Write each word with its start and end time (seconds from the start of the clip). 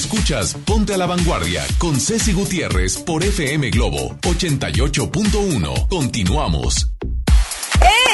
Escuchas 0.00 0.54
Ponte 0.64 0.94
a 0.94 0.96
la 0.96 1.04
Vanguardia 1.04 1.62
con 1.76 2.00
Ceci 2.00 2.32
Gutiérrez 2.32 2.96
por 2.96 3.22
FM 3.22 3.68
Globo 3.68 4.16
88.1. 4.22 5.88
Continuamos. 5.88 6.88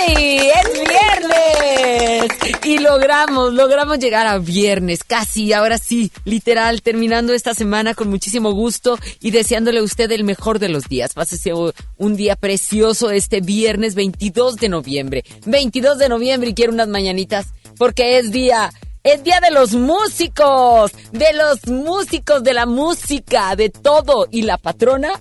¡Ey! 0.08 0.50
¡Es 0.50 0.72
viernes! 0.72 2.64
Y 2.64 2.78
logramos, 2.80 3.54
logramos 3.54 4.00
llegar 4.00 4.26
a 4.26 4.38
viernes, 4.38 5.04
casi, 5.04 5.52
ahora 5.52 5.78
sí, 5.78 6.10
literal, 6.24 6.82
terminando 6.82 7.32
esta 7.32 7.54
semana 7.54 7.94
con 7.94 8.08
muchísimo 8.08 8.50
gusto 8.50 8.98
y 9.20 9.30
deseándole 9.30 9.78
a 9.78 9.84
usted 9.84 10.10
el 10.10 10.24
mejor 10.24 10.58
de 10.58 10.68
los 10.68 10.88
días. 10.88 11.14
Pásese 11.14 11.52
un 11.54 12.16
día 12.16 12.34
precioso 12.34 13.12
este 13.12 13.40
viernes 13.40 13.94
22 13.94 14.56
de 14.56 14.68
noviembre. 14.68 15.24
22 15.46 15.98
de 15.98 16.08
noviembre 16.08 16.50
y 16.50 16.54
quiero 16.54 16.72
unas 16.72 16.88
mañanitas 16.88 17.46
porque 17.78 18.18
es 18.18 18.32
día 18.32 18.72
es 19.06 19.22
día 19.22 19.38
de 19.40 19.52
los 19.52 19.72
músicos, 19.74 20.90
de 21.12 21.32
los 21.32 21.66
músicos, 21.68 22.42
de 22.42 22.52
la 22.52 22.66
música, 22.66 23.54
de 23.54 23.70
todo. 23.70 24.26
Y 24.32 24.42
la 24.42 24.58
patrona, 24.58 25.12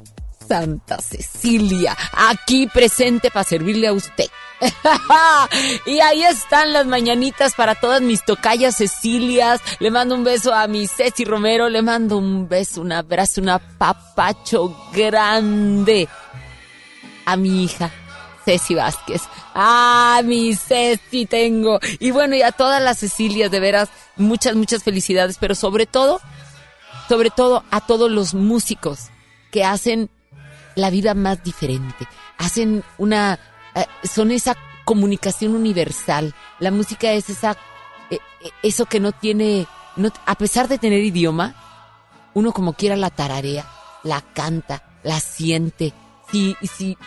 Santa 0.48 0.98
Cecilia, 1.00 1.96
aquí 2.30 2.66
presente 2.66 3.30
para 3.30 3.44
servirle 3.44 3.88
a 3.88 3.94
usted. 3.94 4.26
y 5.86 6.00
ahí 6.00 6.24
están 6.24 6.74
las 6.74 6.88
mañanitas 6.88 7.54
para 7.54 7.76
todas 7.76 8.02
mis 8.02 8.26
tocayas 8.26 8.78
Cecilias. 8.78 9.62
Le 9.80 9.92
mando 9.92 10.16
un 10.16 10.24
beso 10.24 10.52
a 10.52 10.66
mi 10.68 10.88
Ceci 10.88 11.24
Romero. 11.24 11.70
Le 11.70 11.84
mando 11.84 12.18
un 12.18 12.50
beso, 12.50 12.82
un 12.82 12.92
abrazo, 12.92 13.40
un 13.42 13.50
apapacho 13.50 14.76
grande 14.94 16.08
a 17.26 17.36
mi 17.36 17.66
hija 17.66 17.92
Ceci 18.46 18.76
Vázquez. 18.76 19.24
Ah, 19.54 20.22
mi 20.24 20.56
Ceci 20.56 21.26
tengo. 21.26 21.80
Y 22.00 22.12
bueno, 22.12 22.36
y 22.36 22.44
a 22.44 22.52
todas 22.52 22.82
las 22.82 23.00
Cecilias, 23.00 23.52
de 23.52 23.60
veras, 23.60 23.90
muchas, 24.16 24.56
muchas 24.56 24.84
felicidades, 24.84 25.38
pero 25.40 25.56
sobre 25.56 25.88
todo, 25.88 26.22
sobre 27.10 27.32
todo 27.32 27.64
a 27.72 27.82
todos 27.82 28.10
los 28.12 28.34
músicos 28.36 29.10
que 29.52 29.66
hacen 29.66 30.10
la 30.76 30.90
vida 30.90 31.14
más 31.16 31.44
diferente. 31.44 32.08
Hacen 32.38 32.84
una, 32.98 33.40
eh, 33.74 33.86
son 34.04 34.32
esa 34.32 34.56
comunicación 34.86 35.56
universal. 35.56 36.36
La 36.60 36.72
música 36.72 37.12
es 37.12 37.30
esa, 37.30 37.58
eh, 38.12 38.20
eh, 38.42 38.50
eso 38.62 38.86
que 38.86 39.00
no 39.00 39.12
tiene, 39.12 39.68
no, 39.96 40.12
a 40.26 40.36
pesar 40.36 40.68
de 40.68 40.78
tener 40.78 41.04
idioma, 41.04 41.56
uno 42.34 42.52
como 42.52 42.74
quiera 42.74 42.96
la 42.96 43.10
tararea, 43.10 43.66
la 44.04 44.22
canta, 44.22 44.84
la 45.04 45.20
siente, 45.20 45.94
Sí, 46.32 46.56
sí, 46.62 46.98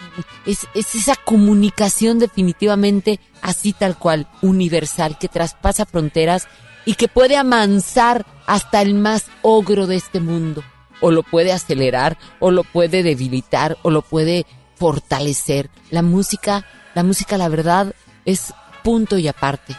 es, 0.46 0.66
es 0.74 0.94
esa 0.94 1.16
comunicación 1.16 2.18
definitivamente 2.18 3.20
así 3.42 3.72
tal 3.72 3.98
cual, 3.98 4.28
universal, 4.42 5.18
que 5.18 5.28
traspasa 5.28 5.86
fronteras 5.86 6.46
y 6.84 6.94
que 6.94 7.08
puede 7.08 7.36
amansar 7.36 8.24
hasta 8.46 8.80
el 8.80 8.94
más 8.94 9.26
ogro 9.42 9.86
de 9.86 9.96
este 9.96 10.20
mundo. 10.20 10.62
O 11.00 11.10
lo 11.10 11.22
puede 11.22 11.52
acelerar, 11.52 12.16
o 12.40 12.50
lo 12.50 12.64
puede 12.64 13.02
debilitar, 13.02 13.76
o 13.82 13.90
lo 13.90 14.02
puede 14.02 14.46
fortalecer. 14.74 15.70
La 15.90 16.02
música, 16.02 16.64
la 16.94 17.04
música, 17.04 17.36
la 17.36 17.48
verdad, 17.48 17.94
es 18.24 18.54
punto 18.82 19.18
y 19.18 19.28
aparte. 19.28 19.76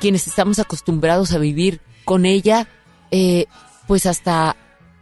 Quienes 0.00 0.26
estamos 0.26 0.58
acostumbrados 0.58 1.32
a 1.32 1.38
vivir 1.38 1.80
con 2.04 2.26
ella, 2.26 2.66
eh, 3.10 3.46
pues 3.86 4.06
hasta, 4.06 4.56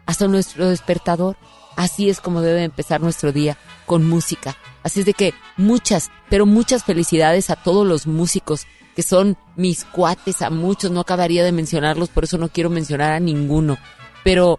hasta 0.06 0.28
nuestro 0.28 0.69
despertador, 0.69 1.36
Así 1.78 2.10
es 2.10 2.20
como 2.20 2.42
debe 2.42 2.64
empezar 2.64 3.00
nuestro 3.00 3.30
día, 3.30 3.56
con 3.86 4.04
música. 4.04 4.56
Así 4.82 4.98
es 4.98 5.06
de 5.06 5.14
que 5.14 5.32
muchas, 5.56 6.10
pero 6.28 6.44
muchas 6.44 6.82
felicidades 6.82 7.50
a 7.50 7.54
todos 7.54 7.86
los 7.86 8.08
músicos 8.08 8.66
que 8.96 9.04
son 9.04 9.36
mis 9.54 9.84
cuates, 9.84 10.42
a 10.42 10.50
muchos, 10.50 10.90
no 10.90 10.98
acabaría 10.98 11.44
de 11.44 11.52
mencionarlos, 11.52 12.08
por 12.08 12.25
eso 12.25 12.36
no 12.36 12.48
quiero 12.48 12.69
mencionar 12.69 13.12
a 13.12 13.20
ninguno, 13.20 13.78
pero, 14.25 14.58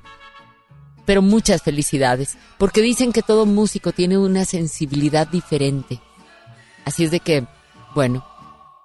pero 1.05 1.21
muchas 1.21 1.61
felicidades, 1.61 2.37
porque 2.57 2.79
dicen 2.79 3.11
que 3.11 3.21
todo 3.21 3.45
músico 3.45 3.91
tiene 3.91 4.17
una 4.17 4.45
sensibilidad 4.45 5.27
diferente. 5.27 5.99
Así 6.85 7.03
es 7.03 7.11
de 7.11 7.19
que, 7.19 7.45
bueno, 7.93 8.25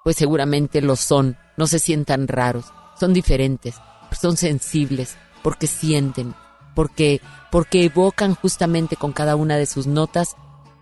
pues 0.03 0.17
seguramente 0.17 0.81
lo 0.81 0.97
son, 0.97 1.37
no 1.57 1.69
se 1.69 1.79
sientan 1.79 2.27
raros, 2.27 2.65
son 2.99 3.13
diferentes, 3.13 3.77
son 4.11 4.37
sensibles, 4.37 5.17
porque 5.41 5.69
sienten, 5.69 6.35
porque, 6.75 7.21
porque 7.51 7.85
evocan 7.85 8.35
justamente 8.35 8.97
con 8.97 9.13
cada 9.13 9.37
una 9.37 9.57
de 9.57 9.67
sus 9.67 9.87
notas 9.87 10.37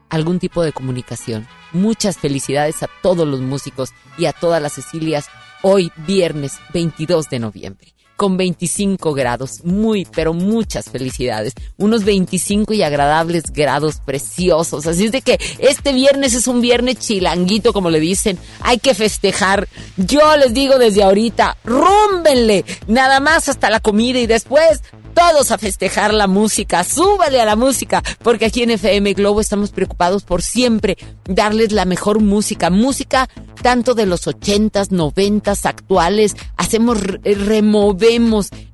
algún 0.09 0.39
tipo 0.39 0.63
de 0.63 0.73
comunicación. 0.73 1.47
Muchas 1.73 2.19
felicidades 2.19 2.83
a 2.83 2.89
todos 3.03 3.27
los 3.27 3.41
músicos 3.41 3.91
y 4.19 4.27
a 4.27 4.33
todas 4.33 4.61
las 4.61 4.75
Cecilias 4.75 5.29
hoy 5.63 5.91
viernes 6.07 6.59
22 6.75 7.31
de 7.31 7.39
noviembre 7.39 7.92
con 8.23 8.37
25 8.37 9.15
grados. 9.15 9.65
Muy, 9.65 10.05
pero 10.05 10.33
muchas 10.33 10.89
felicidades. 10.89 11.55
Unos 11.77 12.05
25 12.05 12.73
y 12.73 12.85
agradables 12.85 13.53
grados 13.53 13.97
preciosos. 13.97 14.87
Así 14.87 15.07
es 15.07 15.11
de 15.11 15.23
que 15.23 15.41
este 15.59 15.93
viernes 15.93 16.33
es 16.33 16.47
un 16.47 16.61
viernes 16.61 17.01
chilanguito, 17.01 17.73
como 17.73 17.91
le 17.91 17.99
dicen. 17.99 18.39
Hay 18.61 18.79
que 18.79 18.95
festejar. 18.95 19.67
Yo 19.97 20.37
les 20.37 20.55
digo 20.55 20.79
desde 20.79 21.03
ahorita, 21.03 21.57
rúmbenle. 21.65 22.65
Nada 22.87 23.19
más 23.19 23.49
hasta 23.49 23.71
la 23.71 23.81
comida 23.81 24.21
y 24.21 24.29
después 24.29 24.83
todos 25.15 25.51
a 25.51 25.59
festejar 25.59 26.15
la 26.15 26.27
música, 26.27 26.85
súbale 26.85 27.41
a 27.41 27.45
la 27.45 27.57
música, 27.57 28.03
porque 28.23 28.47
aquí 28.47 28.63
en 28.63 28.71
FM 28.71 29.13
Globo 29.13 29.43
estamos 29.43 29.71
preocupados 29.71 30.23
por 30.23 30.41
siempre 30.41 30.97
darles 31.27 31.73
la 31.73 31.85
mejor 31.85 32.21
música, 32.21 32.71
música 32.71 33.29
tanto 33.63 33.95
de 33.95 34.07
los 34.07 34.27
ochentas, 34.27 34.91
noventas, 34.91 35.67
actuales, 35.67 36.37
hacemos, 36.57 36.99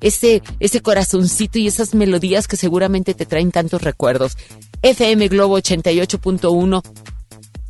ese, 0.01 0.43
ese 0.61 0.81
corazoncito 0.81 1.59
y 1.59 1.67
esas 1.67 1.95
melodías 1.95 2.49
que 2.49 2.57
seguramente 2.57 3.15
te 3.15 3.27
traen 3.27 3.51
tantos 3.51 3.83
recuerdos. 3.83 4.37
FM 4.83 5.29
Globo 5.29 5.59
88.1 5.59 6.83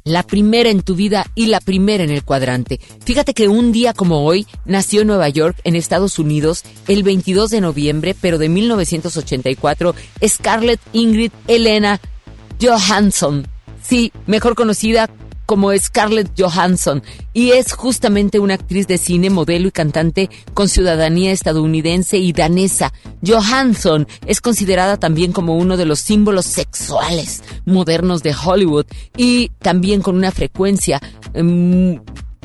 la 0.09 0.23
primera 0.23 0.71
en 0.71 0.83
tu 0.83 0.95
vida 0.95 1.27
y 1.35 1.47
la 1.47 1.61
primera 1.61 2.03
en 2.03 2.11
el 2.11 2.25
cuadrante. 2.25 2.81
Fíjate 3.05 3.35
que 3.35 3.49
un 3.49 3.73
día 3.73 3.93
como 3.93 4.25
hoy 4.25 4.47
nació 4.65 5.03
en 5.03 5.09
Nueva 5.09 5.29
York, 5.29 5.61
en 5.65 5.77
Estados 5.77 6.19
Unidos, 6.19 6.65
el 6.89 7.03
22 7.03 7.51
de 7.51 7.61
noviembre, 7.61 8.17
pero 8.19 8.39
de 8.39 8.49
1984, 8.49 9.95
Scarlett 10.27 10.81
Ingrid 10.93 11.33
Elena 11.47 12.01
Johansson. 12.61 13.47
Sí, 13.83 14.13
mejor 14.27 14.55
conocida 14.55 15.11
como 15.49 15.75
Scarlett 15.75 16.31
Johansson 16.39 17.03
y 17.33 17.53
es 17.53 17.73
justamente 17.73 18.39
una 18.39 18.53
actriz 18.53 18.87
de 18.87 18.99
cine, 18.99 19.31
modelo 19.31 19.69
y 19.69 19.71
cantante 19.71 20.29
con 20.53 20.69
ciudadanía 20.69 21.33
estadounidense 21.33 22.19
y 22.19 22.35
danesa. 22.35 22.93
Johansson 23.27 24.07
es 24.27 24.43
considerada 24.43 24.99
también 24.99 25.33
como 25.33 25.57
uno 25.57 25.79
de 25.79 25.87
los 25.87 26.01
símbolos 26.01 26.45
sexuales 26.45 27.43
modernos 27.65 28.23
de 28.23 28.35
Hollywood 28.35 28.85
y 29.17 29.49
también 29.61 30.03
con 30.03 30.17
una 30.17 30.33
frecuencia 30.33 31.01
mm, 31.35 31.95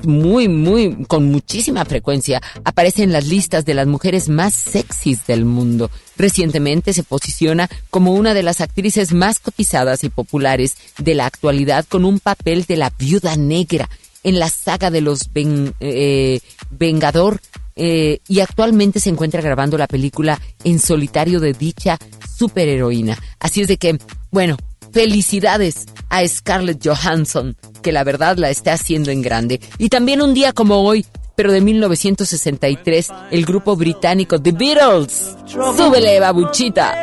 muy, 0.06 0.48
muy, 0.48 1.06
con 1.06 1.32
muchísima 1.32 1.86
frecuencia 1.86 2.42
aparece 2.64 3.04
en 3.04 3.12
las 3.12 3.28
listas 3.28 3.66
de 3.66 3.74
las 3.74 3.88
mujeres 3.88 4.30
más 4.30 4.54
sexys 4.54 5.26
del 5.26 5.46
mundo. 5.46 5.90
Recientemente 6.18 6.94
se 6.94 7.04
posiciona 7.04 7.70
como 7.90 8.14
una 8.14 8.34
de 8.34 8.44
las 8.44 8.62
actrices 8.62 9.14
más 9.14 9.40
cotizadas 9.40 10.04
y 10.04 10.10
populares 10.10 10.76
de 10.98 11.16
la 11.16 11.26
actualidad 11.26 11.86
con 11.88 12.06
un 12.06 12.20
papel 12.20 12.66
de 12.66 12.78
la 12.78 12.92
viuda 12.98 13.36
negra 13.36 13.90
en 14.24 14.40
la 14.40 14.50
saga 14.50 14.90
de 14.90 15.02
los 15.02 15.30
eh, 15.36 16.40
Vengador 16.70 17.42
eh, 17.76 18.20
y 18.28 18.40
actualmente 18.40 19.00
se 19.00 19.10
encuentra 19.10 19.42
grabando 19.42 19.78
la 19.78 19.88
película 19.88 20.40
en 20.64 20.80
solitario 20.80 21.40
de 21.40 21.54
dicha 21.54 21.98
superheroína. 22.38 23.18
Así 23.40 23.62
es 23.62 23.68
de 23.68 23.78
que, 23.78 23.98
bueno, 24.32 24.58
Felicidades 24.94 25.88
a 26.10 26.26
Scarlett 26.28 26.88
Johansson, 26.88 27.58
que 27.82 27.92
la 27.92 28.04
verdad 28.04 28.38
la 28.38 28.52
está 28.52 28.74
haciendo 28.74 29.10
en 29.10 29.24
grande. 29.24 29.60
Y 29.80 29.90
también 29.90 30.22
un 30.22 30.36
día 30.36 30.54
como 30.54 30.84
hoy, 30.84 31.04
pero 31.36 31.52
de 31.52 31.62
1963, 31.62 33.10
el 33.32 33.44
grupo 33.44 33.76
británico 33.76 34.40
The 34.40 34.52
Beatles. 34.52 35.36
Súbele, 35.48 36.20
babuchita. 36.20 36.94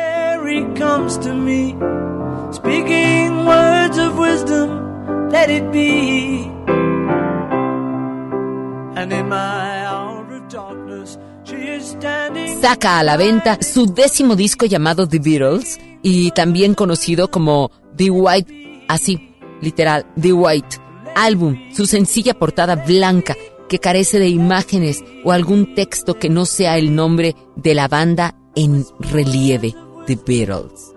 Speaking 2.53 3.45
words 3.45 3.97
of 3.97 4.17
wisdom, 4.17 5.29
let 5.29 5.49
it 5.49 5.71
be. 5.71 6.49
And 8.95 9.11
in 9.11 9.27
my 9.29 9.85
hour 9.85 10.25
of 10.33 10.47
darkness, 10.49 11.17
she 11.43 11.75
is 11.77 11.85
standing. 11.87 12.61
Saca 12.61 12.99
a 12.99 13.03
la 13.03 13.17
venta 13.17 13.57
su 13.61 13.85
décimo 13.85 14.35
disco 14.35 14.65
llamado 14.65 15.07
The 15.07 15.19
Beatles 15.19 15.77
y 16.01 16.31
también 16.31 16.73
conocido 16.73 17.29
como 17.29 17.71
The 17.95 18.09
White, 18.09 18.85
así, 18.87 19.35
literal, 19.61 20.05
The 20.19 20.33
White, 20.33 20.77
álbum, 21.15 21.57
su 21.73 21.85
sencilla 21.85 22.33
portada 22.33 22.75
blanca 22.75 23.35
que 23.69 23.79
carece 23.79 24.19
de 24.19 24.27
imágenes 24.27 25.03
o 25.23 25.31
algún 25.31 25.75
texto 25.75 26.19
que 26.19 26.29
no 26.29 26.45
sea 26.45 26.77
el 26.77 26.93
nombre 26.93 27.35
de 27.55 27.73
la 27.73 27.87
banda 27.87 28.35
en 28.55 28.85
relieve, 28.99 29.73
The 30.07 30.19
Beatles. 30.25 30.93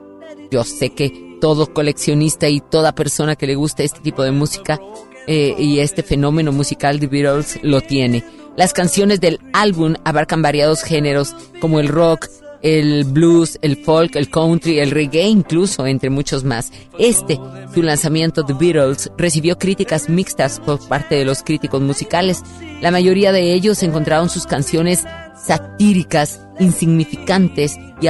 Yo 0.51 0.65
sé 0.65 0.91
que 0.91 1.37
todo 1.41 1.73
coleccionista 1.73 2.49
y 2.49 2.61
toda 2.61 2.95
persona 2.95 3.37
que 3.37 3.47
le 3.47 3.55
gusta 3.55 3.83
este 3.83 4.01
tipo 4.01 4.23
de 4.23 4.33
música 4.33 4.81
eh, 5.27 5.55
y 5.59 5.79
este 5.79 6.03
fenómeno 6.03 6.53
musical 6.53 6.99
The 6.99 7.07
Beatles 7.07 7.61
lo 7.63 7.81
tiene. 7.81 8.25
Las 8.57 8.73
canciones 8.73 9.21
del 9.21 9.41
álbum 9.53 9.95
abarcan 10.05 10.43
variados 10.43 10.83
géneros 10.83 11.35
como 11.61 11.81
el 11.81 11.89
rock, 11.89 12.29
el 12.65 13.05
blues, 13.05 13.59
el 13.61 13.77
folk, 13.77 14.17
el 14.17 14.31
country, 14.31 14.79
el 14.79 14.91
reggae 14.91 15.29
incluso, 15.29 15.87
entre 15.87 16.09
muchos 16.09 16.45
más. 16.45 16.73
Este, 16.99 17.39
su 17.75 17.83
lanzamiento 17.83 18.43
The 18.43 18.55
Beatles, 18.55 19.13
recibió 19.19 19.59
críticas 19.59 20.09
mixtas 20.09 20.61
por 20.61 20.81
parte 20.89 21.15
de 21.15 21.27
los 21.27 21.43
críticos 21.43 21.83
musicales. 21.83 22.43
La 22.81 22.91
mayoría 22.91 23.33
de 23.33 23.53
ellos 23.53 23.83
encontraron 23.83 24.31
sus 24.31 24.47
canciones 24.47 25.05
satíricas, 25.37 26.41
insignificantes 26.59 27.79
y 28.01 28.09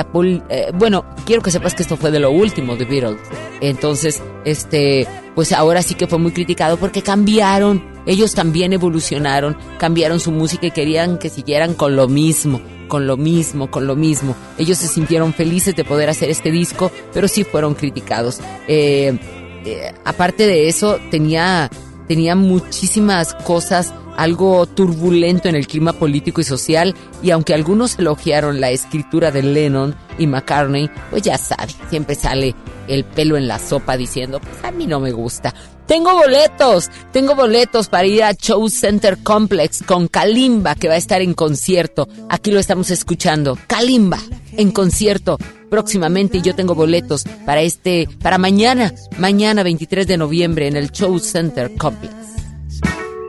eh, 0.48 0.72
bueno, 0.74 1.04
quiero 1.24 1.42
que 1.42 1.50
sepas 1.50 1.74
que 1.74 1.82
esto 1.82 1.96
fue 1.96 2.10
de 2.10 2.18
lo 2.18 2.30
último 2.30 2.74
de 2.74 2.84
Beatles. 2.84 3.20
Entonces, 3.60 4.22
este, 4.44 5.06
pues 5.34 5.52
ahora 5.52 5.82
sí 5.82 5.94
que 5.94 6.06
fue 6.06 6.18
muy 6.18 6.32
criticado 6.32 6.76
porque 6.78 7.02
cambiaron, 7.02 7.84
ellos 8.06 8.34
también 8.34 8.72
evolucionaron, 8.72 9.56
cambiaron 9.78 10.18
su 10.20 10.32
música 10.32 10.66
y 10.66 10.70
querían 10.72 11.18
que 11.18 11.28
siguieran 11.28 11.74
con 11.74 11.94
lo 11.94 12.08
mismo, 12.08 12.60
con 12.88 13.06
lo 13.06 13.16
mismo, 13.16 13.70
con 13.70 13.86
lo 13.86 13.94
mismo. 13.94 14.34
Ellos 14.58 14.78
se 14.78 14.88
sintieron 14.88 15.32
felices 15.32 15.76
de 15.76 15.84
poder 15.84 16.10
hacer 16.10 16.28
este 16.28 16.50
disco, 16.50 16.90
pero 17.12 17.28
sí 17.28 17.44
fueron 17.44 17.74
criticados. 17.74 18.40
Eh, 18.66 19.16
eh, 19.64 19.94
aparte 20.04 20.46
de 20.46 20.68
eso, 20.68 20.98
tenía, 21.10 21.70
tenía 22.08 22.34
muchísimas 22.34 23.34
cosas 23.34 23.94
algo 24.16 24.66
turbulento 24.66 25.48
en 25.48 25.54
el 25.54 25.66
clima 25.66 25.92
político 25.92 26.40
y 26.40 26.44
social, 26.44 26.94
y 27.22 27.30
aunque 27.30 27.54
algunos 27.54 27.98
elogiaron 27.98 28.60
la 28.60 28.70
escritura 28.70 29.30
de 29.30 29.42
Lennon 29.42 29.94
y 30.18 30.26
McCartney, 30.26 30.90
pues 31.10 31.22
ya 31.22 31.38
sabe, 31.38 31.72
siempre 31.90 32.14
sale 32.14 32.54
el 32.88 33.04
pelo 33.04 33.36
en 33.36 33.48
la 33.48 33.58
sopa 33.58 33.96
diciendo, 33.96 34.40
pues 34.40 34.62
a 34.62 34.70
mí 34.70 34.86
no 34.86 35.00
me 35.00 35.12
gusta. 35.12 35.54
Tengo 35.86 36.14
boletos, 36.14 36.90
tengo 37.12 37.34
boletos 37.34 37.88
para 37.88 38.06
ir 38.06 38.22
a 38.22 38.32
Show 38.32 38.70
Center 38.70 39.18
Complex 39.22 39.82
con 39.82 40.08
Kalimba, 40.08 40.74
que 40.74 40.88
va 40.88 40.94
a 40.94 40.98
estar 40.98 41.20
en 41.20 41.34
concierto. 41.34 42.08
Aquí 42.30 42.50
lo 42.50 42.58
estamos 42.58 42.90
escuchando. 42.90 43.58
Kalimba, 43.66 44.18
en 44.52 44.70
concierto 44.70 45.36
próximamente 45.68 46.38
y 46.38 46.42
yo 46.42 46.54
tengo 46.54 46.76
boletos 46.76 47.24
para 47.44 47.60
este, 47.60 48.08
para 48.22 48.38
mañana, 48.38 48.94
mañana 49.18 49.64
23 49.64 50.06
de 50.06 50.16
noviembre 50.16 50.68
en 50.68 50.76
el 50.76 50.92
Show 50.92 51.18
Center 51.18 51.74
Complex. 51.76 52.23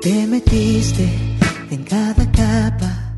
Te 0.05 0.27
metiste 0.27 1.09
en 1.71 1.83
cada 1.83 2.31
capa. 2.31 3.15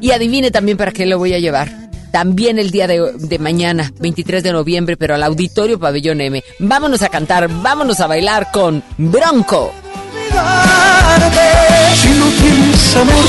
Y 0.00 0.10
adivine 0.10 0.50
también 0.50 0.76
para 0.76 0.90
qué 0.90 1.06
lo 1.06 1.18
voy 1.18 1.34
a 1.34 1.38
llevar. 1.38 1.70
También 2.10 2.58
el 2.58 2.72
día 2.72 2.88
de, 2.88 3.12
de, 3.12 3.38
mañana, 3.38 3.92
23 4.00 4.42
de 4.42 4.50
noviembre, 4.50 4.96
pero 4.96 5.14
al 5.14 5.22
Auditorio 5.22 5.78
Pabellón 5.78 6.20
M. 6.20 6.42
Vámonos 6.58 7.00
a 7.02 7.10
cantar, 7.10 7.48
vámonos 7.62 8.00
a 8.00 8.08
bailar 8.08 8.50
con 8.50 8.82
Bronco. 8.98 9.72
Si 11.94 12.08
no 12.08 12.26
tienes 12.26 12.96
amor, 12.96 13.24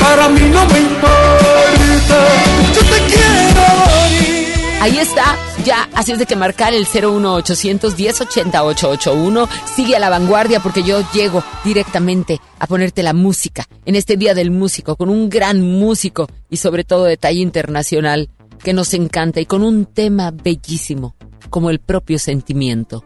para 0.00 0.28
mí 0.30 0.48
no 0.50 0.64
me 0.64 0.78
importa. 0.80 2.26
Yo 2.74 2.80
te 2.80 3.12
quiero 3.12 3.66
morir. 3.84 4.54
Ahí 4.80 4.98
está, 4.98 5.36
ya, 5.64 5.88
así 5.94 6.12
es 6.12 6.18
de 6.18 6.26
que 6.26 6.36
marcar 6.36 6.74
el 6.74 6.86
01800 6.86 7.96
1080 7.98 8.64
881 8.64 9.48
sigue 9.74 9.96
a 9.96 9.98
la 9.98 10.10
vanguardia 10.10 10.60
porque 10.60 10.82
yo 10.82 11.02
llego 11.12 11.42
directamente 11.64 12.40
a 12.58 12.66
ponerte 12.66 13.02
la 13.02 13.12
música 13.14 13.66
en 13.84 13.96
este 13.96 14.16
Día 14.16 14.34
del 14.34 14.50
Músico 14.50 14.96
con 14.96 15.08
un 15.08 15.28
gran 15.28 15.62
músico 15.62 16.28
y 16.50 16.58
sobre 16.58 16.84
todo 16.84 17.04
de 17.04 17.16
talla 17.16 17.40
internacional 17.40 18.28
que 18.62 18.72
nos 18.72 18.94
encanta 18.94 19.40
y 19.40 19.46
con 19.46 19.62
un 19.62 19.86
tema 19.86 20.30
bellísimo 20.30 21.14
como 21.50 21.70
el 21.70 21.78
propio 21.78 22.18
sentimiento. 22.18 23.04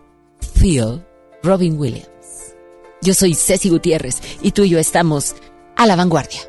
Feel 0.55 1.05
Robin 1.43 1.79
Williams. 1.79 2.09
Yo 3.03 3.15
soy 3.15 3.35
Ceci 3.35 3.69
Gutiérrez 3.69 4.21
y 4.43 4.53
tú 4.53 4.65
y 4.65 4.71
yo 4.71 4.79
estamos 4.79 5.35
a 5.77 5.87
la 5.87 5.97
vanguardia. 5.97 6.41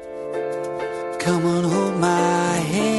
Come 1.23 1.45
on, 1.45 1.65
hold 1.65 1.95
my 1.99 2.07
hand. 2.07 2.98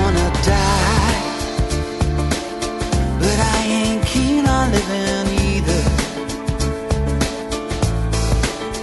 living 4.69 5.27
either. 5.49 5.81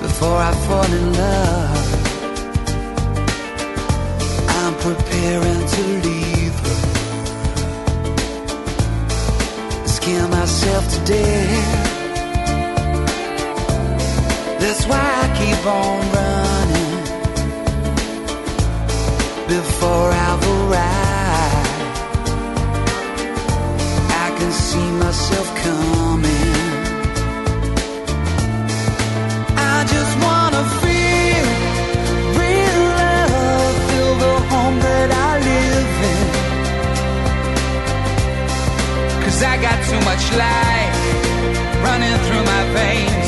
Before 0.02 0.38
I 0.50 0.52
fall 0.66 0.90
in 1.00 1.12
love, 1.12 1.86
I'm 4.58 4.74
preparing 4.86 5.62
to 5.74 5.82
leave 6.06 6.56
her. 6.64 6.78
Scare 9.86 10.28
myself 10.28 10.84
to 10.94 10.98
death. 11.04 11.88
That's 14.60 14.84
why 14.86 15.04
I 15.24 15.26
keep 15.38 15.66
on 15.66 16.00
running 16.18 16.94
before 19.46 20.10
I've 20.10 20.44
arrived. 20.48 21.07
See 24.70 24.90
myself 25.04 25.48
coming. 25.64 26.54
I 29.72 29.76
just 29.94 30.12
wanna 30.24 30.62
feel 30.82 31.46
real 32.42 32.80
love, 33.00 33.74
feel 33.88 34.14
the 34.24 34.36
home 34.52 34.76
that 34.88 35.08
I 35.28 35.30
live 35.50 35.94
in. 36.14 36.26
Cause 39.22 39.38
I 39.52 39.54
got 39.66 39.78
too 39.90 40.02
much 40.10 40.24
life 40.44 40.96
running 41.86 42.16
through 42.26 42.44
my 42.52 42.62
veins, 42.76 43.27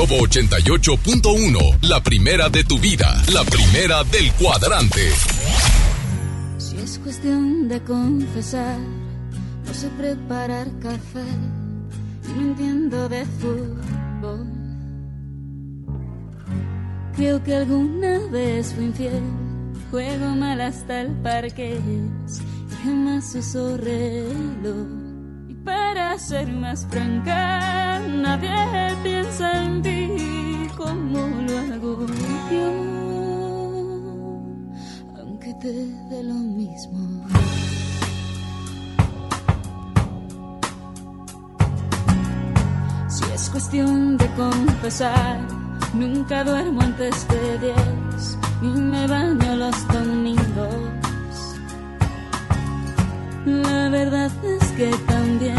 Globo 0.00 0.26
88.1, 0.26 1.82
la 1.82 2.02
primera 2.02 2.48
de 2.48 2.64
tu 2.64 2.78
vida, 2.78 3.22
la 3.34 3.44
primera 3.44 4.02
del 4.04 4.32
cuadrante. 4.32 5.10
Si 6.56 6.78
es 6.78 6.98
cuestión 7.00 7.68
de 7.68 7.82
confesar, 7.82 8.78
no 8.78 9.74
sé 9.74 9.90
preparar 9.98 10.68
café 10.80 11.28
y 12.24 12.32
no 12.32 12.40
entiendo 12.40 13.10
de 13.10 13.26
fútbol. 13.26 14.46
Creo 17.14 17.44
que 17.44 17.56
alguna 17.56 18.20
vez 18.30 18.72
fui 18.72 18.86
infiel, 18.86 19.22
juego 19.90 20.30
mal 20.30 20.62
hasta 20.62 21.02
el 21.02 21.12
parque 21.16 21.78
y 21.78 22.84
jamás 22.84 23.34
uso 23.34 23.76
reloj. 23.76 24.86
Y 25.46 25.54
para 25.56 26.18
ser 26.18 26.50
más 26.50 26.86
franca, 26.88 28.00
nadie 28.08 28.96
te 29.02 29.09
piensa 29.40 29.82
ti 29.82 30.68
como 30.76 31.18
lo 31.46 31.58
hago 31.58 32.06
yo, 32.50 32.68
aunque 35.18 35.54
te 35.54 35.72
dé 36.10 36.22
lo 36.22 36.34
mismo. 36.34 37.26
Si 43.08 43.24
es 43.32 43.50
cuestión 43.50 44.16
de 44.18 44.26
confesar, 44.34 45.40
nunca 45.94 46.44
duermo 46.44 46.82
antes 46.82 47.26
de 47.28 47.58
diez 47.58 48.38
y 48.62 48.66
me 48.66 49.06
baño 49.06 49.56
los 49.56 49.88
domingos. 49.88 50.74
La 53.46 53.88
verdad 53.88 54.30
es 54.44 54.64
que 54.72 54.90
también 55.06 55.56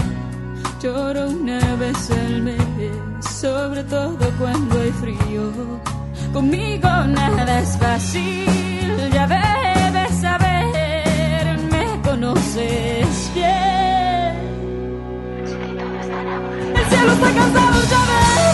lloro 0.81 1.29
una 1.29 1.75
vez 1.75 2.11
al 2.11 2.41
mes 2.43 3.10
sobre 3.41 3.83
todo 3.85 4.19
cuando 4.37 4.79
hay 4.79 4.91
frío. 4.91 5.51
Conmigo 6.31 6.87
nada 7.07 7.59
es 7.59 7.75
fácil, 7.77 8.45
ya 9.11 9.25
debes 9.25 10.11
saber, 10.21 11.57
me 11.71 11.85
conoces 12.03 13.31
bien. 13.33 14.35
El 16.75 16.85
cielo 16.89 17.11
está 17.13 17.29
cansado 17.33 17.81
ya 17.89 18.01
de 18.11 18.50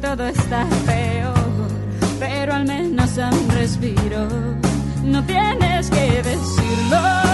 todo 0.00 0.26
está 0.26 0.66
peor, 0.86 1.68
pero 2.18 2.54
al 2.54 2.64
menos 2.64 3.18
a 3.18 3.28
un 3.30 3.48
respiro. 3.50 4.28
No 5.04 5.22
tienes 5.24 5.90
que 5.90 6.22
decirlo, 6.22 7.29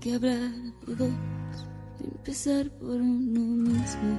que 0.00 0.14
hablar 0.14 0.50
de 0.86 0.94
dos, 0.94 1.10
empezar 2.02 2.70
por 2.78 2.96
uno 2.96 3.40
mismo. 3.68 4.18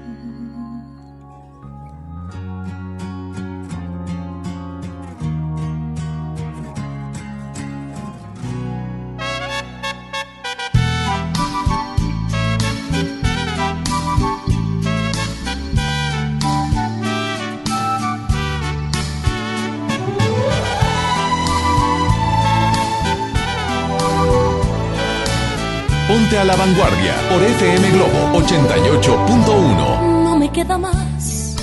Vanguardia 26.62 27.16
por 27.28 27.42
FM 27.42 27.90
Globo 27.90 28.20
88.1. 28.40 30.24
No 30.24 30.38
me 30.38 30.52
queda 30.52 30.78
más 30.78 31.56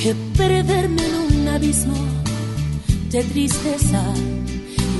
que 0.00 0.14
perderme 0.36 1.02
en 1.04 1.14
un 1.40 1.48
abismo 1.48 1.96
de 3.10 3.24
tristeza 3.24 4.02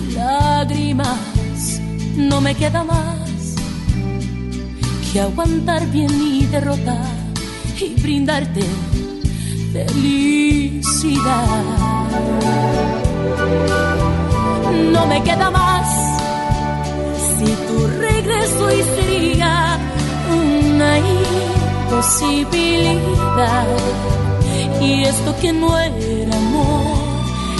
y 0.09 0.15
lágrimas. 0.15 1.81
No 2.17 2.41
me 2.41 2.57
queda 2.57 2.83
más 2.83 3.55
que 5.13 5.21
aguantar 5.21 5.87
bien 5.87 6.11
mi 6.19 6.45
derrota 6.47 6.99
y 7.81 7.95
brindarte 8.03 8.63
felicidad. 9.73 11.47
No 14.93 15.07
me 15.07 15.23
queda 15.23 15.51
más 15.53 16.10
si 17.40 17.50
tu 17.66 17.76
regreso 17.87 18.70
y 18.70 18.83
sería 18.96 19.79
una 20.40 20.90
imposibilidad. 20.98 23.66
Y 24.81 25.05
esto 25.05 25.35
que 25.40 25.53
no 25.53 25.79
era 25.79 26.37
amor, 26.37 26.98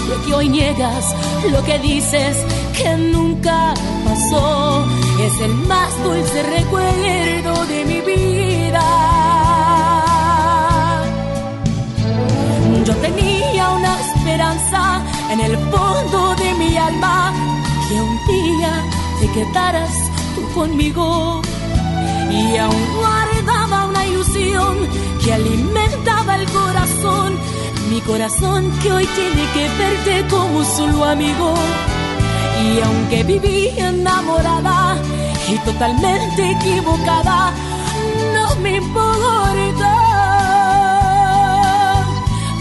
lo 0.09 0.17
que 0.25 0.35
hoy 0.35 0.49
niegas, 0.49 1.15
lo 1.51 1.63
que 1.65 1.79
dices 1.79 2.37
que 2.77 2.97
nunca 2.97 3.75
pasó, 4.05 4.85
es 5.27 5.41
el 5.41 5.55
más 5.71 5.91
dulce 6.05 6.43
recuerdo 6.43 7.65
de 7.67 7.85
mi 7.85 8.01
vida. 8.01 8.87
Yo 12.85 12.95
tenía 12.97 13.71
una 13.71 14.01
esperanza 14.01 15.03
en 15.31 15.41
el 15.41 15.57
fondo 15.57 16.35
de 16.37 16.55
mi 16.55 16.77
alma 16.77 17.33
que 17.89 17.95
un 17.95 18.19
día 18.27 18.85
te 19.33 19.45
quedaras 19.45 19.91
tú 20.35 20.43
conmigo. 20.53 21.43
Y 22.31 22.57
aún 22.57 22.87
guardaba 22.97 23.87
una 23.87 24.07
ilusión 24.07 24.77
que 25.23 25.33
alimentaba 25.33 26.37
el 26.37 26.49
corazón, 26.51 27.37
mi 27.91 28.01
corazón 28.03 28.71
que 28.83 28.93
hoy 28.93 29.07
tiene 29.07 29.45
que 29.53 29.69
verte 29.79 30.27
como 30.29 30.65
solo 30.65 31.05
amigo. 31.05 31.55
Y 32.65 32.81
aunque 32.81 33.25
viví 33.25 33.69
enamorada 33.77 34.97
y 35.49 35.59
totalmente 35.59 36.51
equivocada, 36.53 37.53
no 38.35 38.57
me 38.57 38.77
importa, 38.77 39.95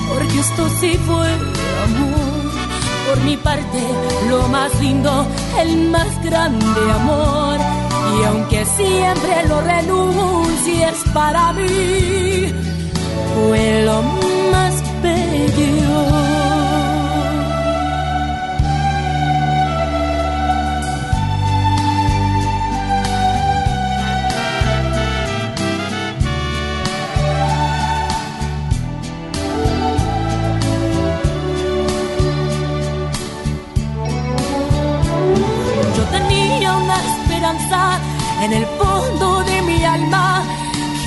porque 0.09 0.39
esto 0.39 0.69
sí 0.79 0.97
fue 1.05 1.58
por 3.09 3.23
mi 3.23 3.35
parte 3.37 3.79
lo 4.29 4.47
más 4.49 4.79
lindo, 4.79 5.25
el 5.59 5.89
más 5.89 6.23
grande 6.23 6.81
amor. 6.91 7.57
Y 8.19 8.23
aunque 8.25 8.65
siempre 8.65 9.47
lo 9.47 9.61
renuncies 9.61 10.95
para 11.13 11.53
mí, 11.53 12.53
fue 13.35 13.83
lo 13.83 14.01
más 14.51 14.73
bello. 15.01 16.28
En 38.41 38.53
el 38.53 38.65
fondo 38.77 39.43
de 39.43 39.61
mi 39.63 39.83
alma 39.83 40.43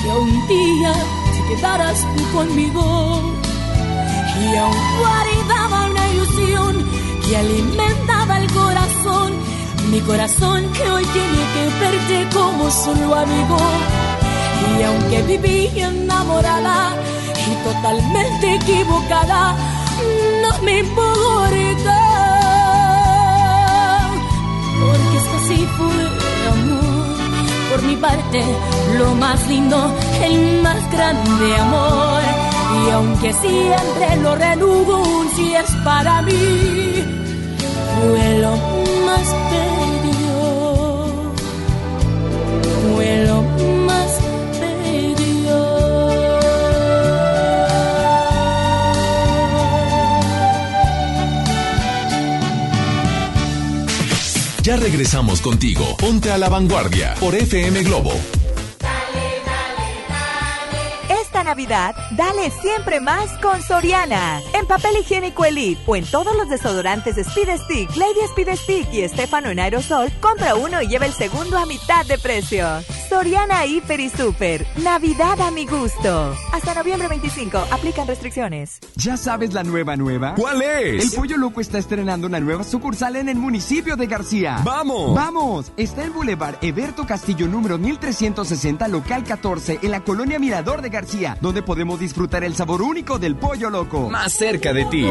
que 0.01 0.09
un 0.09 0.47
día 0.47 0.93
te 1.31 1.55
quedaras 1.55 2.05
tú 2.15 2.37
conmigo. 2.37 3.21
Y 4.41 4.55
aún 4.57 4.75
guardaba 4.99 5.85
una 5.89 6.07
ilusión 6.09 6.89
que 7.25 7.37
alimentaba 7.37 8.39
el 8.39 8.51
corazón, 8.51 9.33
mi 9.89 10.01
corazón 10.01 10.69
que 10.73 10.91
hoy 10.91 11.05
tiene 11.05 11.41
que 11.53 11.63
verte 11.79 12.37
como 12.37 12.69
solo 12.69 13.15
amigo. 13.15 13.57
Y 14.77 14.83
aunque 14.83 15.21
viví 15.23 15.71
enamorada 15.79 16.93
y 17.47 17.55
totalmente 17.63 18.55
equivocada, 18.55 19.55
no 20.41 20.61
me 20.61 20.79
importa. 20.79 21.99
Porque 24.81 25.17
esto 25.17 25.39
sí 25.47 25.67
fue. 25.77 26.22
Parte, 28.01 28.43
lo 28.97 29.13
más 29.15 29.47
lindo, 29.47 29.77
el 30.23 30.61
más 30.61 30.91
grande 30.91 31.55
amor. 31.57 32.21
Y 32.85 32.89
aunque 32.89 33.33
siempre 33.33 34.15
lo 34.21 34.35
renuncio 34.35 35.59
es 35.59 35.71
para 35.83 36.21
mí, 36.23 37.03
fue 38.01 38.37
lo 38.39 38.51
más 39.05 39.35
bello. 39.51 39.72
Regresamos 54.77 55.41
contigo. 55.41 55.95
Ponte 55.97 56.31
a 56.31 56.37
la 56.37 56.49
vanguardia 56.49 57.15
por 57.19 57.35
FM 57.35 57.83
Globo. 57.83 58.11
Esta 61.09 61.43
Navidad, 61.43 61.95
dale 62.11 62.51
siempre 62.61 62.99
más 62.99 63.31
con 63.39 63.61
Soriana. 63.61 64.41
En 64.53 64.65
papel 64.65 64.97
higiénico 64.99 65.45
Elite 65.45 65.81
o 65.85 65.95
en 65.95 66.05
todos 66.05 66.35
los 66.35 66.49
desodorantes 66.49 67.17
Speed 67.17 67.49
Stick, 67.65 67.95
Lady 67.95 68.19
Speed 68.29 68.55
Stick 68.55 68.93
y 68.93 69.01
Estefano 69.01 69.49
en 69.49 69.59
aerosol, 69.59 70.11
compra 70.19 70.55
uno 70.55 70.81
y 70.81 70.87
lleva 70.87 71.05
el 71.05 71.13
segundo 71.13 71.57
a 71.57 71.65
mitad 71.65 72.05
de 72.05 72.17
precio. 72.17 72.67
Soriana 73.13 73.63
Hiper 73.67 73.99
y 73.99 74.09
Super. 74.09 74.65
Navidad 74.83 75.39
a 75.39 75.51
mi 75.51 75.67
gusto. 75.67 76.35
Hasta 76.51 76.73
noviembre 76.73 77.07
25. 77.07 77.59
Aplican 77.71 78.07
restricciones. 78.07 78.79
¿Ya 78.95 79.17
sabes 79.17 79.53
la 79.53 79.63
nueva 79.63 79.95
nueva? 79.95 80.33
¿Cuál 80.33 80.63
es? 80.63 81.03
El 81.03 81.19
Pollo 81.19 81.37
Loco 81.37 81.61
está 81.61 81.77
estrenando 81.77 82.25
una 82.25 82.39
nueva 82.39 82.63
sucursal 82.63 83.15
en 83.17 83.29
el 83.29 83.35
municipio 83.35 83.95
de 83.95 84.07
García. 84.07 84.61
¡Vamos! 84.63 85.13
¡Vamos! 85.13 85.71
Está 85.77 86.03
en 86.03 86.11
Boulevard 86.11 86.55
Eberto 86.63 87.05
Castillo 87.05 87.47
número 87.47 87.77
1360, 87.77 88.87
local 88.87 89.23
14, 89.23 89.79
en 89.83 89.91
la 89.91 90.03
colonia 90.03 90.39
Mirador 90.39 90.81
de 90.81 90.89
García, 90.89 91.37
donde 91.39 91.61
podemos 91.61 91.99
disfrutar 91.99 92.43
el 92.43 92.55
sabor 92.55 92.81
único 92.81 93.19
del 93.19 93.35
Pollo 93.35 93.69
Loco. 93.69 94.09
Más 94.09 94.33
cerca 94.33 94.73
de 94.73 94.85
ti. 94.85 95.05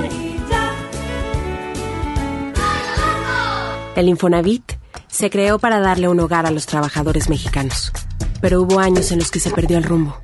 El 3.95 4.09
Infonavit 4.09 4.82
se 5.13 5.29
creó 5.29 5.59
para 5.59 5.79
darle 5.79 6.09
un 6.09 6.19
hogar 6.19 6.47
a 6.47 6.51
los 6.51 6.67
trabajadores 6.67 7.29
mexicanos, 7.29 7.93
pero 8.41 8.63
hubo 8.63 8.81
años 8.81 9.13
en 9.13 9.19
los 9.19 9.31
que 9.31 9.41
se 9.41 9.51
perdió 9.51 9.77
el 9.77 9.85
rumbo. 9.85 10.19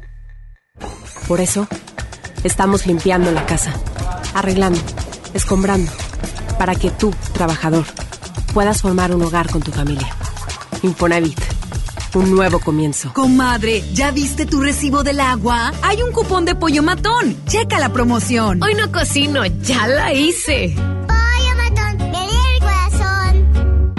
Por 1.28 1.40
eso, 1.40 1.68
estamos 2.42 2.86
limpiando 2.86 3.30
la 3.30 3.44
casa, 3.44 3.72
arreglando, 4.34 4.80
escombrando, 5.34 5.92
para 6.58 6.74
que 6.74 6.90
tú, 6.90 7.14
trabajador, 7.34 7.84
puedas 8.54 8.80
formar 8.80 9.14
un 9.14 9.22
hogar 9.22 9.50
con 9.50 9.60
tu 9.60 9.70
familia. 9.70 10.08
Infonavit, 10.82 11.38
un 12.14 12.34
nuevo 12.34 12.58
comienzo. 12.58 13.12
Comadre, 13.12 13.84
¿ya 13.92 14.10
viste 14.10 14.46
tu 14.46 14.62
recibo 14.62 15.04
del 15.04 15.20
agua? 15.20 15.70
Hay 15.82 16.02
un 16.02 16.12
cupón 16.12 16.46
de 16.46 16.54
pollo 16.54 16.82
matón. 16.82 17.36
Checa 17.46 17.78
la 17.78 17.92
promoción. 17.92 18.62
Hoy 18.62 18.74
no 18.74 18.90
cocino, 18.90 19.44
ya 19.44 19.86
la 19.86 20.14
hice. 20.14 20.74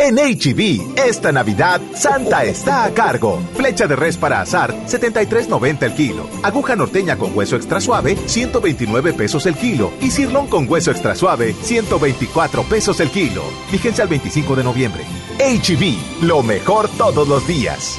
En 0.00 0.14
HB, 0.14 0.96
esta 0.96 1.32
Navidad, 1.32 1.80
Santa 1.92 2.44
está 2.44 2.84
a 2.84 2.94
cargo. 2.94 3.40
Flecha 3.56 3.88
de 3.88 3.96
res 3.96 4.16
para 4.16 4.40
azar, 4.40 4.72
73.90 4.86 5.82
el 5.82 5.94
kilo. 5.94 6.28
Aguja 6.44 6.76
norteña 6.76 7.16
con 7.16 7.36
hueso 7.36 7.56
extra 7.56 7.80
suave, 7.80 8.16
129 8.26 9.12
pesos 9.12 9.46
el 9.46 9.56
kilo. 9.56 9.90
Y 10.00 10.12
cirlón 10.12 10.46
con 10.46 10.70
hueso 10.70 10.92
extra 10.92 11.16
suave, 11.16 11.52
124 11.52 12.62
pesos 12.62 13.00
el 13.00 13.10
kilo. 13.10 13.42
Vigencia 13.72 14.04
al 14.04 14.10
25 14.10 14.54
de 14.54 14.64
noviembre. 14.64 15.04
HB, 15.40 16.22
lo 16.26 16.44
mejor 16.44 16.88
todos 16.96 17.26
los 17.26 17.44
días. 17.48 17.98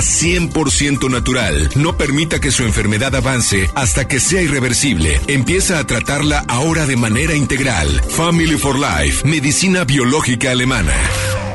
100% 0.00 1.10
natural. 1.10 1.68
No 1.76 1.96
permita 1.96 2.40
que 2.40 2.50
su 2.50 2.64
enfermedad 2.64 3.14
avance 3.14 3.68
hasta 3.74 4.06
que 4.06 4.20
sea 4.20 4.42
irreversible. 4.42 5.20
Empieza 5.26 5.78
a 5.78 5.86
tratarla 5.86 6.44
ahora 6.48 6.86
de 6.86 6.96
manera 6.96 7.34
integral. 7.34 7.88
Family 8.08 8.56
for 8.56 8.76
Life, 8.78 9.26
medicina 9.26 9.84
biológica 9.84 10.50
alemana. 10.50 10.94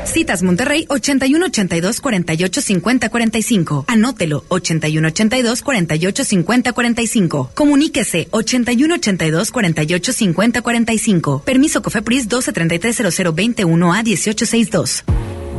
Citas 0.04 0.42
Monterrey 0.42 0.86
81 0.88 1.46
82 1.46 2.00
48 2.00 2.60
50 2.60 3.08
45. 3.08 3.84
Anótelo 3.86 4.44
81 4.48 5.08
82 5.08 5.62
48 5.62 6.24
50 6.24 6.72
45. 6.72 7.50
Comuníquese 7.54 8.28
81 8.30 8.94
82 8.94 9.50
48 9.50 10.12
50 10.12 10.62
45. 10.62 11.42
Permiso 11.44 11.82
Cofepris 11.82 12.28
12 12.28 12.52
33 12.52 12.96
00 13.14 13.32
21 13.32 13.92
a 13.92 14.02
1862. 14.02 15.04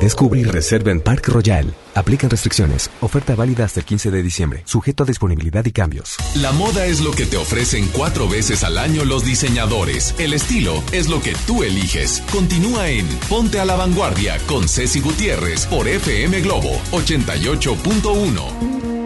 Descubre 0.00 0.40
y 0.40 0.44
reserva 0.44 0.92
en 0.92 1.00
Park 1.00 1.28
Royal. 1.28 1.74
Aplican 1.94 2.30
restricciones. 2.30 2.90
Oferta 3.00 3.34
válida 3.34 3.64
hasta 3.64 3.80
el 3.80 3.86
15 3.86 4.10
de 4.10 4.22
diciembre. 4.22 4.62
Sujeto 4.64 5.02
a 5.02 5.06
disponibilidad 5.06 5.64
y 5.64 5.72
cambios. 5.72 6.16
La 6.36 6.52
moda 6.52 6.86
es 6.86 7.00
lo 7.00 7.10
que 7.10 7.26
te 7.26 7.36
ofrecen 7.36 7.88
cuatro 7.88 8.28
veces 8.28 8.62
al 8.64 8.78
año 8.78 9.04
los 9.04 9.24
diseñadores. 9.24 10.14
El 10.18 10.34
estilo 10.34 10.82
es 10.92 11.08
lo 11.08 11.20
que 11.20 11.34
tú 11.46 11.64
eliges. 11.64 12.22
Continúa 12.30 12.88
en 12.88 13.06
Ponte 13.28 13.60
a 13.60 13.64
la 13.64 13.76
Vanguardia 13.76 14.38
con 14.46 14.68
Ceci 14.68 15.00
Gutiérrez 15.00 15.66
por 15.66 15.88
FM 15.88 16.40
Globo 16.42 16.80
88.1. 16.92 18.97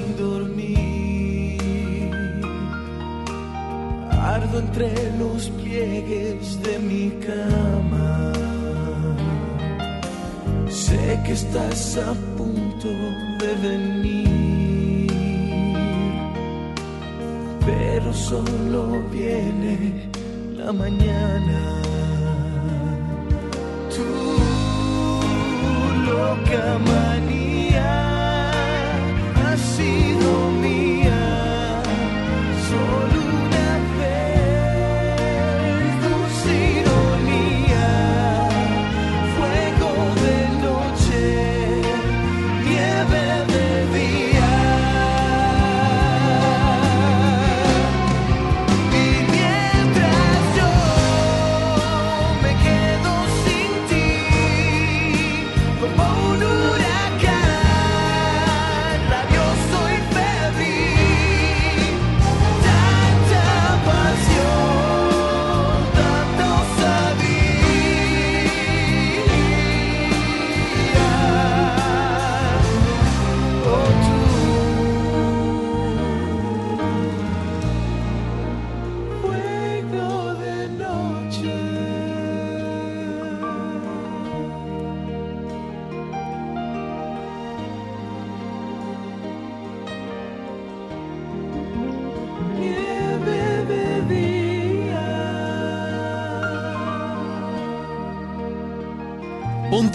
sin 0.00 0.16
dormir. 0.16 1.58
Ardo 4.10 4.58
entre 4.60 4.92
los 5.18 5.50
pliegues 5.50 6.62
de 6.62 6.78
mi 6.78 7.10
cama. 7.26 8.32
Sé 10.68 11.20
que 11.24 11.32
estás 11.32 11.98
a 11.98 12.12
punto 12.36 12.88
de 13.40 13.50
venir, 13.68 15.10
pero 17.66 18.12
solo 18.12 19.02
viene 19.10 20.08
la 20.56 20.72
mañana. 20.72 21.60
Tú, 23.94 24.06
loca 26.06 26.78
mañana. 26.78 27.29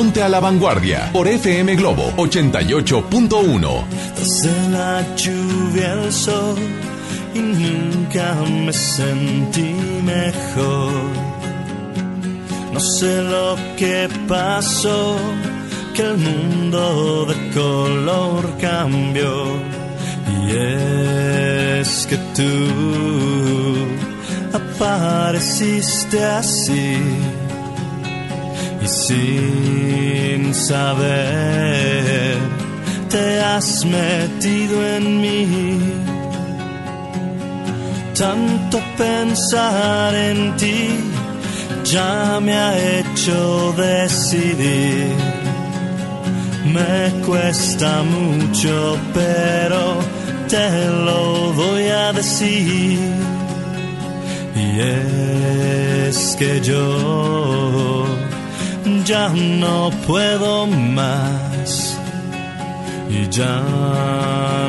Ponte 0.00 0.22
a 0.22 0.30
la 0.30 0.40
vanguardia 0.40 1.10
por 1.12 1.28
FM 1.28 1.76
Globo 1.76 2.14
88.1. 2.16 3.84
Desde 4.16 4.68
la 4.70 5.04
lluvia 5.14 5.92
al 5.92 6.10
sol 6.10 6.56
y 7.34 7.38
nunca 7.38 8.34
me 8.64 8.72
sentí 8.72 9.74
mejor. 10.02 10.90
No 12.72 12.80
sé 12.80 13.22
lo 13.24 13.58
que 13.76 14.08
pasó, 14.26 15.18
que 15.94 16.00
el 16.00 16.16
mundo 16.16 17.26
de 17.26 17.50
color 17.50 18.56
cambió. 18.58 19.52
Y 20.32 20.56
es 20.56 22.06
que 22.06 22.16
tú 22.34 22.56
apareciste 24.54 26.24
así 26.24 26.96
sin 29.10 30.54
saber 30.54 32.36
te 33.08 33.40
has 33.40 33.84
metido 33.84 34.74
en 34.96 35.04
mí. 35.20 35.78
Tanto 38.22 38.76
pensar 38.96 40.14
en 40.14 40.56
ti 40.56 40.80
ya 41.84 42.38
me 42.40 42.54
ha 42.64 42.72
hecho 42.96 43.74
decidir. 43.76 45.16
Me 46.76 47.00
cuesta 47.26 47.90
mucho, 48.16 48.96
pero 49.12 49.82
te 50.48 50.68
lo 51.06 51.52
voy 51.60 51.86
a 52.04 52.12
decir. 52.12 52.98
Y 54.64 54.68
es 54.80 56.36
que 56.38 56.60
yo 56.60 58.09
ya 59.10 59.28
no 59.28 59.90
puedo 60.06 60.66
más 60.68 61.98
y 63.10 63.28
ya 63.28 63.60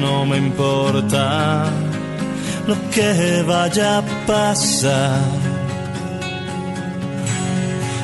no 0.01 0.25
me 0.25 0.37
importa 0.37 1.65
lo 2.65 2.75
que 2.89 3.43
vaya 3.43 3.99
a 3.99 4.03
pasar. 4.25 5.21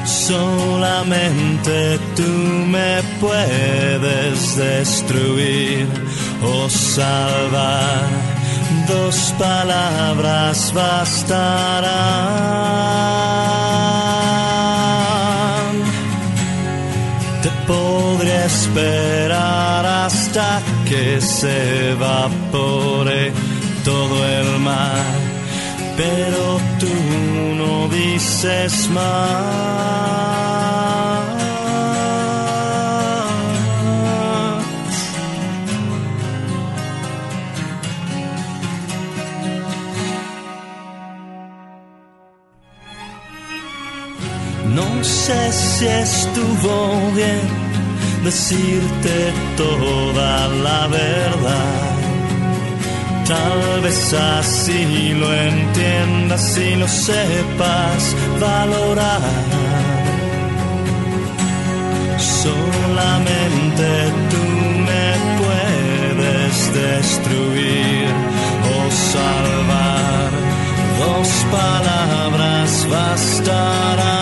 Solamente 0.05 1.97
tú 2.15 2.29
me 2.75 3.01
puedes 3.19 4.57
destruir 4.57 5.88
o 6.43 6.69
salvar. 6.69 8.05
Dos 8.88 9.33
palabras 9.39 10.71
bastarán. 10.75 12.38
Esperar 18.48 19.86
hasta 19.86 20.62
que 20.88 21.20
se 21.20 21.91
evapore 21.91 23.34
todo 23.84 24.16
el 24.39 24.60
mar, 24.60 25.06
pero 25.98 26.60
tú 26.80 26.95
no 27.62 27.89
dices 27.89 28.89
más. 28.89 29.68
No 44.80 45.04
sé 45.04 45.52
si 45.52 45.88
estuvo 45.88 47.12
bien 47.16 47.66
decirte 48.28 49.17
toda 49.55 50.49
la 50.65 50.88
verdad. 50.88 51.95
Tal 53.25 53.82
vez 53.84 54.13
así 54.13 55.13
lo 55.21 55.30
entiendas 55.34 56.57
y 56.57 56.75
lo 56.75 56.88
sepas 56.89 58.01
valorar. 58.41 59.21
Solamente 62.43 63.88
tú 64.32 64.43
me 64.89 65.07
puedes 65.41 66.55
destruir 66.84 68.07
o 68.75 68.78
salvar. 69.13 70.30
Dos 70.99 71.30
palabras 71.57 72.71
bastarán. 72.91 74.16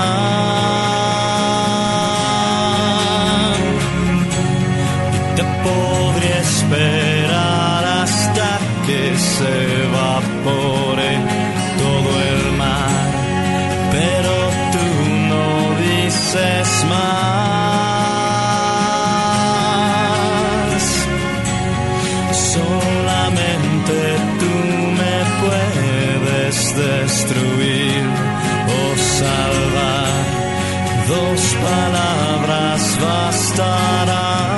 Palabras 32.95 32.99
bastarán. 32.99 34.55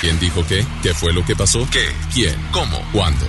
¿Quién 0.00 0.18
dijo 0.18 0.42
qué? 0.48 0.64
¿Qué 0.82 0.94
fue 0.94 1.12
lo 1.12 1.24
que 1.24 1.36
pasó? 1.36 1.66
¿Qué? 1.70 1.84
¿Quién? 2.14 2.34
¿Cómo? 2.52 2.78
¿Cuándo? 2.92 3.26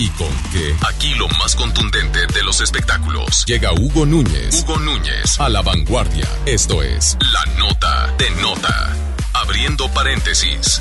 ¿Y 0.00 0.08
con 0.12 0.32
qué? 0.50 0.74
Aquí 0.88 1.12
lo 1.16 1.28
más 1.28 1.54
contundente 1.54 2.26
de 2.32 2.42
los 2.42 2.62
espectáculos. 2.62 3.44
Llega 3.44 3.70
Hugo 3.74 4.06
Núñez. 4.06 4.62
Hugo 4.62 4.78
Núñez 4.78 5.38
a 5.38 5.50
la 5.50 5.60
vanguardia. 5.60 6.26
Esto 6.46 6.82
es 6.82 7.18
La 7.20 7.52
Nota 7.58 8.14
de 8.16 8.30
Nota. 8.40 8.96
Abriendo 9.34 9.92
paréntesis. 9.92 10.80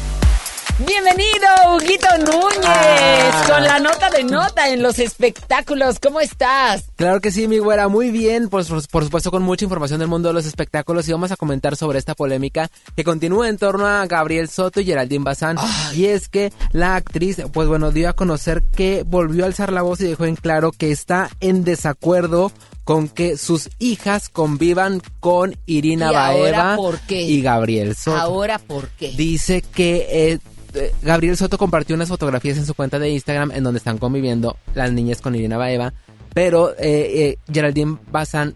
Bienvenido, 0.85 1.75
Huguito 1.75 2.07
Núñez, 2.19 2.63
Ah. 2.65 3.43
con 3.49 3.63
la 3.63 3.79
nota 3.79 4.09
de 4.09 4.23
nota 4.23 4.69
en 4.69 4.81
los 4.81 4.97
espectáculos. 4.99 5.99
¿Cómo 5.99 6.21
estás? 6.21 6.85
Claro 6.95 7.19
que 7.19 7.31
sí, 7.31 7.49
mi 7.49 7.57
güera, 7.59 7.89
muy 7.89 8.11
bien, 8.11 8.47
pues 8.47 8.69
por, 8.69 8.87
por 8.87 9.03
supuesto 9.03 9.29
con 9.29 9.43
mucha 9.43 9.65
información 9.65 9.99
del 9.99 10.07
mundo 10.07 10.29
de 10.29 10.33
los 10.35 10.45
espectáculos 10.45 11.05
y 11.07 11.11
vamos 11.11 11.31
a 11.33 11.35
comentar 11.35 11.75
sobre 11.75 11.99
esta 11.99 12.15
polémica 12.15 12.69
que 12.95 13.03
continúa 13.03 13.49
en 13.49 13.57
torno 13.57 13.85
a 13.87 14.05
Gabriel 14.07 14.47
Soto 14.47 14.79
y 14.79 14.85
Geraldine 14.85 15.25
Bazán. 15.25 15.57
Y 15.93 16.05
es 16.05 16.29
que 16.29 16.53
la 16.71 16.95
actriz, 16.95 17.37
pues 17.51 17.67
bueno, 17.67 17.91
dio 17.91 18.07
a 18.07 18.13
conocer 18.13 18.63
que 18.63 19.03
volvió 19.05 19.43
a 19.43 19.47
alzar 19.47 19.73
la 19.73 19.81
voz 19.81 19.99
y 19.99 20.05
dejó 20.05 20.25
en 20.25 20.37
claro 20.37 20.71
que 20.71 20.91
está 20.91 21.29
en 21.41 21.65
desacuerdo 21.65 22.53
con 22.89 23.07
que 23.07 23.37
sus 23.37 23.69
hijas 23.77 24.29
convivan 24.29 24.99
con 25.19 25.55
Irina 25.67 26.11
¿Y 26.11 26.15
ahora 26.15 26.63
Baeva 26.63 26.75
por 26.75 26.99
qué? 27.01 27.21
y 27.21 27.39
Gabriel 27.39 27.95
Soto. 27.95 28.17
Ahora, 28.17 28.57
¿por 28.57 28.87
qué? 28.89 29.13
Dice 29.15 29.61
que 29.61 30.07
eh, 30.09 30.39
eh, 30.73 30.91
Gabriel 31.03 31.37
Soto 31.37 31.59
compartió 31.59 31.95
unas 31.95 32.09
fotografías 32.09 32.57
en 32.57 32.65
su 32.65 32.73
cuenta 32.73 32.97
de 32.97 33.11
Instagram 33.11 33.51
en 33.51 33.63
donde 33.63 33.77
están 33.77 33.99
conviviendo 33.99 34.57
las 34.73 34.91
niñas 34.91 35.21
con 35.21 35.35
Irina 35.35 35.59
Baeva, 35.59 35.93
pero 36.33 36.71
eh, 36.71 36.77
eh, 36.79 37.37
Geraldine 37.53 37.99
Bazán 38.11 38.55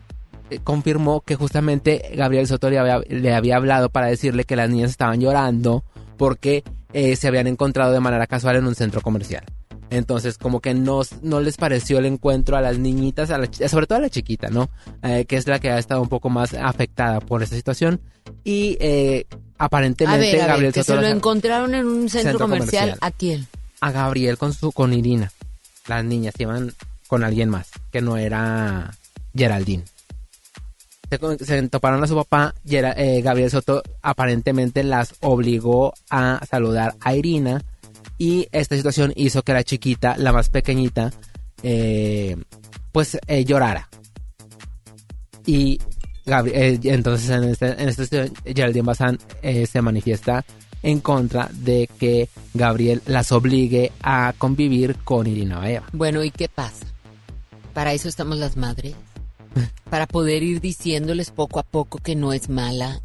confirmó 0.64 1.22
que 1.22 1.36
justamente 1.36 2.02
Gabriel 2.16 2.48
Soto 2.48 2.72
le 2.72 2.80
había, 2.80 3.02
le 3.08 3.36
había 3.36 3.58
hablado 3.58 3.90
para 3.90 4.08
decirle 4.08 4.46
que 4.46 4.56
las 4.56 4.68
niñas 4.68 4.90
estaban 4.90 5.22
llorando 5.22 5.84
porque 6.18 6.64
se 6.92 7.28
habían 7.28 7.46
encontrado 7.46 7.92
de 7.92 8.00
manera 8.00 8.26
casual 8.26 8.56
en 8.56 8.66
un 8.66 8.74
centro 8.74 9.02
comercial. 9.02 9.44
Entonces, 9.94 10.38
como 10.38 10.60
que 10.60 10.74
no, 10.74 11.02
no 11.22 11.40
les 11.40 11.58
pareció 11.58 12.00
el 12.00 12.06
encuentro 12.06 12.58
a 12.58 12.62
las 12.62 12.78
niñitas, 12.78 13.30
a 13.30 13.38
la 13.38 13.48
sobre 13.70 13.88
todo 13.88 14.00
a 14.00 14.02
la 14.02 14.10
chiquita, 14.10 14.50
¿no? 14.50 14.70
Eh, 15.04 15.26
que 15.26 15.38
es 15.38 15.48
la 15.48 15.60
que 15.60 15.70
ha 15.70 15.78
estado 15.78 16.02
un 16.02 16.10
poco 16.10 16.30
más 16.30 16.54
afectada 16.54 17.20
por 17.20 17.44
esta 17.44 17.56
situación. 17.56 18.02
Y 18.44 18.78
eh, 18.80 19.26
A 19.58 19.66
aparentemente 19.66 20.20
ver, 20.20 20.36
a 20.36 20.40
ver, 20.40 20.48
Gabriel 20.48 20.74
que 20.74 20.84
se 20.84 20.96
lo 20.96 21.08
encontraron 21.08 21.76
en 21.76 21.86
un 21.86 22.10
centro, 22.10 22.32
Centro 22.32 22.40
comercial. 22.40 22.84
comercial. 22.84 22.98
¿A 23.02 23.12
quién? 23.12 23.48
a 23.84 23.92
Gabriel 23.92 24.38
con 24.38 24.54
su 24.54 24.72
con 24.72 24.94
Irina. 24.94 25.32
Las 25.88 26.06
niñas 26.06 26.34
iban 26.40 26.74
con 27.08 27.24
alguien 27.24 27.50
más, 27.50 27.70
que 27.92 28.02
no 28.02 28.16
era 28.16 28.92
Geraldine. 29.36 29.84
Se, 31.42 31.68
toparon 31.68 32.02
a 32.02 32.08
su 32.08 32.16
papá, 32.16 32.56
eh, 32.66 33.22
Gabriel 33.22 33.52
Soto 33.52 33.84
aparentemente 34.02 34.84
las 34.84 35.16
obligó 35.20 35.94
a 36.10 36.40
saludar 36.50 36.96
a 37.02 37.14
Irina 37.14 37.62
y 38.18 38.48
esta 38.52 38.76
situación 38.76 39.12
hizo 39.16 39.42
que 39.44 39.54
la 39.54 39.64
chiquita, 39.64 40.16
la 40.18 40.32
más 40.32 40.50
pequeñita, 40.50 41.12
eh, 41.64 42.36
pues 42.92 43.18
eh, 43.28 43.44
llorara. 43.46 43.90
Y 45.46 45.80
Gabri- 46.26 46.52
eh, 46.54 46.80
entonces 46.84 47.30
en, 47.30 47.44
este, 47.46 47.68
en 47.82 47.90
esta 47.90 48.04
situación 48.04 48.34
Geraldine 48.46 48.86
Bazán 48.86 49.20
eh, 49.42 49.66
se 49.66 49.82
manifiesta 49.82 50.46
en 50.82 51.00
contra 51.00 51.50
de 51.54 51.90
que 52.00 52.30
Gabriel 52.54 53.02
las 53.06 53.32
obligue 53.32 53.92
a 54.02 54.34
convivir 54.38 54.96
con 55.04 55.28
Irina 55.28 55.60
Baeva. 55.60 55.88
Bueno, 55.94 56.24
¿y 56.24 56.32
qué 56.32 56.48
pasa? 56.50 56.86
Para 57.74 57.94
eso 57.94 58.08
estamos 58.10 58.38
las 58.38 58.58
madres. 58.58 58.94
Para 59.90 60.08
poder 60.08 60.44
ir 60.44 60.60
diciéndoles 60.62 61.32
poco 61.32 61.60
a 61.60 61.64
poco 61.64 62.00
que 62.00 62.16
no 62.16 62.34
es 62.34 62.50
mala, 62.50 63.02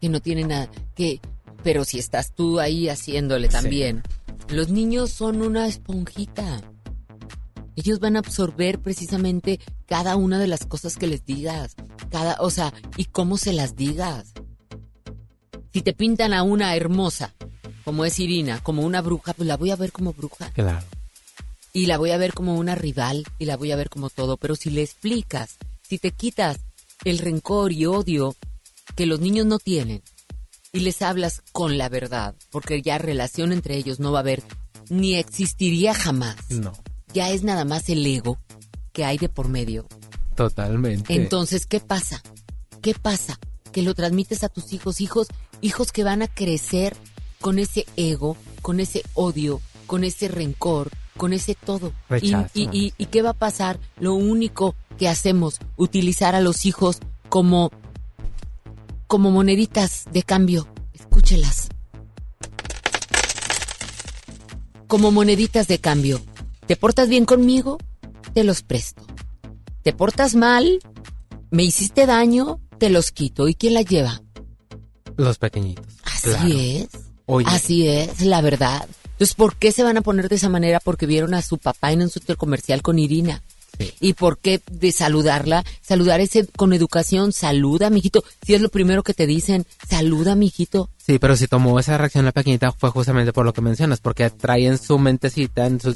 que 0.00 0.08
no 0.08 0.20
tiene 0.20 0.44
nada, 0.44 0.68
que... 0.94 1.20
Pero 1.64 1.84
si 1.84 1.98
estás 1.98 2.32
tú 2.32 2.60
ahí 2.60 2.88
haciéndole 2.88 3.48
también. 3.48 4.02
Los 4.50 4.70
niños 4.70 5.10
son 5.10 5.42
una 5.42 5.66
esponjita. 5.66 6.62
Ellos 7.76 8.00
van 8.00 8.16
a 8.16 8.20
absorber 8.20 8.80
precisamente 8.80 9.60
cada 9.86 10.16
una 10.16 10.38
de 10.38 10.48
las 10.48 10.64
cosas 10.66 10.96
que 10.96 11.06
les 11.06 11.24
digas. 11.24 11.76
Cada, 12.10 12.36
o 12.40 12.50
sea, 12.50 12.72
y 12.96 13.04
cómo 13.04 13.36
se 13.36 13.52
las 13.52 13.76
digas. 13.76 14.32
Si 15.72 15.82
te 15.82 15.92
pintan 15.92 16.32
a 16.32 16.42
una 16.42 16.74
hermosa, 16.74 17.34
como 17.84 18.04
es 18.04 18.18
Irina, 18.18 18.60
como 18.62 18.82
una 18.82 19.00
bruja, 19.02 19.32
pues 19.34 19.46
la 19.46 19.56
voy 19.56 19.70
a 19.70 19.76
ver 19.76 19.92
como 19.92 20.12
bruja 20.12 20.50
Claro. 20.52 20.84
y 21.72 21.86
la 21.86 21.98
voy 21.98 22.10
a 22.10 22.16
ver 22.16 22.32
como 22.32 22.56
una 22.56 22.74
rival 22.74 23.24
y 23.38 23.44
la 23.44 23.56
voy 23.56 23.70
a 23.70 23.76
ver 23.76 23.90
como 23.90 24.08
todo, 24.10 24.38
pero 24.38 24.56
si 24.56 24.70
le 24.70 24.82
explicas, 24.82 25.56
si 25.82 25.98
te 25.98 26.10
quitas 26.10 26.58
el 27.04 27.18
rencor 27.18 27.72
y 27.72 27.86
odio 27.86 28.34
que 28.96 29.06
los 29.06 29.20
niños 29.20 29.46
no 29.46 29.58
tienen 29.58 30.02
y 30.72 30.80
les 30.80 31.02
hablas 31.02 31.42
con 31.52 31.78
la 31.78 31.88
verdad, 31.88 32.34
porque 32.50 32.82
ya 32.82 32.98
relación 32.98 33.52
entre 33.52 33.76
ellos 33.76 34.00
no 34.00 34.12
va 34.12 34.18
a 34.18 34.22
haber 34.22 34.42
ni 34.90 35.14
existiría 35.16 35.94
jamás. 35.94 36.36
No, 36.50 36.72
Ya 37.14 37.30
es 37.30 37.42
nada 37.42 37.64
más 37.64 37.88
el 37.88 38.04
ego 38.06 38.38
que 38.92 39.04
hay 39.04 39.18
de 39.18 39.28
por 39.28 39.48
medio. 39.48 39.86
totalmente. 40.34 41.14
Entonces, 41.14 41.66
¿qué 41.66 41.80
pasa? 41.80 42.22
¿Qué 42.82 42.94
pasa? 42.94 43.38
Que 43.72 43.82
lo 43.82 43.94
transmites 43.94 44.44
a 44.44 44.48
tus 44.48 44.72
hijos, 44.72 45.00
hijos, 45.00 45.28
hijos 45.60 45.90
que 45.92 46.04
van 46.04 46.22
a 46.22 46.28
crecer 46.28 46.96
con 47.40 47.58
ese 47.58 47.86
ego, 47.96 48.36
con 48.62 48.80
ese 48.80 49.02
odio, 49.14 49.60
con 49.86 50.04
ese 50.04 50.28
rencor, 50.28 50.90
con 51.16 51.32
ese 51.32 51.54
todo. 51.54 51.88
Y, 51.88 52.10
Rechazo. 52.10 52.50
y, 52.54 52.68
y- 52.72 52.94
y 52.98 53.06
qué 53.06 53.22
va 53.22 53.30
a 53.30 53.34
pasar? 53.34 53.78
Lo 53.98 54.14
único 54.14 54.74
que 54.98 55.08
hacemos, 55.08 55.58
utilizar 55.76 56.34
a 56.34 56.40
los 56.40 56.66
hijos 56.66 56.98
como, 57.28 57.70
como 59.08 59.30
moneditas 59.32 60.04
de 60.12 60.22
cambio. 60.22 60.68
Escúchelas. 60.92 61.68
Como 64.86 65.10
moneditas 65.10 65.66
de 65.66 65.78
cambio. 65.80 66.20
¿Te 66.66 66.76
portas 66.76 67.08
bien 67.08 67.24
conmigo? 67.24 67.78
Te 68.34 68.44
los 68.44 68.62
presto. 68.62 69.02
¿Te 69.82 69.92
portas 69.92 70.34
mal? 70.34 70.78
¿Me 71.50 71.64
hiciste 71.64 72.06
daño? 72.06 72.60
Te 72.78 72.90
los 72.90 73.10
quito. 73.10 73.48
¿Y 73.48 73.54
quién 73.54 73.74
la 73.74 73.82
lleva? 73.82 74.22
Los 75.16 75.38
pequeñitos. 75.38 75.86
Así 76.04 76.28
Claro. 76.28 76.48
es. 76.48 76.88
Oye. 77.26 77.46
Así 77.48 77.88
es, 77.88 78.20
la 78.20 78.40
verdad. 78.40 78.86
Entonces, 79.12 79.34
¿por 79.34 79.56
qué 79.56 79.72
se 79.72 79.82
van 79.82 79.96
a 79.96 80.02
poner 80.02 80.28
de 80.28 80.36
esa 80.36 80.48
manera? 80.48 80.80
Porque 80.80 81.06
vieron 81.06 81.34
a 81.34 81.42
su 81.42 81.58
papá 81.58 81.92
en 81.92 82.02
un 82.02 82.08
centro 82.10 82.36
comercial 82.36 82.82
con 82.82 82.98
Irina. 82.98 83.42
¿Y 84.00 84.14
por 84.14 84.38
qué 84.38 84.60
de 84.70 84.92
saludarla? 84.92 85.64
Saludar 85.80 86.20
ese 86.20 86.46
con 86.46 86.72
educación. 86.72 87.32
Saluda, 87.32 87.90
mijito. 87.90 88.24
Si 88.42 88.54
es 88.54 88.60
lo 88.60 88.68
primero 88.68 89.02
que 89.02 89.14
te 89.14 89.26
dicen, 89.26 89.66
saluda, 89.88 90.34
mijito. 90.34 90.90
Sí, 90.96 91.18
pero 91.18 91.36
si 91.36 91.46
tomó 91.46 91.78
esa 91.78 91.96
reacción 91.96 92.24
la 92.24 92.32
pequeñita 92.32 92.72
fue 92.72 92.90
justamente 92.90 93.32
por 93.32 93.44
lo 93.44 93.52
que 93.52 93.60
mencionas, 93.60 94.00
porque 94.00 94.28
trae 94.30 94.66
en 94.66 94.78
su 94.78 94.98
mentecita, 94.98 95.66
en 95.66 95.80
su 95.80 95.94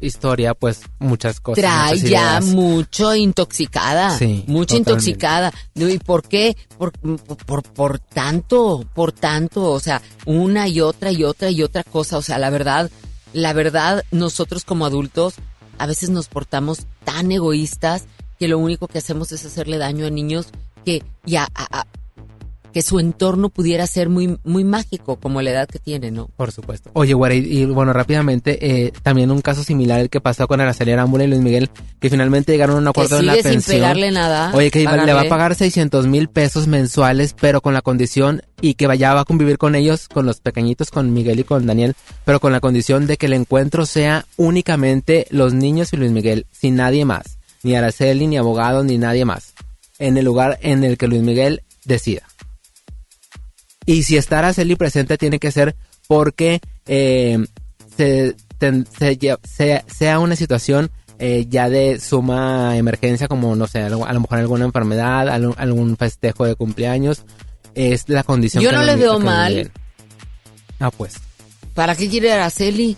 historia, 0.00 0.54
pues 0.54 0.82
muchas 0.98 1.40
cosas. 1.40 1.62
Trae 1.62 1.94
muchas 1.94 2.10
ya 2.10 2.40
mucho 2.40 3.14
intoxicada. 3.14 4.16
Sí, 4.16 4.44
mucho 4.46 4.76
totalmente. 4.76 4.90
intoxicada. 4.90 5.52
¿Y 5.74 5.98
por 5.98 6.22
qué? 6.22 6.56
Por, 6.78 6.92
por, 6.92 7.62
por 7.62 7.98
tanto, 7.98 8.84
por 8.94 9.12
tanto, 9.12 9.70
o 9.70 9.80
sea, 9.80 10.02
una 10.26 10.68
y 10.68 10.80
otra 10.80 11.12
y 11.12 11.24
otra 11.24 11.50
y 11.50 11.62
otra 11.62 11.82
cosa. 11.84 12.18
O 12.18 12.22
sea, 12.22 12.38
la 12.38 12.50
verdad, 12.50 12.90
la 13.32 13.52
verdad, 13.52 14.04
nosotros 14.10 14.64
como 14.64 14.86
adultos 14.86 15.34
a 15.78 15.86
veces 15.86 16.10
nos 16.10 16.28
portamos 16.28 16.86
tan 17.04 17.30
egoístas 17.32 18.04
que 18.38 18.48
lo 18.48 18.58
único 18.58 18.86
que 18.88 18.98
hacemos 18.98 19.32
es 19.32 19.44
hacerle 19.44 19.78
daño 19.78 20.06
a 20.06 20.10
niños 20.10 20.48
que 20.84 21.02
ya 21.24 21.48
a- 21.54 21.80
a- 21.80 21.86
que 22.72 22.82
su 22.82 22.98
entorno 22.98 23.48
pudiera 23.48 23.86
ser 23.86 24.08
muy 24.08 24.38
muy 24.44 24.64
mágico 24.64 25.16
como 25.16 25.42
la 25.42 25.50
edad 25.50 25.68
que 25.68 25.78
tiene, 25.78 26.10
¿no? 26.10 26.28
Por 26.36 26.52
supuesto. 26.52 26.90
Oye, 26.94 27.14
güera, 27.14 27.34
y, 27.34 27.64
bueno, 27.66 27.92
rápidamente, 27.92 28.58
eh, 28.86 28.92
también 29.02 29.30
un 29.30 29.40
caso 29.40 29.64
similar 29.64 30.00
el 30.00 30.10
que 30.10 30.20
pasó 30.20 30.46
con 30.46 30.60
Araceli 30.60 30.92
Arámbula 30.92 31.24
y 31.24 31.26
Luis 31.28 31.40
Miguel, 31.40 31.70
que 31.98 32.10
finalmente 32.10 32.52
llegaron 32.52 32.76
a 32.76 32.78
un 32.80 32.88
acuerdo 32.88 33.18
en 33.18 33.26
la 33.26 33.32
sigue 33.32 33.42
sin 33.42 33.52
pensión. 33.52 33.76
pegarle 33.76 34.10
nada, 34.10 34.52
Oye, 34.54 34.70
que 34.70 34.80
le 34.80 35.12
va 35.12 35.22
a 35.22 35.28
pagar 35.28 35.54
600 35.54 36.06
mil 36.06 36.28
pesos 36.28 36.66
mensuales, 36.66 37.34
pero 37.38 37.60
con 37.60 37.74
la 37.74 37.82
condición, 37.82 38.42
y 38.60 38.74
que 38.74 38.86
vaya 38.86 39.14
va 39.14 39.22
a 39.22 39.24
convivir 39.24 39.58
con 39.58 39.74
ellos, 39.74 40.08
con 40.08 40.26
los 40.26 40.40
pequeñitos, 40.40 40.90
con 40.90 41.12
Miguel 41.12 41.40
y 41.40 41.44
con 41.44 41.66
Daniel, 41.66 41.94
pero 42.24 42.40
con 42.40 42.52
la 42.52 42.60
condición 42.60 43.06
de 43.06 43.16
que 43.16 43.26
el 43.26 43.32
encuentro 43.32 43.86
sea 43.86 44.26
únicamente 44.36 45.26
los 45.30 45.54
niños 45.54 45.92
y 45.92 45.96
Luis 45.96 46.12
Miguel, 46.12 46.46
sin 46.50 46.76
nadie 46.76 47.04
más, 47.04 47.38
ni 47.62 47.74
Araceli, 47.74 48.26
ni 48.26 48.38
abogado, 48.38 48.84
ni 48.84 48.98
nadie 48.98 49.24
más, 49.24 49.54
en 49.98 50.16
el 50.16 50.24
lugar 50.24 50.58
en 50.62 50.84
el 50.84 50.96
que 50.96 51.08
Luis 51.08 51.22
Miguel 51.22 51.62
decida. 51.84 52.29
Y 53.86 54.02
si 54.02 54.16
está 54.16 54.38
Araceli 54.40 54.76
presente 54.76 55.16
tiene 55.18 55.38
que 55.38 55.50
ser 55.50 55.74
porque 56.06 56.60
eh, 56.86 57.38
se, 57.96 58.36
ten- 58.58 58.86
se 58.98 59.18
lle- 59.18 59.38
sea, 59.44 60.18
una 60.18 60.36
situación 60.36 60.90
eh, 61.18 61.46
ya 61.48 61.68
de 61.68 61.98
suma 62.00 62.76
emergencia 62.76 63.28
como, 63.28 63.54
no 63.56 63.66
sé, 63.66 63.82
algo- 63.82 64.06
a 64.06 64.12
lo 64.12 64.20
mejor 64.20 64.38
alguna 64.38 64.64
enfermedad, 64.64 65.28
algún, 65.28 65.54
algún 65.58 65.96
festejo 65.96 66.44
de 66.46 66.54
cumpleaños. 66.54 67.24
Es 67.74 68.08
la 68.08 68.22
condición 68.24 68.62
Yo 68.64 68.70
que 68.70 68.76
no 68.76 68.82
le 68.84 68.96
veo 68.96 69.18
mal. 69.20 69.70
Ah, 70.80 70.90
pues. 70.90 71.14
¿Para 71.74 71.94
qué 71.94 72.08
quiere 72.08 72.32
Araceli? 72.32 72.96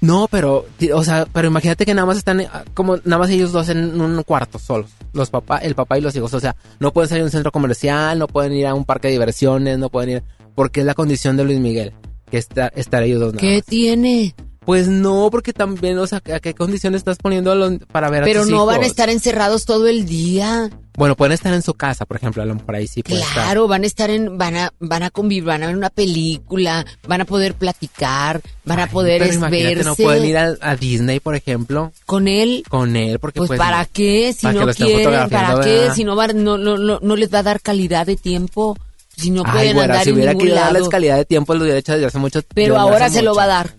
No, 0.00 0.28
pero, 0.30 0.66
o 0.94 1.04
sea, 1.04 1.26
pero 1.32 1.48
imagínate 1.48 1.84
que 1.84 1.94
nada 1.94 2.06
más 2.06 2.18
están 2.18 2.40
eh, 2.40 2.48
como 2.74 2.96
nada 2.98 3.18
más 3.18 3.30
ellos 3.30 3.52
dos 3.52 3.68
en 3.68 4.00
un 4.00 4.22
cuarto 4.22 4.58
solos, 4.58 4.90
los 5.12 5.30
papá, 5.30 5.58
el 5.58 5.74
papá 5.74 5.98
y 5.98 6.00
los 6.00 6.14
hijos, 6.14 6.32
o 6.34 6.40
sea, 6.40 6.54
no 6.78 6.92
pueden 6.92 7.08
salir 7.08 7.22
a 7.22 7.24
un 7.24 7.30
centro 7.32 7.50
comercial, 7.50 8.18
no 8.18 8.28
pueden 8.28 8.52
ir 8.52 8.66
a 8.66 8.74
un 8.74 8.84
parque 8.84 9.08
de 9.08 9.12
diversiones, 9.12 9.78
no 9.78 9.90
pueden 9.90 10.10
ir, 10.10 10.22
porque 10.54 10.80
es 10.80 10.86
la 10.86 10.94
condición 10.94 11.36
de 11.36 11.44
Luis 11.44 11.58
Miguel, 11.58 11.92
que 12.30 12.38
está, 12.38 12.68
estar 12.68 13.02
ellos 13.02 13.20
dos 13.20 13.34
nada 13.34 13.40
¿Qué 13.40 13.56
más. 13.56 13.64
tiene? 13.64 14.34
Pues 14.68 14.86
no, 14.86 15.30
porque 15.30 15.54
también, 15.54 15.96
o 15.96 16.06
sea, 16.06 16.20
¿a 16.34 16.40
qué 16.40 16.52
condiciones 16.52 16.98
estás 16.98 17.16
poniendo 17.16 17.50
a 17.50 17.54
los- 17.54 17.78
para 17.90 18.10
ver 18.10 18.22
a 18.22 18.26
Pero 18.26 18.42
tus 18.42 18.50
no 18.50 18.66
van 18.66 18.82
a 18.82 18.86
estar 18.86 19.08
encerrados 19.08 19.64
todo 19.64 19.86
el 19.86 20.04
día. 20.04 20.68
Bueno, 20.94 21.16
pueden 21.16 21.32
estar 21.32 21.54
en 21.54 21.62
su 21.62 21.72
casa, 21.72 22.04
por 22.04 22.18
ejemplo, 22.18 22.42
a 22.42 22.44
lo 22.44 22.54
mejor 22.54 22.74
ahí 22.74 22.86
sí 22.86 23.02
puede 23.02 23.22
estar. 23.22 23.32
Claro, 23.44 23.66
van 23.66 23.84
a 23.84 23.86
estar 23.86 24.10
en, 24.10 24.36
van 24.36 24.56
a, 24.56 24.70
van 24.78 25.04
a 25.04 25.08
convivir, 25.08 25.44
van 25.44 25.62
a 25.62 25.68
ver 25.68 25.74
una 25.76 25.88
película, 25.88 26.84
van 27.06 27.22
a 27.22 27.24
poder 27.24 27.54
platicar, 27.54 28.42
van 28.66 28.80
a 28.80 28.88
poder 28.88 29.22
Pero 29.22 29.32
imagínate, 29.32 29.74
verse. 29.76 29.84
no 29.88 29.94
pueden 29.96 30.24
ir 30.26 30.36
a, 30.36 30.54
a 30.60 30.76
Disney, 30.76 31.18
por 31.20 31.34
ejemplo. 31.34 31.90
¿Con 32.04 32.28
él? 32.28 32.62
Con 32.68 32.94
él, 32.94 33.18
porque 33.20 33.38
Pues, 33.40 33.48
pues... 33.48 33.58
¿para 33.58 33.86
qué? 33.86 34.34
Si 34.34 34.42
para 34.42 34.60
que 34.60 34.66
no 34.66 34.72
quieren, 34.74 35.30
¿para 35.30 35.60
qué? 35.60 35.78
¿verdad? 35.78 35.94
Si 35.94 36.04
no, 36.04 36.14
van- 36.14 36.44
no, 36.44 36.58
no, 36.58 36.76
no, 36.76 36.98
no 37.00 37.16
les 37.16 37.32
va 37.32 37.38
a 37.38 37.42
dar 37.42 37.62
calidad 37.62 38.04
de 38.04 38.16
tiempo. 38.16 38.76
Si 39.16 39.30
no 39.30 39.44
Ay, 39.46 39.52
pueden 39.52 39.72
güera, 39.76 39.94
andar 39.94 40.04
si 40.04 40.10
en 40.10 40.14
hubiera 40.16 40.32
ningún 40.34 40.50
lado. 40.54 40.74
darles 40.74 40.88
calidad 40.90 41.16
de 41.16 41.24
tiempo, 41.24 41.54
lo 41.54 41.62
hubiera 41.62 41.78
hecho 41.78 41.92
desde 41.94 42.04
hace 42.04 42.18
mucho 42.18 42.42
Pero 42.54 42.74
desde 42.74 42.86
ahora 42.86 43.08
se 43.08 43.22
lo 43.22 43.34
va 43.34 43.44
a 43.44 43.46
dar. 43.48 43.74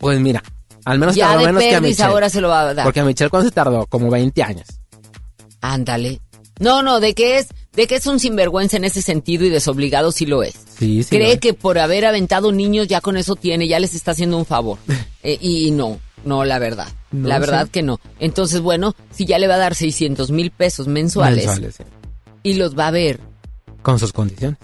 Pues 0.00 0.18
mira, 0.18 0.42
al 0.84 0.98
menos 0.98 1.14
Ya 1.14 1.28
tardó 1.28 1.40
de 1.42 1.46
menos 1.52 1.62
que 1.62 1.74
a 1.76 1.80
Michelle. 1.80 2.02
ahora 2.10 2.28
se 2.28 2.40
lo 2.40 2.48
va 2.48 2.62
a 2.70 2.74
dar. 2.74 2.84
Porque 2.84 3.00
a 3.00 3.04
Michelle 3.04 3.30
cuando 3.30 3.48
se 3.48 3.54
tardó, 3.54 3.86
como 3.86 4.10
20 4.10 4.42
años. 4.42 4.66
Ándale. 5.60 6.20
No, 6.58 6.82
no, 6.82 7.00
de 7.00 7.14
que 7.14 7.38
es, 7.38 7.48
de 7.72 7.86
que 7.86 7.96
es 7.96 8.06
un 8.06 8.18
sinvergüenza 8.20 8.76
en 8.76 8.84
ese 8.84 9.00
sentido 9.02 9.44
y 9.44 9.48
desobligado 9.50 10.12
sí 10.12 10.26
lo 10.26 10.42
es. 10.42 10.54
Sí, 10.78 11.02
sí. 11.02 11.16
Cree 11.16 11.38
que 11.38 11.54
por 11.54 11.78
haber 11.78 12.04
aventado 12.04 12.52
niños 12.52 12.86
ya 12.88 13.00
con 13.00 13.16
eso 13.16 13.34
tiene, 13.36 13.66
ya 13.68 13.78
les 13.80 13.94
está 13.94 14.10
haciendo 14.12 14.36
un 14.38 14.46
favor. 14.46 14.78
Eh, 15.22 15.36
y 15.38 15.70
no, 15.70 16.00
no, 16.24 16.46
la 16.46 16.58
verdad. 16.58 16.88
No, 17.10 17.28
la 17.28 17.38
verdad 17.38 17.64
sí. 17.66 17.72
que 17.72 17.82
no. 17.82 18.00
Entonces, 18.20 18.62
bueno, 18.62 18.94
si 19.10 19.26
ya 19.26 19.38
le 19.38 19.48
va 19.48 19.56
a 19.56 19.58
dar 19.58 19.74
600 19.74 20.30
mil 20.30 20.50
pesos 20.50 20.88
mensuales, 20.88 21.44
Mensuales, 21.44 21.74
sí. 21.74 21.84
y 22.42 22.54
los 22.54 22.74
va 22.74 22.86
a 22.86 22.90
ver, 22.90 23.20
Con 23.82 23.98
sus 23.98 24.14
condiciones. 24.14 24.58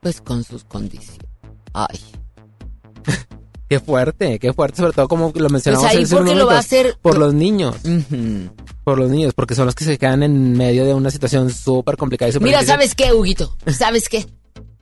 pues 0.00 0.22
con 0.22 0.42
sus 0.44 0.64
condiciones. 0.64 1.20
Ay. 1.74 2.00
Qué 3.68 3.80
fuerte, 3.80 4.38
qué 4.38 4.52
fuerte, 4.52 4.78
sobre 4.78 4.92
todo 4.92 5.08
como 5.08 5.32
lo 5.34 5.48
mencionamos 5.50 5.86
Pues 5.86 5.96
ahí 5.98 6.06
porque 6.06 6.22
unos 6.30 6.36
lo 6.36 6.46
va 6.46 6.56
a 6.56 6.58
hacer- 6.60 6.96
Por 7.02 7.18
los 7.18 7.34
niños. 7.34 7.76
Por 8.84 8.98
los 8.98 9.10
niños, 9.10 9.34
porque 9.34 9.54
son 9.54 9.66
los 9.66 9.74
que 9.74 9.84
se 9.84 9.98
quedan 9.98 10.22
en 10.22 10.52
medio 10.56 10.86
de 10.86 10.94
una 10.94 11.10
situación 11.10 11.50
súper 11.50 11.96
complicada 11.98 12.30
y 12.30 12.32
súper 12.32 12.46
Mira, 12.46 12.58
difícil. 12.60 12.74
¿sabes 12.74 12.94
qué, 12.94 13.12
Huguito? 13.12 13.54
¿Sabes 13.66 14.08
qué? 14.08 14.26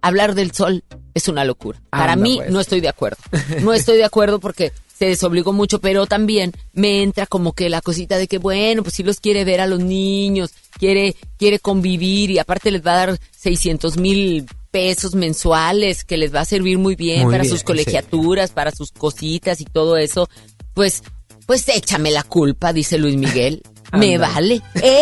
hablar 0.02 0.36
del 0.36 0.52
sol 0.52 0.84
es 1.14 1.26
una 1.26 1.44
locura. 1.44 1.80
Para 1.90 2.12
Anda, 2.12 2.22
mí 2.22 2.36
pues. 2.36 2.50
no 2.50 2.60
estoy 2.60 2.80
de 2.80 2.88
acuerdo. 2.88 3.16
No 3.62 3.72
estoy 3.72 3.96
de 3.96 4.04
acuerdo 4.04 4.38
porque 4.38 4.72
se 4.96 5.06
desobligó 5.06 5.52
mucho, 5.52 5.80
pero 5.80 6.06
también 6.06 6.52
me 6.72 7.02
entra 7.02 7.26
como 7.26 7.54
que 7.54 7.68
la 7.68 7.80
cosita 7.80 8.16
de 8.16 8.28
que, 8.28 8.38
bueno, 8.38 8.84
pues 8.84 8.94
sí 8.94 9.02
los 9.02 9.18
quiere 9.18 9.44
ver 9.44 9.60
a 9.60 9.66
los 9.66 9.80
niños, 9.80 10.52
quiere, 10.78 11.16
quiere 11.38 11.58
convivir 11.58 12.30
y 12.30 12.38
aparte 12.38 12.70
les 12.70 12.86
va 12.86 12.92
a 12.92 13.06
dar 13.06 13.18
600 13.36 13.96
mil 13.96 14.46
pesos 14.76 15.14
mensuales 15.14 16.04
que 16.04 16.18
les 16.18 16.34
va 16.34 16.40
a 16.40 16.44
servir 16.44 16.76
muy 16.76 16.96
bien 16.96 17.22
Muy 17.22 17.32
para 17.32 17.44
bien, 17.44 17.54
sus 17.54 17.64
colegiaturas, 17.64 18.50
para 18.50 18.72
sus 18.72 18.92
cositas 18.92 19.62
y 19.62 19.64
todo 19.64 19.96
eso. 19.96 20.28
Pues, 20.74 21.02
pues 21.46 21.66
échame 21.70 22.10
la 22.10 22.22
culpa, 22.22 22.74
dice 22.74 22.98
Luis 22.98 23.16
Miguel. 23.16 23.62
Me 23.94 24.18
vale. 24.18 24.60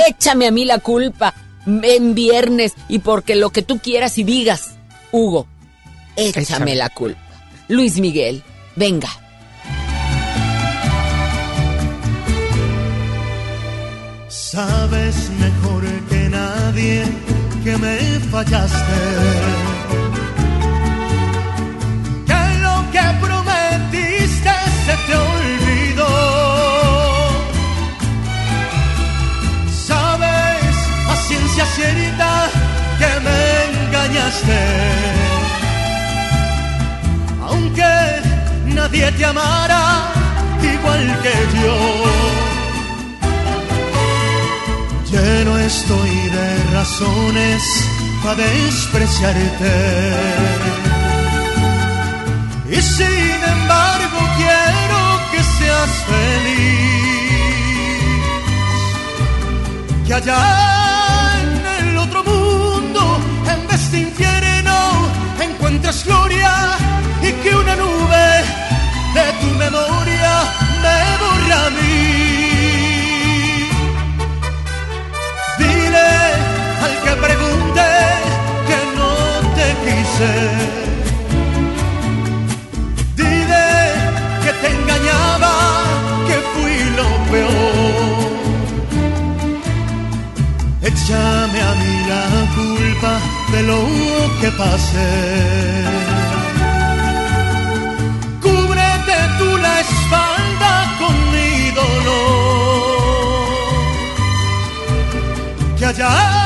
Échame 0.08 0.46
a 0.46 0.52
mí 0.52 0.64
la 0.64 0.78
culpa 0.78 1.34
en 1.66 2.14
viernes 2.14 2.74
y 2.88 3.00
porque 3.00 3.34
lo 3.34 3.50
que 3.50 3.62
tú 3.62 3.80
quieras 3.80 4.16
y 4.18 4.22
digas, 4.22 4.76
Hugo, 5.10 5.48
échame, 6.14 6.44
Échame. 6.44 6.74
la 6.76 6.88
culpa. 6.90 7.18
Luis 7.66 7.98
Miguel, 7.98 8.44
venga. 8.76 9.08
Sabes 14.28 15.30
mejor 15.40 15.82
que 16.08 16.28
nadie 16.28 17.02
que 17.64 17.78
me 17.78 17.96
fallaste. 18.30 19.00
Que 22.28 22.42
lo 22.64 22.76
que 22.92 23.04
prometiste 23.24 24.54
se 24.84 24.94
te 25.06 25.14
olvidó. 25.32 26.14
Sabes 29.88 30.74
a 31.12 31.16
ciencia 31.26 31.64
que 33.00 33.10
me 33.26 33.40
engañaste. 33.70 34.60
Aunque 37.48 37.92
nadie 38.76 39.10
te 39.12 39.24
amara 39.24 39.84
igual 40.62 41.04
que 41.22 41.34
yo. 41.60 42.53
Lleno 45.24 45.56
estoy 45.58 46.10
de 46.36 46.48
razones 46.74 47.62
para 48.22 48.44
despreciarte. 48.44 49.74
Y 52.68 52.82
sin 52.82 53.38
embargo 53.56 54.18
quiero 54.36 55.00
que 55.32 55.40
seas 55.56 55.90
feliz. 56.12 56.74
Que 60.06 60.12
allá 60.12 60.44
en 61.42 61.88
el 61.88 61.96
otro 61.96 62.22
mundo, 62.22 63.00
en 63.50 63.66
vez 63.66 63.82
de 63.92 63.98
infierno, 64.00 64.76
encuentres 65.40 66.04
gloria 66.04 66.52
y 67.22 67.32
que 67.42 67.56
una 67.56 67.74
nube 67.76 68.26
de 69.16 69.26
tu 69.40 69.48
memoria 69.64 70.32
me 70.82 70.98
borra 71.22 71.66
a 71.66 71.70
mí. 71.70 71.93
Quise. 80.24 80.34
Dile 83.16 83.66
que 84.42 84.52
te 84.60 84.68
engañaba, 84.76 85.54
que 86.26 86.36
fui 86.52 86.76
lo 86.98 87.08
peor. 87.30 88.32
Échame 90.82 91.58
a 91.70 91.72
mí 91.80 91.94
la 92.12 92.24
culpa 92.58 93.12
de 93.52 93.60
lo 93.62 93.80
que 94.40 94.50
pasé. 94.62 95.14
Cúbrete 98.42 99.16
tú 99.38 99.48
la 99.58 99.74
espalda 99.80 100.72
con 100.98 101.14
mi 101.32 101.52
dolor 101.70 102.44
que 105.78 105.84
allá 105.86 106.43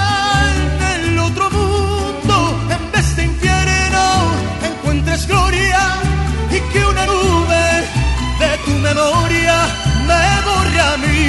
memoria 8.82 9.56
me 10.08 10.24
borre 10.46 10.80
a 10.80 10.96
mí. 11.04 11.24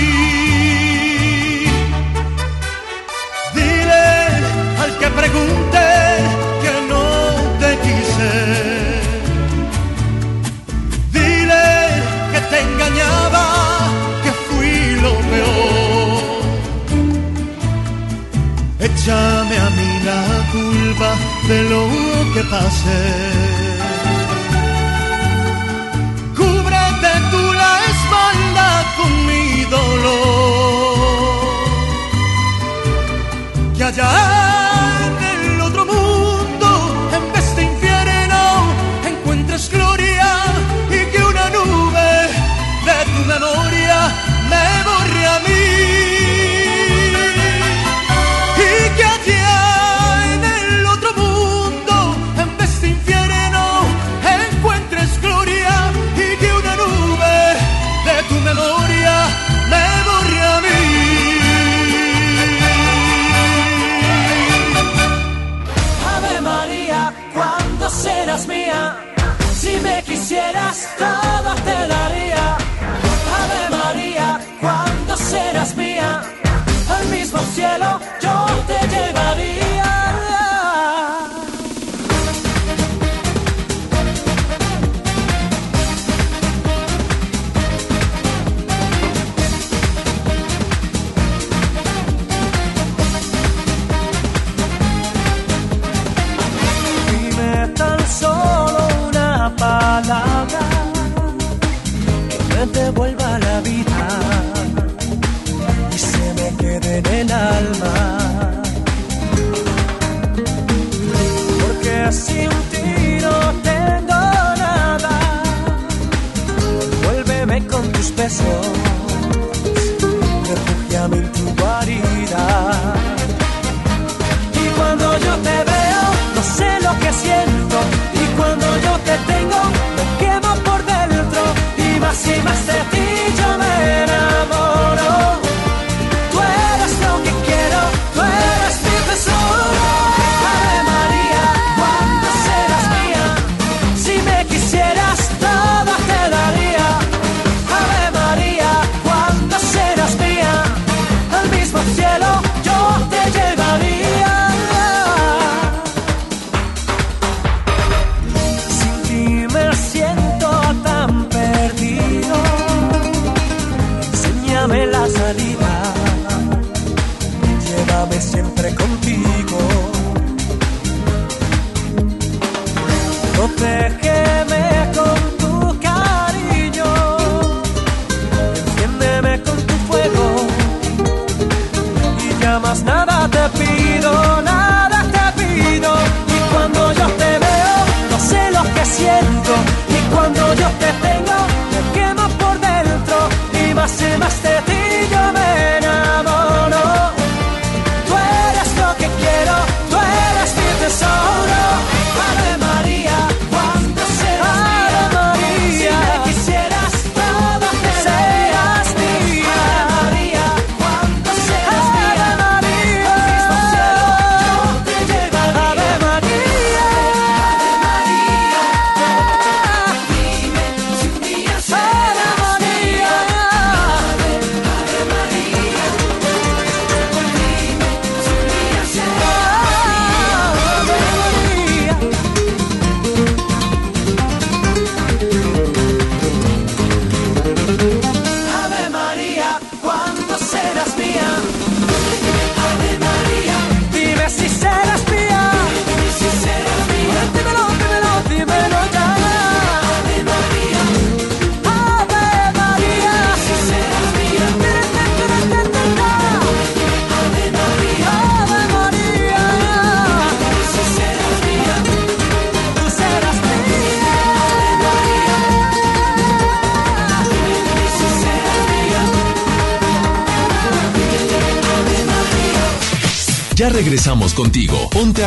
Dile 3.55 4.07
al 4.83 4.91
que 4.99 5.07
pregunte 5.21 5.85
que 6.63 6.73
no 6.91 7.05
te 7.61 7.69
quise. 7.85 8.31
Dile 11.17 11.67
que 12.31 12.41
te 12.51 12.57
engañaba, 12.67 13.45
que 14.23 14.31
fui 14.47 14.75
lo 15.05 15.13
peor. 15.31 16.39
Échame 18.87 19.55
a 19.67 19.69
mí 19.77 19.91
la 20.09 20.23
culpa 20.51 21.09
de 21.47 21.57
lo 21.71 21.83
que 22.33 22.43
pasé. 22.43 23.78
Con 28.99 29.11
mi 29.27 29.65
dolor. 29.65 30.17
Que 33.77 33.83
allá 33.83 34.38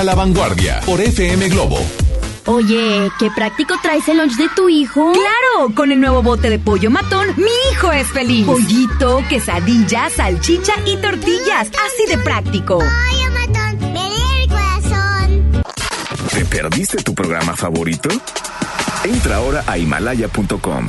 a 0.03 0.05
la 0.05 0.14
vanguardia 0.16 0.80
por 0.84 1.00
FM 1.00 1.48
Globo. 1.48 1.78
Oye, 2.46 3.09
qué 3.20 3.30
práctico 3.30 3.76
traes 3.80 4.09
el 4.09 4.18
lunch 4.18 4.34
de 4.36 4.48
tu 4.48 4.68
hijo. 4.68 5.12
¡Claro! 5.12 5.72
Con 5.76 5.92
el 5.92 6.00
nuevo 6.00 6.24
bote 6.24 6.50
de 6.50 6.59
pollo 6.59 6.90
matón, 6.90 7.28
mi 7.36 7.53
hijo 7.70 7.92
es 7.92 8.09
feliz. 8.09 8.44
Pollito, 8.44 9.22
quesadilla, 9.28 10.11
salchicha 10.11 10.72
y 10.86 10.96
tortillas. 10.96 11.68
Así 11.68 12.07
de 12.09 12.18
práctico. 12.18 12.78
Pollo 12.78 13.30
matón, 13.30 13.92
me 13.92 14.42
el 14.42 14.48
corazón. 14.48 15.62
¿Te 16.32 16.44
perdiste 16.46 17.00
tu 17.05 17.14
programa 17.14 17.55
favorito? 17.55 18.09
Entra 19.05 19.36
ahora 19.36 19.62
a 19.68 19.78
himalaya.com 19.78 20.88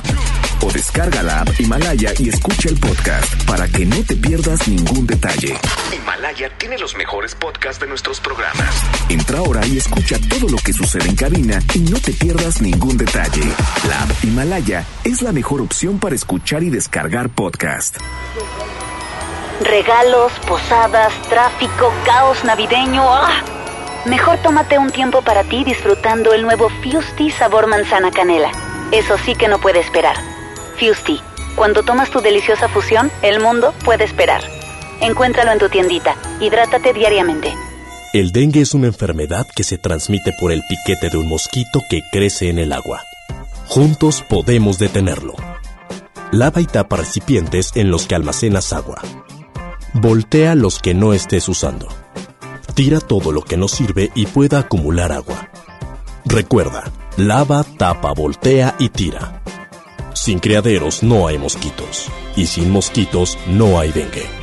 o 0.64 0.72
descarga 0.72 1.22
la 1.24 1.41
app 1.41 1.59
Himalaya 1.59 2.14
y 2.18 2.30
escucha 2.30 2.70
el 2.70 2.80
podcast 2.80 3.43
para 3.45 3.68
que 3.68 3.86
no 3.86 3.97
te 4.03 4.16
pierdas 4.16 4.68
ningún 4.68 5.05
detalle. 5.05 5.57
Himalaya 5.93 6.49
tiene 6.57 6.78
los 6.78 6.95
mejores 6.95 7.36
podcasts 7.36 7.82
de 7.82 7.88
nuestros 7.88 8.22
programas. 8.22 8.74
Entra 9.09 9.39
ahora 9.39 9.66
y 9.66 9.78
escucha 9.78 10.18
todo 10.30 10.49
lo 10.49 10.57
que 10.57 10.72
sucede 10.72 11.09
en 11.09 11.16
cabina 11.16 11.59
y 11.74 11.80
no 11.80 11.99
te 11.99 12.14
pierdas 12.14 12.61
ningún 12.61 12.97
detalle. 12.97 13.43
La 13.88 14.03
app 14.03 14.24
Himalaya 14.24 14.86
es 15.03 15.22
la 15.22 15.34
mejor 15.34 15.61
opción 15.61 15.99
para 15.99 16.16
escuchar 16.16 16.64
y 16.64 16.70
descargar 16.70 17.30
podcast. 17.30 17.97
Regalos, 19.61 20.32
posadas, 20.47 21.14
tráfico, 21.30 21.93
caos 22.05 22.43
navideño. 22.43 23.03
¡Ah! 23.05 23.43
Mejor 24.05 24.38
tómate 24.39 24.78
un 24.78 24.91
tiempo 24.91 25.22
para 25.22 25.43
ti 25.43 25.64
disfrutando 25.64 26.34
el 26.34 26.43
nuevo 26.43 26.70
Fusti 26.70 27.32
sabor 27.32 27.68
manzana 27.68 28.11
canela. 28.11 28.51
Eso 28.91 29.18
sí 29.18 29.36
que 29.36 29.47
no 29.47 29.59
puede 29.59 29.80
esperar. 29.80 30.33
Fusti, 30.78 31.22
cuando 31.56 31.84
tomas 31.84 32.10
tu 32.10 32.20
deliciosa 32.20 32.68
fusión, 32.68 33.12
el 33.22 33.40
mundo 33.40 33.74
puede 33.86 34.04
esperar. 34.04 34.42
Encuéntralo 35.02 35.52
en 35.52 35.60
tu 35.60 35.70
tiendita. 35.70 36.16
Hidrátate 36.40 36.94
diariamente. 36.94 37.54
El 38.14 38.32
dengue 38.32 38.62
es 38.62 38.74
una 38.74 38.88
enfermedad 38.88 39.48
que 39.56 39.64
se 39.64 39.78
transmite 39.78 40.34
por 40.40 40.52
el 40.52 40.64
piquete 40.68 41.10
de 41.10 41.18
un 41.18 41.28
mosquito 41.28 41.82
que 41.90 42.02
crece 42.12 42.50
en 42.50 42.60
el 42.60 42.72
agua. 42.72 43.02
Juntos 43.68 44.24
podemos 44.28 44.78
detenerlo. 44.78 45.34
Lava 46.32 46.62
y 46.62 46.66
tapa 46.66 46.98
recipientes 46.98 47.72
en 47.76 47.92
los 47.92 48.08
que 48.08 48.16
almacenas 48.16 48.74
agua. 48.74 49.02
Voltea 49.94 50.56
los 50.56 50.80
que 50.80 50.94
no 50.94 51.14
estés 51.14 51.48
usando. 51.48 51.88
Tira 52.74 53.00
todo 53.00 53.32
lo 53.32 53.44
que 53.44 53.58
no 53.58 53.68
sirve 53.68 54.12
y 54.16 54.26
pueda 54.26 54.60
acumular 54.60 55.12
agua. 55.12 55.50
Recuerda, 56.26 56.92
lava, 57.18 57.64
tapa, 57.78 58.14
voltea 58.14 58.76
y 58.80 58.90
tira. 58.90 59.42
Sin 60.14 60.39
criaderos 60.39 61.03
no 61.03 61.28
hay 61.28 61.38
mosquitos. 61.38 62.09
Y 62.36 62.45
sin 62.45 62.70
mosquitos 62.70 63.38
no 63.47 63.80
hay 63.80 63.91
dengue. 63.91 64.43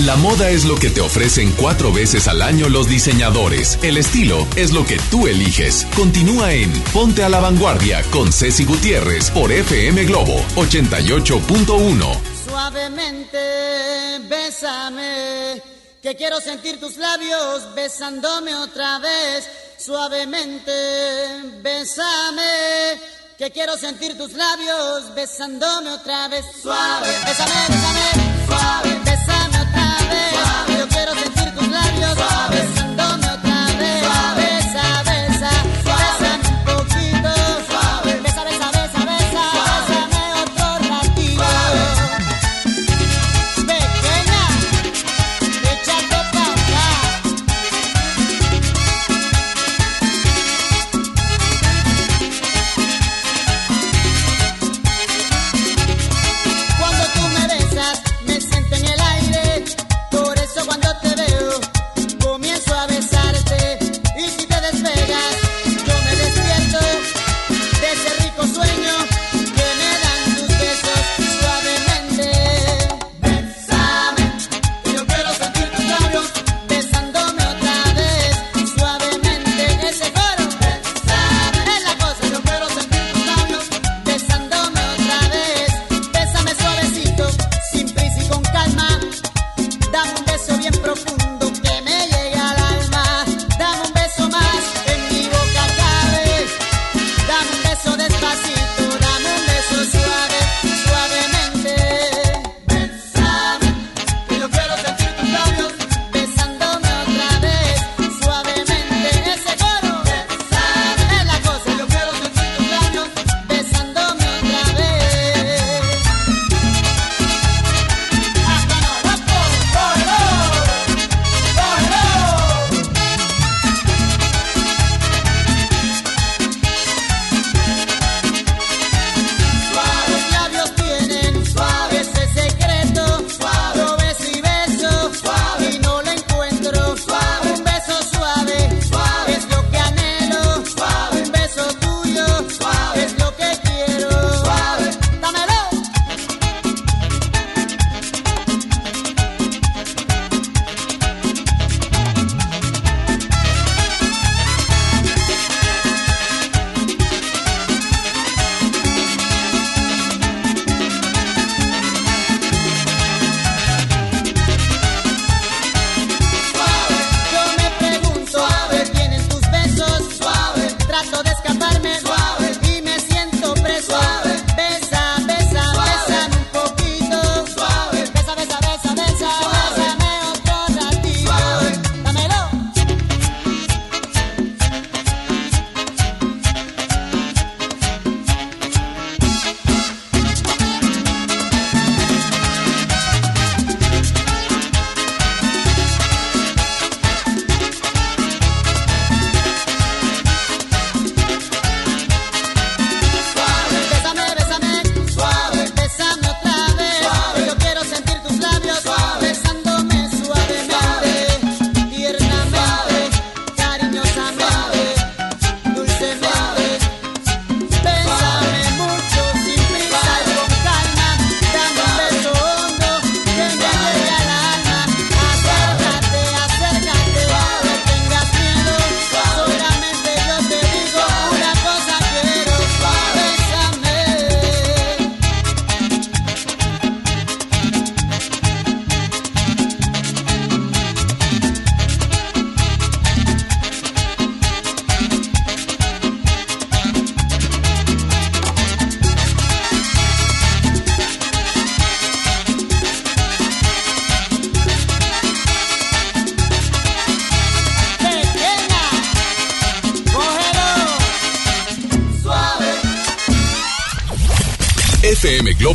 La 0.00 0.14
moda 0.14 0.50
es 0.50 0.66
lo 0.66 0.74
que 0.74 0.90
te 0.90 1.00
ofrecen 1.00 1.52
cuatro 1.52 1.90
veces 1.90 2.28
al 2.28 2.42
año 2.42 2.68
los 2.68 2.86
diseñadores. 2.86 3.78
El 3.82 3.96
estilo 3.96 4.46
es 4.54 4.72
lo 4.72 4.84
que 4.84 4.98
tú 5.10 5.26
eliges. 5.26 5.86
Continúa 5.96 6.52
en 6.52 6.70
Ponte 6.92 7.24
a 7.24 7.30
la 7.30 7.40
Vanguardia 7.40 8.02
con 8.10 8.30
Ceci 8.30 8.66
Gutiérrez 8.66 9.30
por 9.30 9.50
FM 9.50 10.04
Globo 10.04 10.36
88.1. 10.56 12.20
Suavemente, 12.44 13.38
bésame, 14.28 15.62
que 16.02 16.14
quiero 16.14 16.42
sentir 16.42 16.78
tus 16.78 16.98
labios 16.98 17.74
besándome 17.74 18.54
otra 18.54 18.98
vez. 18.98 19.48
Suavemente, 19.78 20.72
bésame, 21.62 23.00
que 23.38 23.50
quiero 23.50 23.78
sentir 23.78 24.18
tus 24.18 24.34
labios 24.34 25.14
besándome 25.14 25.88
otra 25.88 26.28
vez. 26.28 26.44
Suave, 26.62 27.08
bésame, 27.24 27.54
bésame, 27.68 28.46
suave, 28.46 28.95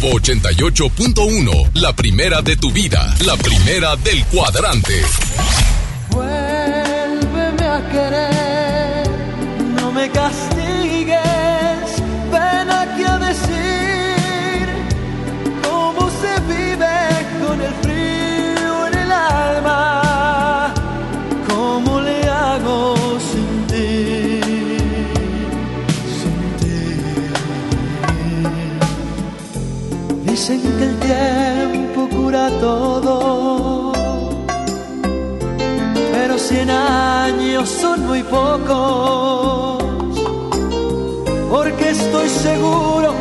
Globo 0.02 0.20
88.1, 0.20 1.76
la 1.76 1.94
primera 1.94 2.42
de 2.42 2.58
tu 2.58 2.72
vida, 2.72 3.16
la 3.24 3.38
primera 3.38 3.96
del 3.98 4.26
cuadrante. 4.26 5.00
Vuélveme 6.10 7.68
a 7.68 7.90
querer, 7.92 9.10
no 9.80 9.92
me 9.92 10.10
castigo. 10.10 10.61
Dicen 30.52 30.78
que 30.78 30.84
el 30.84 31.00
tiempo 31.00 32.10
cura 32.10 32.50
todo, 32.60 33.94
pero 36.12 36.38
cien 36.38 36.70
años 36.70 37.70
son 37.70 38.06
muy 38.06 38.22
pocos, 38.24 39.82
porque 41.50 41.92
estoy 41.92 42.28
seguro 42.28 43.14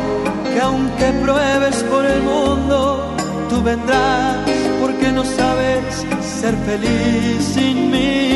que 0.43 0.59
aunque 0.59 1.05
pruebes 1.23 1.77
por 1.83 2.05
el 2.05 2.21
mundo, 2.21 3.05
tú 3.49 3.61
vendrás 3.63 4.35
porque 4.81 5.09
no 5.13 5.23
sabes 5.23 6.05
ser 6.21 6.53
feliz 6.65 7.41
sin 7.53 7.91
mí. 7.91 8.30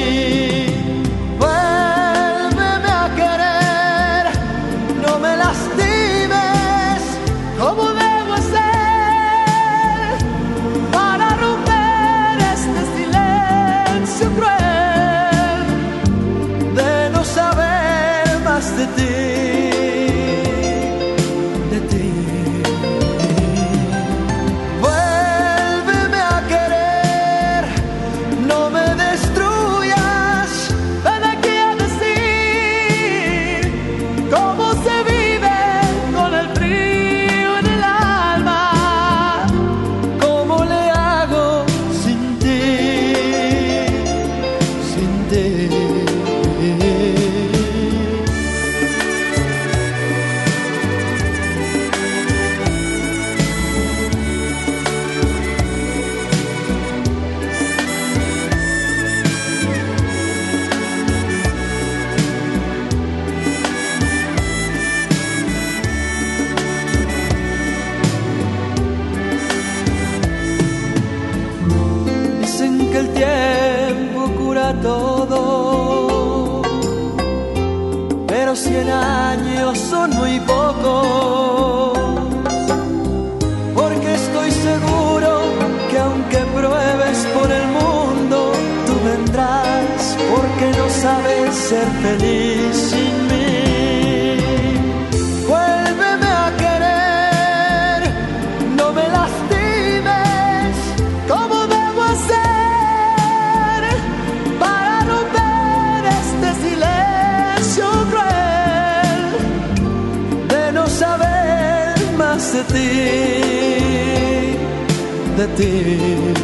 te 115.56 116.35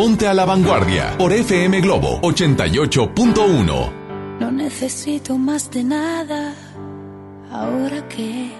Ponte 0.00 0.26
a 0.26 0.32
la 0.32 0.46
vanguardia 0.46 1.14
por 1.18 1.30
FM 1.30 1.82
Globo 1.82 2.22
88.1. 2.22 3.92
No 4.40 4.50
necesito 4.50 5.36
más 5.36 5.70
de 5.70 5.84
nada. 5.84 6.54
Ahora 7.52 8.08
que 8.08 8.50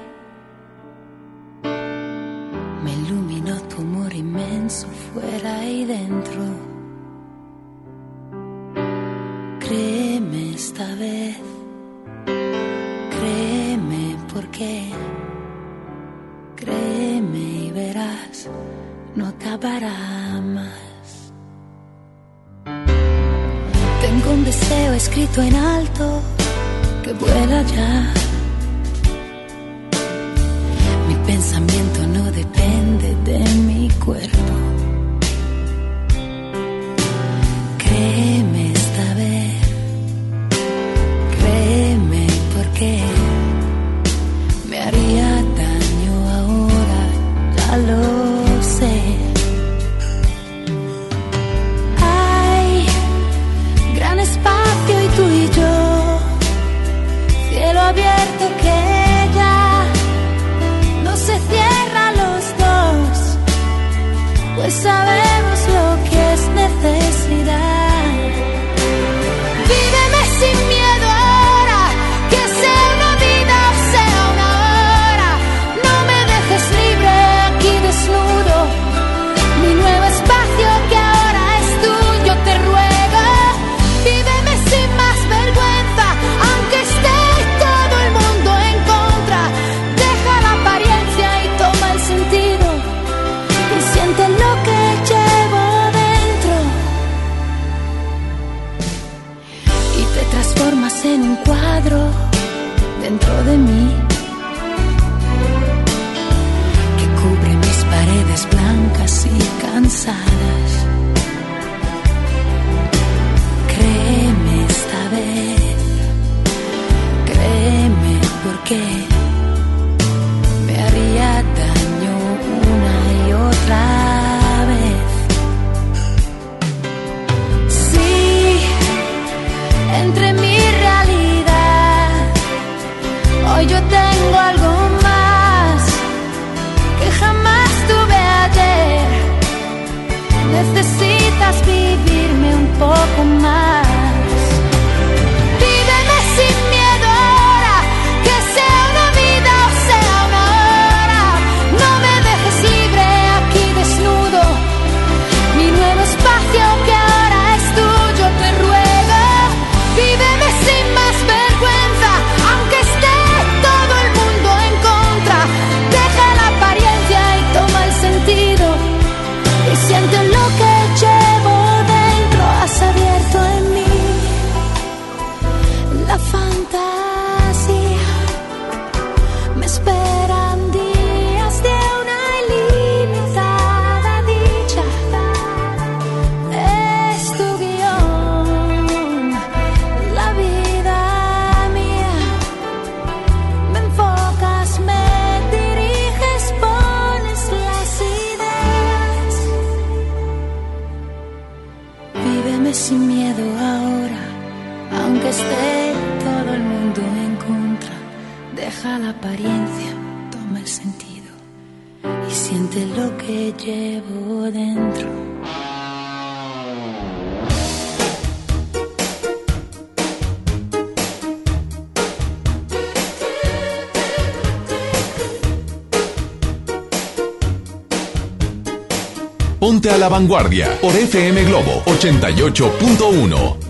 vanguardia 230.10 230.76
por 230.80 230.94
FM 230.94 231.44
Globo 231.44 231.82
88.1. 231.86 233.69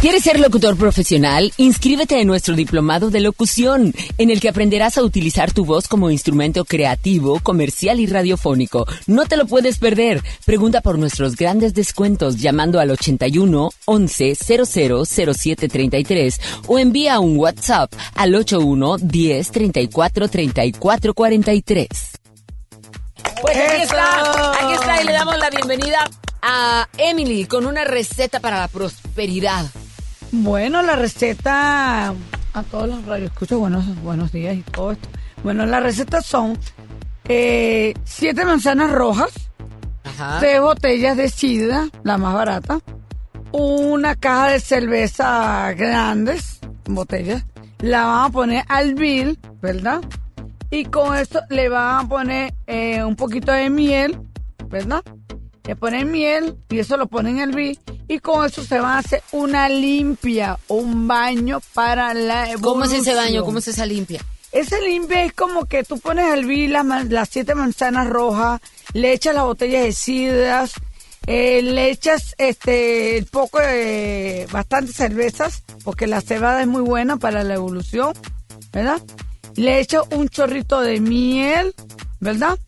¿Quieres 0.00 0.22
ser 0.22 0.38
locutor 0.38 0.76
profesional? 0.76 1.52
Inscríbete 1.56 2.20
en 2.20 2.28
nuestro 2.28 2.54
diplomado 2.54 3.10
de 3.10 3.18
locución, 3.18 3.92
en 4.16 4.30
el 4.30 4.40
que 4.40 4.48
aprenderás 4.48 4.96
a 4.96 5.02
utilizar 5.02 5.52
tu 5.52 5.64
voz 5.64 5.88
como 5.88 6.08
instrumento 6.08 6.64
creativo, 6.64 7.40
comercial 7.40 7.98
y 7.98 8.06
radiofónico. 8.06 8.86
No 9.08 9.26
te 9.26 9.36
lo 9.36 9.48
puedes 9.48 9.78
perder. 9.78 10.22
Pregunta 10.46 10.82
por 10.82 11.00
nuestros 11.00 11.34
grandes 11.34 11.74
descuentos 11.74 12.36
llamando 12.36 12.78
al 12.78 12.92
81 12.92 13.70
11 13.86 14.36
00 14.36 15.04
07 15.04 15.68
33 15.68 16.40
o 16.68 16.78
envía 16.78 17.18
un 17.18 17.36
WhatsApp 17.36 17.92
al 18.14 18.36
81 18.36 18.98
10 18.98 19.50
34 19.50 20.28
34 20.28 21.12
43. 21.12 21.88
Pues 23.42 23.56
aquí 23.56 23.82
está, 23.82 24.52
aquí 24.60 24.74
está 24.74 25.02
y 25.02 25.06
le 25.06 25.12
damos 25.12 25.36
la 25.38 25.50
bienvenida 25.50 26.08
a 26.40 26.88
Emily 26.98 27.46
con 27.46 27.66
una 27.66 27.82
receta 27.82 28.38
para 28.38 28.60
la 28.60 28.68
prosperidad. 28.68 29.66
Bueno, 30.30 30.82
la 30.82 30.94
receta 30.94 32.08
a 32.08 32.62
todos 32.70 32.88
los 32.88 33.04
radioescuchos, 33.06 33.58
buenos, 33.58 34.02
buenos 34.02 34.30
días 34.30 34.56
y 34.56 34.62
todo 34.62 34.92
esto. 34.92 35.08
Bueno, 35.42 35.64
las 35.64 35.82
recetas 35.82 36.26
son 36.26 36.58
eh, 37.28 37.94
siete 38.04 38.44
manzanas 38.44 38.90
rojas, 38.90 39.32
tres 40.38 40.60
botellas 40.60 41.16
de 41.16 41.30
sidra, 41.30 41.88
la 42.02 42.18
más 42.18 42.34
barata, 42.34 42.80
una 43.52 44.16
caja 44.16 44.48
de 44.48 44.60
cerveza 44.60 45.72
grandes, 45.72 46.60
botellas, 46.84 47.46
la 47.78 48.04
van 48.04 48.24
a 48.26 48.30
poner 48.30 48.64
al 48.68 48.94
bill, 48.94 49.38
¿verdad? 49.62 50.02
Y 50.70 50.84
con 50.84 51.16
esto 51.16 51.40
le 51.48 51.70
van 51.70 52.04
a 52.04 52.08
poner 52.08 52.54
eh, 52.66 53.02
un 53.02 53.16
poquito 53.16 53.52
de 53.52 53.70
miel, 53.70 54.20
¿verdad? 54.66 55.02
Le 55.68 55.76
ponen 55.76 56.10
miel 56.10 56.56
y 56.70 56.78
eso 56.78 56.96
lo 56.96 57.08
ponen 57.08 57.40
en 57.40 57.50
el 57.50 57.54
bill 57.54 57.78
y 58.08 58.20
con 58.20 58.46
eso 58.46 58.64
se 58.64 58.80
va 58.80 58.94
a 58.94 58.98
hacer 59.00 59.22
una 59.32 59.68
limpia, 59.68 60.58
un 60.68 61.06
baño 61.06 61.60
para 61.74 62.14
la 62.14 62.50
evolución. 62.50 62.62
¿Cómo 62.62 62.84
es 62.84 62.92
ese 62.94 63.14
baño? 63.14 63.44
¿Cómo 63.44 63.58
es 63.58 63.68
esa 63.68 63.84
limpia? 63.84 64.24
Ese 64.50 64.80
limpia 64.80 65.24
es 65.24 65.34
como 65.34 65.66
que 65.66 65.84
tú 65.84 66.00
pones 66.00 66.24
al 66.24 66.46
bill 66.46 66.72
las, 66.72 66.86
las 67.10 67.28
siete 67.28 67.54
manzanas 67.54 68.08
rojas, 68.08 68.62
le 68.94 69.12
echas 69.12 69.34
las 69.34 69.44
botellas 69.44 69.82
de 69.82 69.92
sidras, 69.92 70.72
eh, 71.26 71.60
le 71.60 71.90
echas 71.90 72.34
este 72.38 73.18
el 73.18 73.26
poco 73.26 73.58
de 73.58 74.48
bastantes 74.50 74.96
cervezas, 74.96 75.64
porque 75.84 76.06
la 76.06 76.22
cebada 76.22 76.62
es 76.62 76.66
muy 76.66 76.80
buena 76.80 77.18
para 77.18 77.44
la 77.44 77.52
evolución, 77.52 78.14
¿verdad? 78.72 79.02
Le 79.54 79.80
echas 79.80 80.04
un 80.12 80.30
chorrito 80.30 80.80
de 80.80 80.98
miel, 81.00 81.74
¿verdad? 82.20 82.58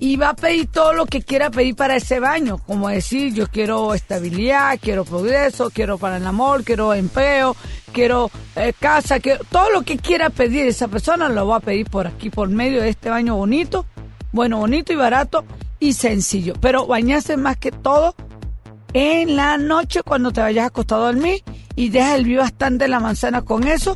Y 0.00 0.16
va 0.16 0.30
a 0.30 0.34
pedir 0.34 0.66
todo 0.66 0.94
lo 0.94 1.04
que 1.04 1.20
quiera 1.20 1.50
pedir 1.50 1.76
para 1.76 1.96
ese 1.96 2.20
baño, 2.20 2.56
como 2.66 2.88
decir, 2.88 3.34
yo 3.34 3.46
quiero 3.46 3.92
estabilidad, 3.92 4.78
quiero 4.80 5.04
progreso, 5.04 5.68
quiero 5.68 5.98
para 5.98 6.16
el 6.16 6.26
amor, 6.26 6.64
quiero 6.64 6.94
empleo, 6.94 7.54
quiero 7.92 8.30
eh, 8.56 8.72
casa, 8.80 9.20
quiero, 9.20 9.44
todo 9.44 9.70
lo 9.70 9.82
que 9.82 9.98
quiera 9.98 10.30
pedir 10.30 10.66
esa 10.66 10.88
persona 10.88 11.28
lo 11.28 11.46
va 11.46 11.56
a 11.56 11.60
pedir 11.60 11.88
por 11.90 12.06
aquí, 12.06 12.30
por 12.30 12.48
medio 12.48 12.80
de 12.80 12.88
este 12.88 13.10
baño 13.10 13.36
bonito, 13.36 13.84
bueno, 14.32 14.56
bonito 14.58 14.90
y 14.94 14.96
barato 14.96 15.44
y 15.78 15.92
sencillo, 15.92 16.54
pero 16.58 16.86
bañarse 16.86 17.36
más 17.36 17.58
que 17.58 17.70
todo 17.70 18.14
en 18.94 19.36
la 19.36 19.58
noche 19.58 20.02
cuando 20.02 20.32
te 20.32 20.40
vayas 20.40 20.66
acostado 20.66 21.04
a 21.04 21.12
dormir 21.12 21.42
y 21.76 21.90
deja 21.90 22.16
el 22.16 22.36
bastante 22.36 22.88
la 22.88 23.00
manzana 23.00 23.42
con 23.42 23.68
eso. 23.68 23.94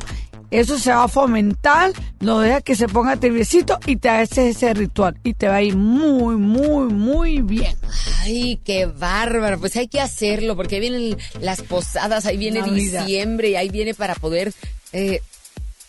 Eso 0.55 0.79
se 0.79 0.91
va 0.91 1.03
a 1.03 1.07
fomentar, 1.07 1.91
lo 2.21 2.39
deja 2.39 2.61
que 2.61 2.75
se 2.75 2.87
ponga 2.87 3.17
tibiecito 3.17 3.77
y 3.85 3.97
te 3.97 4.07
haces 4.09 4.55
ese 4.55 4.73
ritual 4.73 5.19
y 5.23 5.33
te 5.33 5.47
va 5.49 5.55
a 5.55 5.61
ir 5.61 5.75
muy, 5.75 6.37
muy, 6.37 6.93
muy 6.93 7.41
bien. 7.41 7.75
Ay, 8.21 8.59
qué 8.63 8.85
bárbaro. 8.85 9.59
Pues 9.59 9.75
hay 9.75 9.87
que 9.89 9.99
hacerlo 9.99 10.55
porque 10.55 10.75
ahí 10.75 10.81
vienen 10.81 11.17
las 11.41 11.61
posadas, 11.61 12.25
ahí 12.25 12.37
viene 12.37 12.61
Navidad. 12.61 13.01
diciembre 13.01 13.49
y 13.49 13.55
ahí 13.57 13.69
viene 13.69 13.93
para 13.93 14.15
poder 14.15 14.53
eh, 14.93 15.21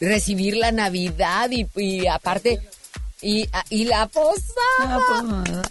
recibir 0.00 0.56
la 0.56 0.72
Navidad 0.72 1.48
y, 1.50 1.66
y 1.76 2.06
aparte 2.08 2.60
y, 3.22 3.48
y 3.70 3.84
la 3.84 4.06
posada. 4.08 4.98
La 4.98 5.62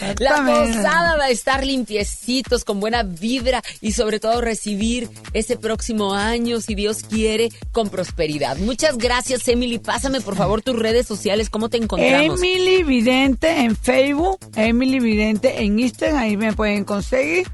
Exactamente. 0.00 0.76
posada 0.76 1.16
va 1.16 1.24
a 1.24 1.30
estar 1.30 1.64
limpiecitos, 1.64 2.64
con 2.64 2.80
buena 2.80 3.02
vibra 3.02 3.62
y 3.80 3.92
sobre 3.92 4.20
todo 4.20 4.40
recibir 4.40 5.08
ese 5.32 5.56
próximo 5.56 6.14
año, 6.14 6.60
si 6.60 6.74
Dios 6.74 7.02
quiere, 7.02 7.50
con 7.72 7.88
prosperidad. 7.88 8.56
Muchas 8.58 8.98
gracias, 8.98 9.46
Emily. 9.48 9.78
Pásame 9.78 10.20
por 10.20 10.36
favor 10.36 10.62
tus 10.62 10.78
redes 10.78 11.06
sociales, 11.06 11.50
¿cómo 11.50 11.68
te 11.68 11.76
encontramos? 11.76 12.40
Emily 12.40 12.82
Vidente 12.82 13.60
en 13.60 13.76
Facebook, 13.76 14.38
Emily 14.56 15.00
Vidente 15.00 15.62
en 15.62 15.78
Instagram, 15.78 16.18
ahí 16.18 16.36
me 16.36 16.52
pueden 16.52 16.84
conseguir. 16.84 17.46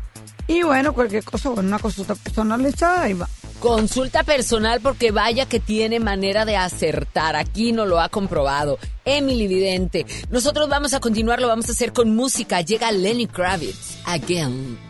Y 0.46 0.62
bueno, 0.62 0.92
cualquier 0.92 1.22
cosa, 1.22 1.50
bueno, 1.50 1.68
una 1.68 1.78
consulta 1.78 2.14
personalizada, 2.14 3.02
ahí 3.02 3.14
va. 3.14 3.28
Consulta 3.60 4.24
personal 4.24 4.80
porque 4.80 5.10
vaya 5.10 5.44
que 5.44 5.60
tiene 5.60 6.00
manera 6.00 6.46
de 6.46 6.56
acertar. 6.56 7.36
Aquí 7.36 7.72
no 7.72 7.84
lo 7.84 8.00
ha 8.00 8.08
comprobado. 8.08 8.78
Emily 9.04 9.46
Vidente. 9.46 10.06
Nosotros 10.30 10.68
vamos 10.68 10.94
a 10.94 11.00
continuar, 11.00 11.40
lo 11.40 11.48
vamos 11.48 11.68
a 11.68 11.72
hacer 11.72 11.92
con 11.92 12.16
música. 12.16 12.62
Llega 12.62 12.90
Lenny 12.90 13.26
Kravitz. 13.26 13.98
Again. 14.06 14.89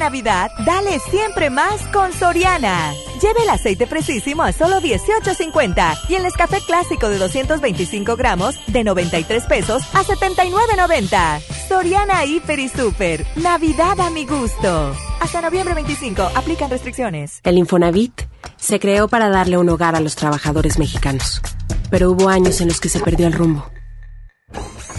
Navidad, 0.00 0.50
dale 0.64 0.98
siempre 0.98 1.50
más 1.50 1.82
con 1.92 2.12
Soriana. 2.12 2.92
Lleve 3.20 3.42
el 3.42 3.50
aceite 3.50 3.86
fresísimo 3.86 4.42
a 4.42 4.50
solo 4.50 4.80
18.50 4.80 6.08
y 6.08 6.14
el 6.14 6.22
Nescafé 6.22 6.60
clásico 6.66 7.10
de 7.10 7.18
225 7.18 8.16
gramos 8.16 8.56
de 8.66 8.82
93 8.82 9.44
pesos 9.44 9.82
a 9.94 10.02
79.90. 10.02 11.40
Soriana 11.68 12.24
Hiper 12.24 12.58
y 12.58 12.68
Super. 12.68 13.26
Navidad 13.36 14.00
a 14.00 14.08
mi 14.08 14.24
gusto. 14.24 14.96
Hasta 15.20 15.42
noviembre 15.42 15.74
25. 15.74 16.30
Aplican 16.34 16.70
restricciones. 16.70 17.40
El 17.44 17.58
Infonavit 17.58 18.22
se 18.56 18.80
creó 18.80 19.06
para 19.06 19.28
darle 19.28 19.58
un 19.58 19.68
hogar 19.68 19.94
a 19.96 20.00
los 20.00 20.16
trabajadores 20.16 20.78
mexicanos, 20.78 21.42
pero 21.90 22.10
hubo 22.10 22.30
años 22.30 22.62
en 22.62 22.68
los 22.68 22.80
que 22.80 22.88
se 22.88 23.00
perdió 23.00 23.26
el 23.26 23.34
rumbo. 23.34 23.70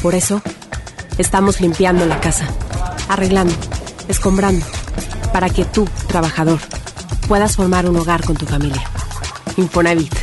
Por 0.04 0.14
eso, 0.14 0.44
estamos 1.18 1.60
limpiando 1.60 2.06
la 2.06 2.20
casa, 2.20 2.48
arreglando, 3.10 3.56
escombrando, 4.08 4.66
para 5.32 5.50
que 5.50 5.66
tú, 5.66 5.88
trabajador, 6.08 6.60
puedas 7.28 7.56
formar 7.56 7.90
un 7.90 7.98
hogar 7.98 8.24
con 8.24 8.36
tu 8.36 8.46
familia. 8.46 8.84
Infonavit, 9.58 10.14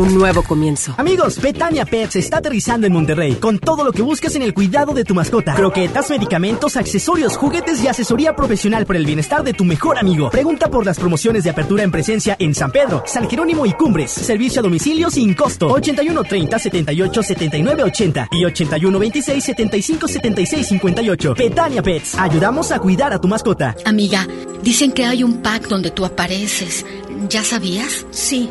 un 0.00 0.14
nuevo 0.14 0.42
comienzo. 0.42 0.94
Amigos, 0.96 1.40
Betania 1.40 1.84
Pets 1.84 2.16
está 2.16 2.38
aterrizando 2.38 2.86
en 2.86 2.92
Monterrey 2.92 3.34
con 3.34 3.58
todo 3.58 3.84
lo 3.84 3.92
que 3.92 4.02
buscas 4.02 4.34
en 4.34 4.42
el 4.42 4.54
cuidado 4.54 4.94
de 4.94 5.04
tu 5.04 5.14
mascota. 5.14 5.54
Croquetas, 5.54 6.08
medicamentos, 6.10 6.76
accesorios, 6.76 7.36
juguetes 7.36 7.82
y 7.84 7.88
asesoría 7.88 8.34
profesional 8.34 8.86
por 8.86 8.96
el 8.96 9.04
bienestar 9.04 9.44
de 9.44 9.52
tu 9.52 9.64
mejor 9.64 9.98
amigo. 9.98 10.30
Pregunta 10.30 10.68
por 10.68 10.86
las 10.86 10.98
promociones 10.98 11.44
de 11.44 11.50
apertura 11.50 11.82
en 11.82 11.90
presencia 11.90 12.36
en 12.38 12.54
San 12.54 12.70
Pedro, 12.72 13.02
San 13.06 13.28
Jerónimo 13.28 13.66
y 13.66 13.72
Cumbres. 13.72 14.10
Servicio 14.10 14.60
a 14.60 14.62
domicilio 14.62 15.10
sin 15.10 15.34
costo. 15.34 15.68
81 15.68 16.24
30 16.24 16.58
78 16.58 17.22
79 17.22 17.82
80 17.82 18.28
y 18.32 18.44
81 18.44 18.98
26 18.98 19.44
75 19.44 20.08
76 20.08 20.66
58. 20.66 21.34
Betania 21.34 21.82
Pets. 21.82 22.14
Ayudamos 22.16 22.72
a 22.72 22.78
cuidar 22.78 23.12
a 23.12 23.20
tu 23.20 23.28
mascota. 23.28 23.76
Amiga, 23.84 24.26
dicen 24.62 24.92
que 24.92 25.04
hay 25.04 25.22
un 25.22 25.42
pack 25.42 25.68
donde 25.68 25.90
tú 25.90 26.04
apareces. 26.04 26.86
¿Ya 27.28 27.44
sabías? 27.44 28.06
Sí. 28.10 28.50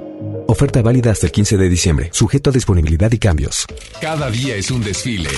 Oferta 0.51 0.81
válida 0.81 1.11
hasta 1.11 1.27
el 1.27 1.31
15 1.31 1.55
de 1.55 1.69
diciembre, 1.69 2.09
sujeto 2.11 2.49
a 2.49 2.53
disponibilidad 2.53 3.09
y 3.13 3.19
cambios. 3.19 3.65
Cada 4.01 4.29
día 4.29 4.53
es 4.57 4.69
un 4.69 4.83
desfile. 4.83 5.29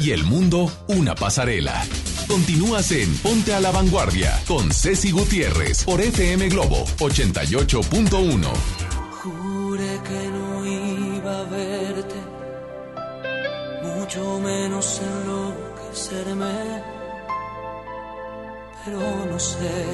Y 0.00 0.12
el 0.12 0.24
mundo 0.24 0.72
una 0.86 1.14
pasarela. 1.14 1.84
Continúas 2.26 2.90
en 2.92 3.14
Ponte 3.18 3.52
a 3.52 3.60
la 3.60 3.70
Vanguardia 3.70 4.40
con 4.48 4.72
Ceci 4.72 5.10
Gutiérrez 5.10 5.84
por 5.84 6.00
FM 6.00 6.48
Globo 6.48 6.86
88.1. 7.00 8.48
Juré 9.10 10.00
que 10.08 10.28
no 10.30 10.66
iba 11.18 11.40
a 11.40 11.44
verte, 11.44 12.14
mucho 13.82 14.40
menos 14.40 15.02
enloquecerme. 15.02 16.82
Pero 18.86 19.26
no 19.30 19.38
sé 19.38 19.84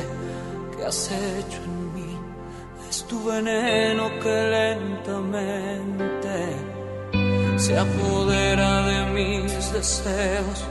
qué 0.76 0.84
has 0.84 1.10
hecho 1.10 1.62
en. 1.64 1.79
Es 2.90 3.04
tu 3.04 3.22
veneno 3.22 4.10
que 4.20 4.36
lentamente 4.58 6.36
se 7.56 7.78
apodera 7.78 8.82
de 8.82 9.04
mis 9.12 9.72
deseos 9.72 10.64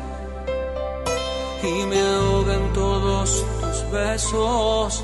y 1.63 1.85
me 1.85 2.01
ahoga 2.01 2.55
en 2.55 2.73
todos 2.73 3.45
tus 3.61 3.91
besos. 3.93 5.03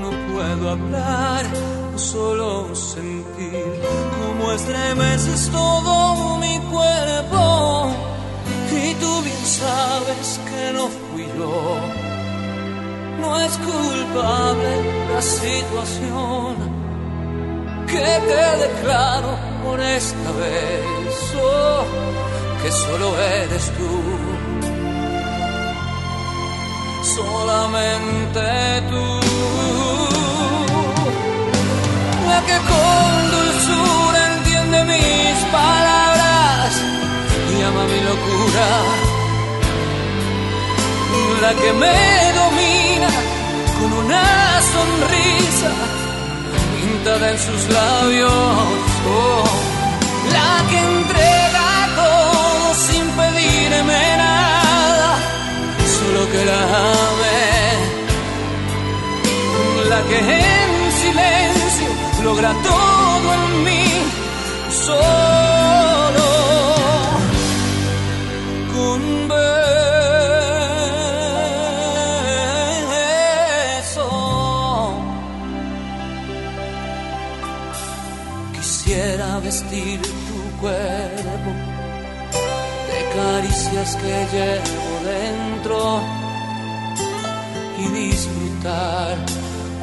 No 0.00 0.10
puedo 0.32 0.70
hablar, 0.70 1.44
solo 1.96 2.72
sentir 2.72 3.82
cómo 4.20 4.52
estremeces 4.52 5.50
todo 5.50 6.36
mi 6.36 6.56
cuerpo. 6.70 7.90
Y 8.70 8.94
tú 8.94 9.22
bien 9.22 9.44
sabes 9.44 10.40
que 10.48 10.72
no 10.72 10.86
fui 10.86 11.26
yo. 11.36 12.03
No 13.24 13.40
es 13.40 13.56
culpable 13.56 14.70
la 15.14 15.22
situación. 15.22 16.56
Que 17.86 18.08
te 18.28 18.46
declaro 18.64 19.30
por 19.64 19.80
esta 19.80 20.30
vez 20.32 21.14
oh, 21.42 21.84
que 22.62 22.70
solo 22.72 23.18
eres 23.18 23.72
tú 23.78 23.90
solamente 27.16 28.40
tú. 28.90 29.06
La 32.28 32.38
que 32.48 32.58
con 32.70 33.08
dulzura 33.34 34.20
entiende 34.36 34.78
mis 34.92 35.36
palabras 35.58 36.70
y 37.52 37.62
ama 37.62 37.84
mi 37.92 38.00
locura. 38.10 38.68
La 41.42 41.52
que 41.60 41.72
me 41.74 42.32
domina 42.38 42.73
una 43.98 44.60
sonrisa 44.74 45.70
pintada 46.74 47.30
en 47.30 47.38
sus 47.38 47.68
labios. 47.68 48.32
Oh, 49.06 49.44
la 50.32 50.52
que 50.70 50.78
entrega 50.78 51.68
todo 52.02 52.74
sin 52.86 53.04
pedirme 53.20 54.16
nada 54.16 55.10
solo 55.96 56.20
que 56.32 56.44
la 56.44 56.60
ame, 57.02 57.40
la 59.90 60.00
que 60.08 60.18
en 60.18 60.70
silencio 61.02 61.90
logra 62.22 62.52
todo 62.70 63.26
en 63.34 63.64
mí, 63.64 63.86
solo 64.70 65.53
de 80.72 81.50
caricias 83.14 83.96
que 83.96 84.26
llevo 84.32 84.94
dentro 85.04 86.00
y 87.78 87.88
disfrutar 87.88 89.16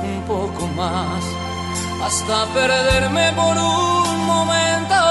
un 0.04 0.24
poco 0.24 0.68
más 0.76 1.24
hasta 2.04 2.46
perderme 2.54 3.32
por 3.34 3.58
un 3.58 4.26
momento. 4.26 5.02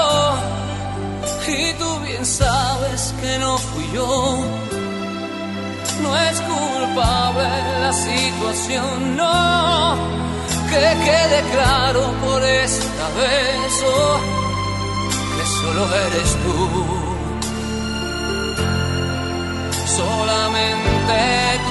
Y 1.47 1.73
tú 1.73 1.99
bien 2.01 2.25
sabes 2.25 3.13
que 3.21 3.39
no 3.39 3.57
fui 3.57 3.89
yo, 3.93 4.39
no 6.03 6.17
es 6.17 6.41
culpable 6.41 7.49
la 7.79 7.93
situación, 7.93 9.15
no. 9.15 9.95
Que 10.69 10.87
quede 11.05 11.43
claro 11.51 12.01
por 12.23 12.43
esta 12.43 13.09
vez 13.19 13.83
oh, 13.85 14.40
solo 15.61 15.83
eres 15.95 16.37
tú 16.43 16.55
solamente 19.85 21.13
tú. 21.65 21.70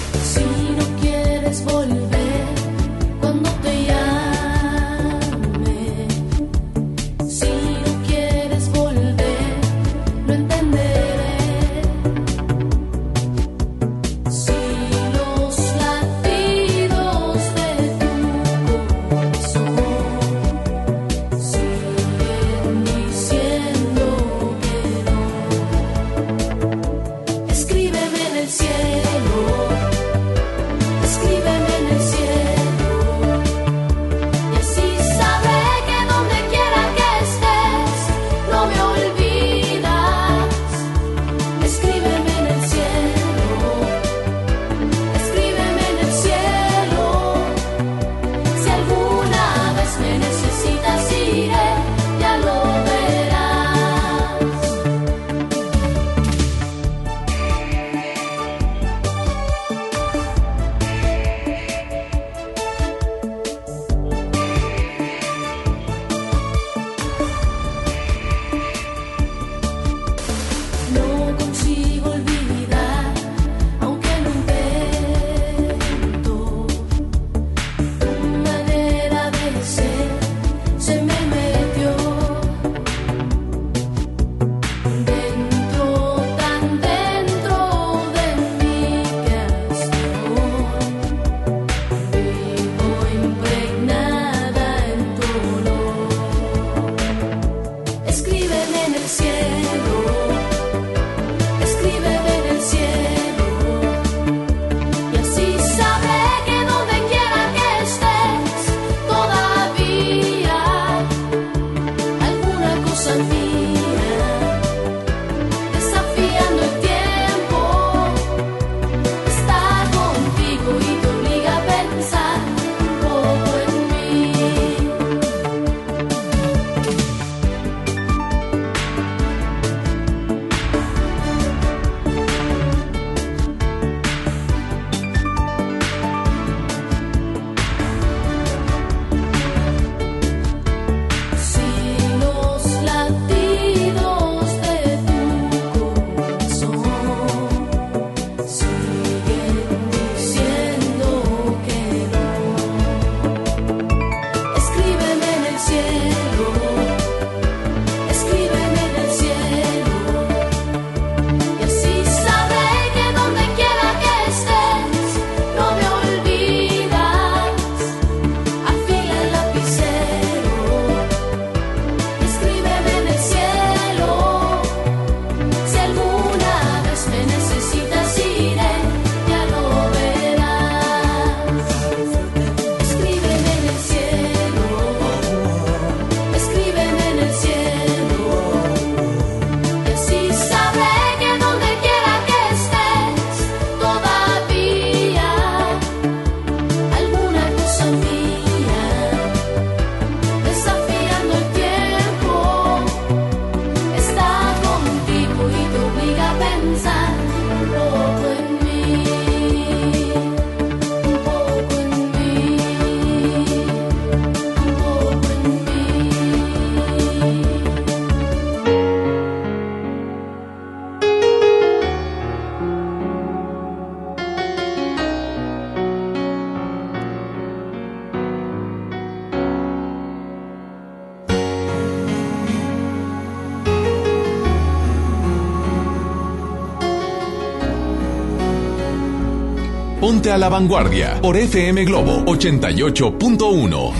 Ponte 240.21 240.33
a 240.33 240.37
la 240.37 240.49
vanguardia 240.49 241.19
por 241.19 241.35
FM 241.35 241.83
Globo 241.83 242.23
88.1. 242.25 243.91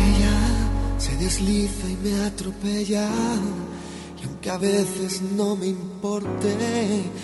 Se 0.99 1.15
desliza 1.15 1.89
y 1.89 1.95
me 1.95 2.23
atropella. 2.23 3.09
Y 4.21 4.27
aunque 4.27 4.51
a 4.51 4.59
veces 4.59 5.23
no 5.35 5.55
me 5.55 5.65
importe, 5.65 6.55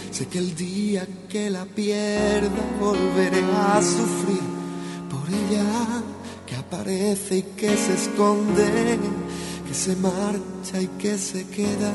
sé 0.10 0.26
que 0.26 0.40
el 0.40 0.56
día 0.56 1.08
que 1.30 1.48
la 1.52 1.66
pierda 1.66 2.50
volveré 2.80 3.44
a 3.56 3.80
sufrir 3.84 4.42
por 5.12 5.30
ella. 5.30 6.02
Que 6.48 6.56
aparece 6.56 7.38
y 7.38 7.44
que 7.56 7.78
se 7.78 7.94
esconde, 7.94 8.98
que 9.68 9.76
se 9.76 9.96
marcha 9.98 10.82
y 10.82 10.88
que 10.98 11.20
se 11.20 11.46
queda. 11.46 11.94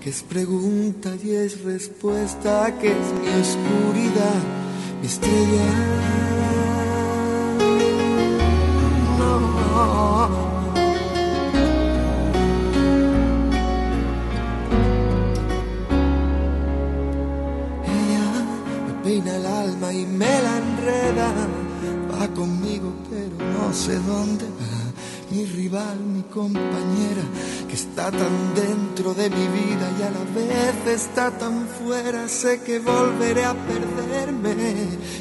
Que 0.00 0.10
es 0.10 0.24
pregunta 0.24 1.12
y 1.22 1.30
es 1.30 1.62
respuesta, 1.62 2.76
que 2.80 2.88
es 2.88 3.12
mi 3.22 3.28
oscuridad, 3.40 4.55
mi 5.00 5.06
estrella. 5.06 5.66
No. 9.18 9.36
Ella 17.84 18.28
me 18.86 18.92
peina 19.04 19.36
el 19.36 19.46
alma 19.46 19.92
y 19.92 20.06
me 20.06 20.42
la 20.42 20.58
enreda. 20.58 21.28
Va 22.12 22.28
conmigo, 22.28 22.92
pero 23.10 23.36
no 23.52 23.72
sé 23.72 23.94
dónde 24.00 24.44
va. 24.44 24.76
Mi 25.30 25.44
rival, 25.44 25.98
mi 25.98 26.22
compañera, 26.22 27.24
que 27.68 27.74
está 27.74 28.10
tan 28.10 28.54
dentro 28.54 29.12
de 29.12 29.28
mi 29.28 29.46
vida 29.48 29.90
y 29.98 30.02
a 30.02 30.10
la 30.10 30.24
vez 30.34 30.86
está 30.86 31.30
tan 31.32 31.66
fuera. 31.66 32.28
Sé 32.28 32.62
que 32.62 32.78
volveré 32.78 33.44
a 33.44 33.54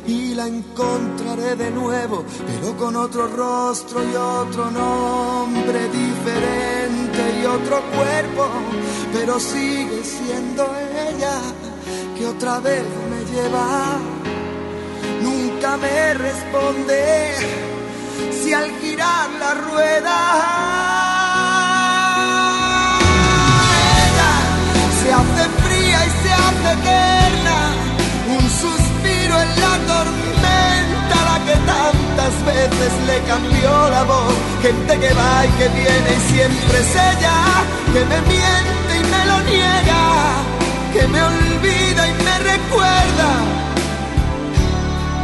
y 0.07 0.33
la 0.35 0.47
encontraré 0.47 1.55
de 1.55 1.71
nuevo, 1.71 2.25
pero 2.45 2.77
con 2.77 2.95
otro 2.95 3.27
rostro 3.27 4.03
y 4.03 4.15
otro 4.15 4.69
nombre 4.71 5.79
diferente 5.89 7.41
y 7.41 7.45
otro 7.45 7.81
cuerpo. 7.95 8.47
Pero 9.13 9.39
sigue 9.39 10.03
siendo 10.03 10.63
ella 11.09 11.39
que 12.17 12.25
otra 12.27 12.59
vez 12.59 12.83
me 13.09 13.25
lleva. 13.33 13.97
Nunca 15.21 15.77
me 15.77 16.13
responde 16.13 17.33
si 18.43 18.53
al 18.53 18.69
girar 18.79 19.29
la 19.39 19.53
rueda 19.55 20.85
se 25.05 25.11
hace 25.11 25.49
fría 25.63 26.05
y 26.05 26.09
se 26.23 26.33
hace 26.33 26.73
eterna, 26.73 27.24
que 31.45 31.55
tantas 31.73 32.33
veces 32.45 32.91
le 33.05 33.19
cambió 33.27 33.89
la 33.89 34.03
voz, 34.03 34.33
gente 34.61 34.99
que 34.99 35.13
va 35.13 35.45
y 35.45 35.49
que 35.59 35.67
viene 35.69 36.09
y 36.17 36.33
siempre 36.33 36.79
es 36.79 36.95
ella, 37.09 37.37
que 37.93 38.01
me 38.11 38.19
miente 38.33 38.91
y 38.99 39.03
me 39.13 39.25
lo 39.29 39.37
niega, 39.51 40.03
que 40.93 41.07
me 41.07 41.21
olvida 41.21 42.07
y 42.07 42.13
me 42.27 42.39
recuerda, 42.51 43.29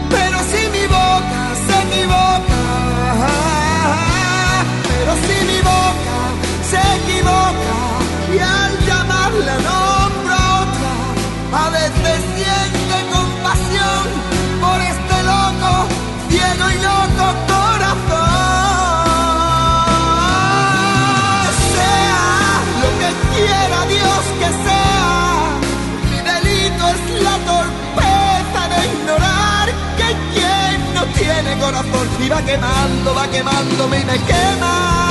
pero 0.09 0.37
si 0.51 0.61
mi 0.75 0.85
boca 0.87 1.41
se 1.65 1.75
equivoca, 1.87 2.40
corazón 31.83 32.07
y 32.23 32.29
va 32.29 32.41
quemando, 32.41 33.13
va 33.15 33.27
quemándome 33.27 34.01
y 34.01 34.05
me 34.05 34.19
quema. 34.19 35.10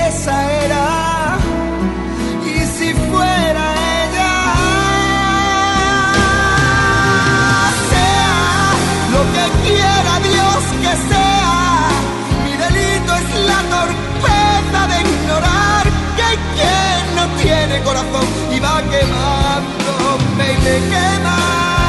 esa 0.13 0.51
era, 0.65 1.37
y 2.43 2.59
si 2.75 2.93
fuera 2.93 3.65
ella, 4.01 4.33
sea 7.89 8.37
lo 9.13 9.21
que 9.33 9.45
quiera 9.65 10.13
Dios 10.31 10.61
que 10.83 10.93
sea, 11.09 11.55
mi 12.43 12.53
delito 12.65 13.11
es 13.21 13.29
la 13.51 13.59
torpeza 13.75 14.81
de 14.91 14.97
ignorar 15.09 15.83
que 16.17 16.29
quien 16.55 17.01
no 17.15 17.25
tiene 17.41 17.81
corazón 17.83 18.25
y 18.53 18.59
va 18.59 18.81
quemándome 18.93 20.45
y 20.51 20.57
me 20.65 20.75
quema. 20.89 21.80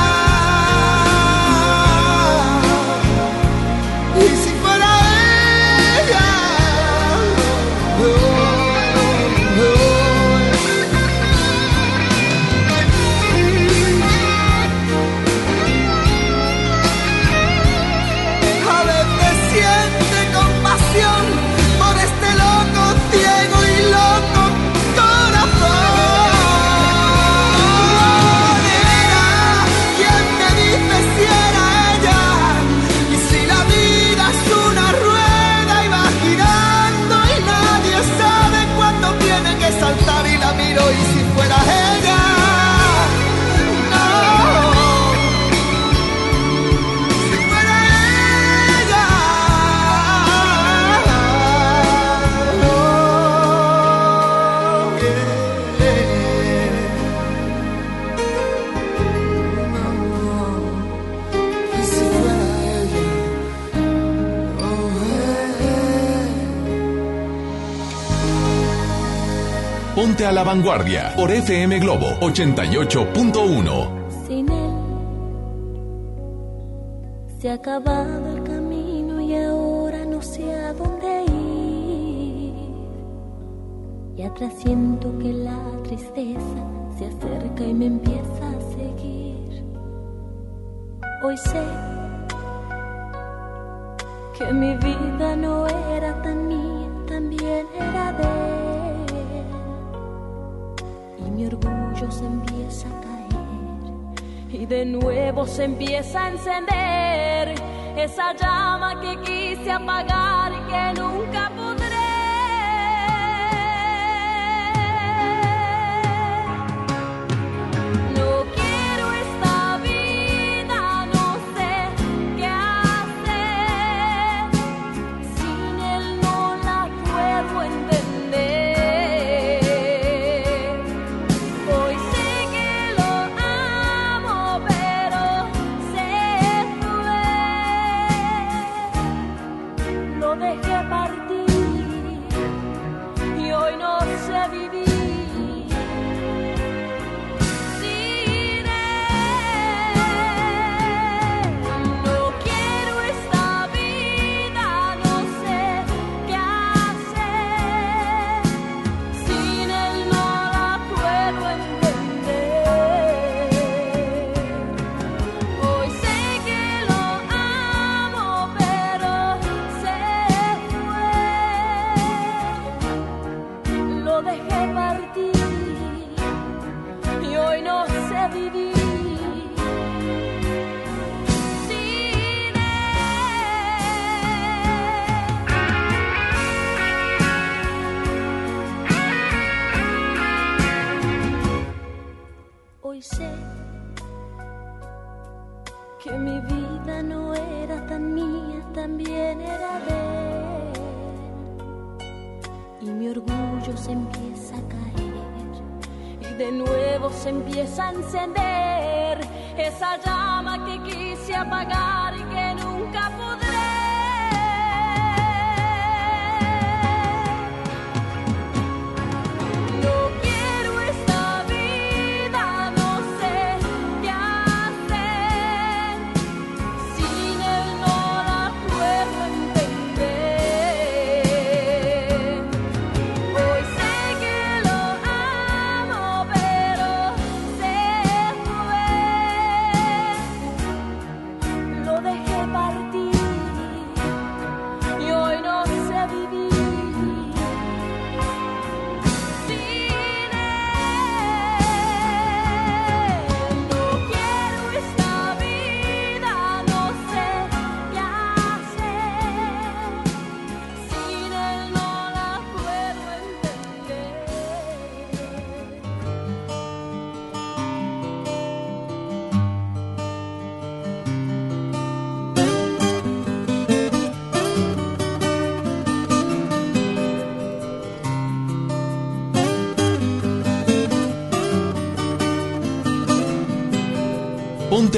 A 70.22 70.30
la 70.30 70.44
vanguardia 70.44 71.12
por 71.16 71.32
FM 71.32 71.80
Globo 71.80 72.06
88.1. 72.20 74.28
Sin 74.28 74.46
se 77.40 77.50
ha 77.50 77.60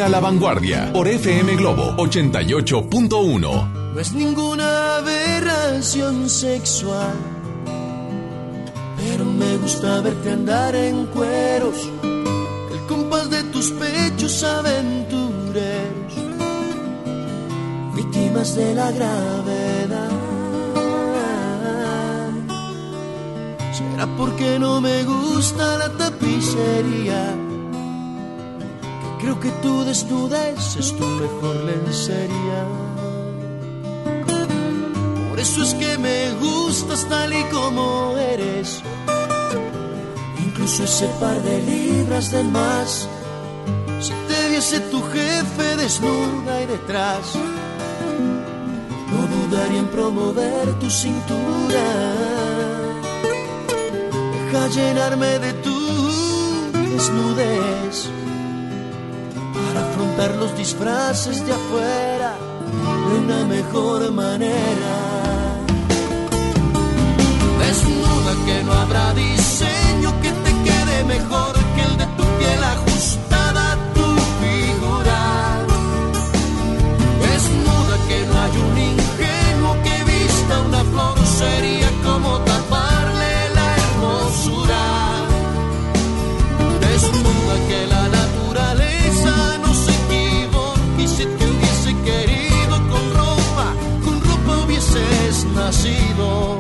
a 0.05 0.09
la 0.11 0.21
vanguardia 0.21 0.91
por 0.93 1.09
FM 1.09 1.57
Globo 1.57 1.97
88.1. 1.97 3.95
No 3.95 4.01
es 4.01 4.13
ninguna 4.13 4.97
aberración 4.97 6.29
sexual, 6.29 7.15
pero 8.99 9.25
me 9.25 9.57
gusta 9.57 10.03
verte 10.03 10.31
andar 10.31 10.77
en 10.77 11.07
cueros, 11.07 11.89
el 12.03 12.81
compás 12.87 13.31
de 13.31 13.45
tus 13.45 13.71
pechos 13.71 14.45
aventureros, 14.45 16.15
víctimas 17.95 18.55
de 18.57 18.75
la 18.75 18.91
gravedad. 18.91 20.11
Será 23.73 24.07
porque 24.19 24.59
no 24.59 24.83
me 24.83 25.03
gusta 25.05 25.79
la 25.79 25.89
tapicería. 25.97 27.44
Que 29.41 29.41
Creo 29.41 29.41
que 29.41 29.51
tu 29.63 29.85
desnudez 29.85 30.77
es 30.77 30.97
tu 30.97 31.07
mejor 31.07 31.57
lencería. 31.65 32.61
Por 35.29 35.41
eso 35.41 35.63
es 35.63 35.75
que 35.75 35.99
me 35.99 36.33
gustas 36.41 37.07
tal 37.09 37.33
y 37.33 37.43
como 37.45 38.17
eres. 38.17 38.83
Incluso 40.45 40.85
ese 40.85 41.07
par 41.21 41.41
de 41.43 41.63
libras 41.63 42.31
de 42.31 42.43
más. 42.45 43.09
Si 44.01 44.13
te 44.29 44.49
viese 44.51 44.81
tu 44.81 45.03
jefe 45.03 45.77
desnuda 45.77 46.63
y 46.63 46.67
detrás, 46.67 47.35
no 49.11 49.27
dudaría 49.27 49.79
en 49.81 49.89
promover 49.89 50.79
tu 50.81 50.91
cintura. 50.91 51.87
Deja 54.33 54.69
llenarme 54.69 55.39
de 55.39 55.53
tu 55.55 55.75
desnudez 56.93 58.11
afrontar 59.95 60.35
los 60.37 60.57
disfraces 60.57 61.47
de 61.47 61.53
afuera 61.53 62.35
de 63.09 63.19
una 63.19 63.45
mejor 63.45 64.11
manera. 64.11 64.95
Desnuda 67.61 68.33
que 68.45 68.65
no 68.65 68.73
habrá 68.73 69.15
diseño 69.15 70.11
que 70.21 70.31
te 70.45 70.53
quede 70.67 71.05
mejor 71.05 71.55
que 71.75 71.83
el 71.83 71.97
de 71.97 72.07
tu 72.19 72.25
piel 72.39 72.65
ajustada 72.75 73.73
a 73.73 73.77
tu 73.95 74.09
figura. 74.43 75.21
Desnuda 77.27 77.95
que 78.09 78.19
no 78.29 78.35
hay 78.43 78.55
un 78.67 78.79
ingenuo 78.91 79.73
que 79.85 79.97
vista 80.13 80.61
una 80.61 80.83
flor 80.91 81.25
nacido. 95.65 96.59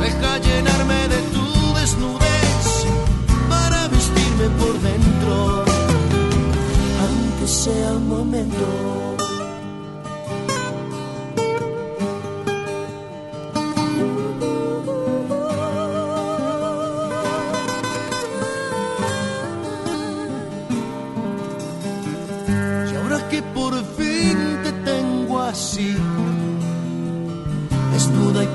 Deja 0.00 0.38
llenarme 0.38 1.00
de 1.14 1.20
tu 1.34 1.74
desnudez 1.78 2.66
para 3.48 3.86
vestirme 3.86 4.46
por 4.60 4.74
dentro, 4.80 5.64
aunque 7.04 7.46
sea 7.46 7.92
un 7.92 8.08
momento. 8.08 9.09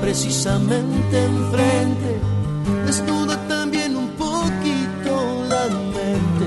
Precisamente 0.00 1.24
enfrente, 1.24 2.20
desnuda 2.84 3.36
también 3.48 3.96
un 3.96 4.08
poquito 4.10 5.44
la 5.48 5.66
mente, 5.66 6.46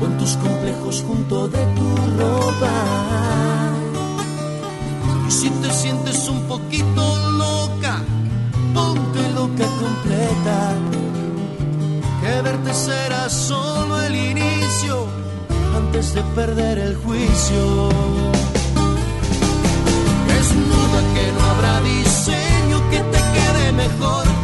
con 0.00 0.16
tus 0.18 0.36
complejos 0.36 1.04
junto 1.06 1.48
de 1.48 1.64
tu 1.76 1.96
ropa. 2.18 2.70
Y 5.26 5.30
si 5.30 5.50
te 5.50 5.70
sientes 5.70 6.28
un 6.28 6.40
poquito 6.42 7.16
loca, 7.36 8.02
ponte 8.74 9.20
loca 9.34 9.66
completa. 9.82 10.74
Que 12.22 12.42
verte 12.42 12.74
será 12.74 13.28
solo 13.28 14.00
el 14.02 14.14
inicio 14.14 15.06
antes 15.76 16.14
de 16.14 16.22
perder 16.34 16.78
el 16.78 16.96
juicio. 16.96 18.57
Habrá 21.58 21.80
diseño 21.80 22.90
que 22.90 22.98
te 22.98 23.18
quede 23.18 23.72
mejor 23.72 24.37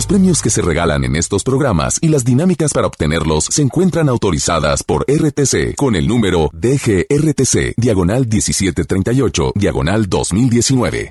Los 0.00 0.06
premios 0.06 0.40
que 0.40 0.48
se 0.48 0.62
regalan 0.62 1.04
en 1.04 1.14
estos 1.14 1.44
programas 1.44 1.98
y 2.00 2.08
las 2.08 2.24
dinámicas 2.24 2.72
para 2.72 2.86
obtenerlos 2.86 3.44
se 3.44 3.60
encuentran 3.60 4.08
autorizadas 4.08 4.82
por 4.82 5.02
RTC 5.02 5.74
con 5.76 5.94
el 5.94 6.08
número 6.08 6.48
DGRTC, 6.54 7.74
diagonal 7.76 8.26
1738, 8.26 9.52
diagonal 9.54 10.08
2019. 10.08 11.10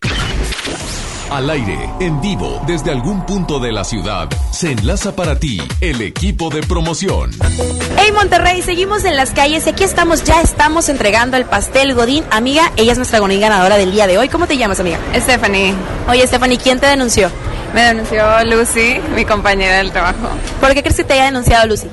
Al 1.29 1.51
aire, 1.51 1.77
en 1.99 2.19
vivo, 2.19 2.63
desde 2.65 2.89
algún 2.89 3.27
punto 3.27 3.59
de 3.59 3.71
la 3.71 3.83
ciudad, 3.83 4.27
se 4.51 4.71
enlaza 4.71 5.15
para 5.15 5.37
ti 5.37 5.61
el 5.81 6.01
equipo 6.01 6.49
de 6.49 6.63
promoción. 6.63 7.29
Hey 7.95 8.11
Monterrey, 8.11 8.63
seguimos 8.63 9.05
en 9.05 9.15
las 9.15 9.29
calles 9.29 9.67
y 9.67 9.69
aquí 9.69 9.83
estamos, 9.83 10.23
ya 10.23 10.41
estamos 10.41 10.89
entregando 10.89 11.37
el 11.37 11.45
pastel 11.45 11.93
Godín. 11.93 12.23
Amiga, 12.31 12.71
ella 12.75 12.93
es 12.93 12.97
nuestra 12.97 13.19
Godín 13.19 13.41
ganadora 13.41 13.77
del 13.77 13.91
día 13.91 14.07
de 14.07 14.17
hoy. 14.17 14.29
¿Cómo 14.29 14.47
te 14.47 14.57
llamas, 14.57 14.79
amiga? 14.79 14.97
Stephanie. 15.13 15.75
Oye, 16.07 16.25
Stephanie, 16.25 16.57
¿quién 16.57 16.79
te 16.79 16.87
denunció? 16.87 17.29
Me 17.73 17.81
denunció 17.83 18.23
Lucy, 18.45 18.99
mi 19.15 19.25
compañera 19.25 19.77
del 19.77 19.91
trabajo. 19.91 20.29
¿Por 20.59 20.73
qué 20.73 20.81
crees 20.81 20.97
que 20.97 21.03
te 21.03 21.13
haya 21.13 21.25
denunciado 21.25 21.67
Lucy? 21.67 21.87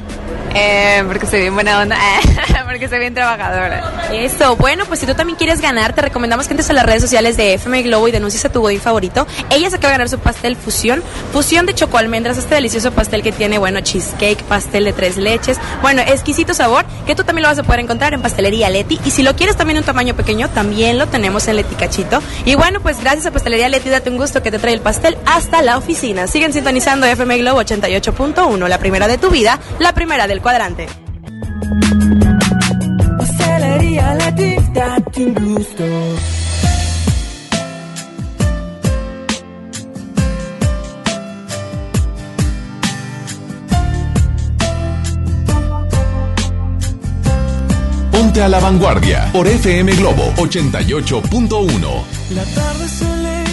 Eh, 0.55 1.05
porque 1.07 1.27
soy 1.27 1.41
bien 1.41 1.55
buena 1.55 1.81
onda, 1.81 1.97
porque 2.67 2.89
soy 2.89 2.99
bien 2.99 3.15
trabajadora. 3.15 4.11
Eso, 4.13 4.57
bueno, 4.57 4.85
pues 4.87 5.01
si 5.01 5.07
tú 5.07 5.15
también 5.15 5.37
quieres 5.37 5.61
ganar, 5.61 5.95
te 5.95 6.03
recomendamos 6.03 6.47
que 6.47 6.55
entres 6.55 6.71
a 6.71 6.73
las 6.73 6.87
redes 6.87 7.03
sociales 7.03 7.37
de 7.37 7.55
FM 7.55 7.83
Globo 7.83 8.09
y 8.09 8.13
denuncies 8.13 8.45
a 8.45 8.49
tu 8.49 8.61
godín 8.61 8.81
favorito. 8.81 9.27
Ella 9.51 9.71
se 9.71 9.77
acaba 9.77 9.93
de 9.93 9.99
ganar 9.99 10.09
su 10.09 10.19
pastel 10.19 10.57
fusión, 10.57 11.03
fusión 11.33 11.67
de 11.67 11.75
choco 11.75 11.99
almendras, 11.99 12.39
este 12.39 12.55
delicioso 12.55 12.93
pastel 12.93 13.23
que 13.23 13.33
tiene, 13.33 13.59
bueno, 13.59 13.81
cheesecake, 13.81 14.43
pastel 14.45 14.85
de 14.85 14.93
tres 14.93 15.17
leches, 15.17 15.59
bueno, 15.83 16.03
exquisito 16.03 16.55
sabor, 16.55 16.85
que 17.07 17.15
tú 17.15 17.25
también 17.25 17.43
lo 17.43 17.49
vas 17.49 17.59
a 17.59 17.63
poder 17.63 17.81
encontrar 17.81 18.15
en 18.15 18.23
Pastelería 18.23 18.71
Leti. 18.71 18.99
Y 19.05 19.11
si 19.11 19.23
lo 19.23 19.37
quieres 19.37 19.57
también 19.57 19.79
un 19.79 19.85
tamaño 19.85 20.15
pequeño, 20.15 20.49
también 20.51 20.99
lo 20.99 21.07
tenemos 21.07 21.49
en 21.49 21.57
Leti 21.57 21.75
Cachito. 21.75 22.23
Y 22.45 22.55
bueno, 22.55 22.81
pues 22.81 23.01
gracias 23.01 23.27
a 23.27 23.31
Pastelería 23.31 23.69
Leti, 23.69 23.89
date 23.89 24.11
un 24.11 24.17
gusto 24.17 24.43
que 24.43 24.51
te 24.51 24.59
trae 24.59 24.75
el 24.75 24.81
pastel 24.81 25.17
hasta 25.27 25.63
la 25.63 25.77
oficina. 25.77 26.27
Siguen 26.27 26.53
sintonizando 26.53 27.07
FM 27.07 27.39
Globo 27.39 27.61
88.1, 27.63 28.69
la 28.69 28.79
primera 28.79 29.09
de 29.09 29.19
tu 29.19 29.31
vida, 29.31 29.59
la 29.79 29.93
primera 29.93 30.27
del 30.37 30.43
cuadrante. 30.43 30.87
Ponte 48.13 48.43
a 48.43 48.49
la 48.49 48.61
vanguardia 48.61 49.31
por 49.33 49.47
FM 49.47 49.95
Globo 49.97 50.35
88.1. 50.37 52.05
La 52.35 52.45
tarde 52.45 52.89
se 52.89 53.07
aleja, 53.07 53.51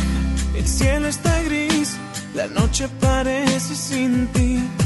el 0.58 0.68
cielo 0.68 1.08
está 1.08 1.42
gris, 1.44 1.96
la 2.36 2.48
noche 2.48 2.90
parece 3.00 3.74
sin 3.74 4.28
ti. 4.28 4.83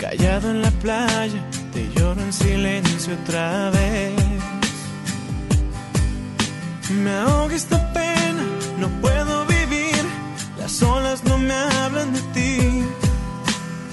Callado 0.00 0.50
en 0.50 0.62
la 0.62 0.70
playa, 0.70 1.40
te 1.74 1.86
lloro 1.94 2.22
en 2.22 2.32
silencio 2.32 3.12
otra 3.22 3.68
vez. 3.68 4.14
Me 6.90 7.10
ahoga 7.10 7.54
esta 7.54 7.92
pena, 7.92 8.42
no 8.78 8.88
puedo 9.02 9.44
vivir, 9.44 10.02
las 10.58 10.82
olas 10.82 11.22
no 11.24 11.36
me 11.36 11.52
hablan 11.52 12.14
de 12.14 12.20
ti. 12.32 12.82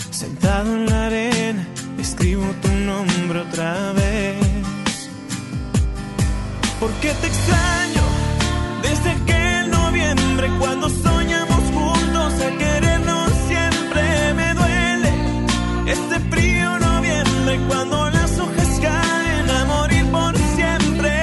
Sentado 0.10 0.74
en 0.78 0.86
la 0.86 1.08
arena, 1.08 1.68
escribo 2.00 2.46
tu 2.62 2.70
nombre 2.70 3.42
otra 3.42 3.92
vez. 3.92 4.38
Porque 6.80 7.12
te 7.22 7.28
extraño 7.28 8.04
desde 8.82 9.10
aquel 9.10 9.72
noviembre 9.72 10.50
cuando 10.58 10.90
soñamos 10.90 11.17
cuando 17.56 18.10
las 18.10 18.38
hojas 18.40 18.80
caen 18.82 19.50
a 19.50 19.66
morir 19.66 20.06
por 20.12 20.36
siempre. 20.56 21.14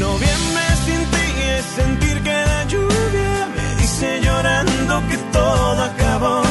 Noviembre 0.00 0.64
sin 0.84 1.00
ti 1.14 1.26
es 1.56 1.64
sentir 1.80 2.22
que 2.22 2.36
la 2.52 2.64
lluvia 2.64 3.48
me 3.56 3.74
dice 3.80 4.20
llorando 4.22 5.02
que 5.08 5.16
todo 5.32 5.82
acabó. 5.82 6.42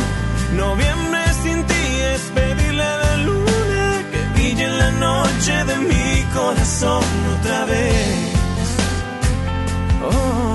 Noviembre 0.55 1.21
sin 1.43 1.63
ti 1.65 1.83
es 2.13 2.21
pedirle 2.33 2.83
a 2.83 2.97
la 2.97 3.17
luna 3.17 4.03
que 4.11 4.21
brille 4.33 4.63
en 4.63 4.77
la 4.77 4.91
noche 4.91 5.53
de 5.65 5.75
mi 5.89 6.23
corazón 6.33 7.03
otra 7.39 7.65
vez. 7.65 8.35
Otra 10.07 10.54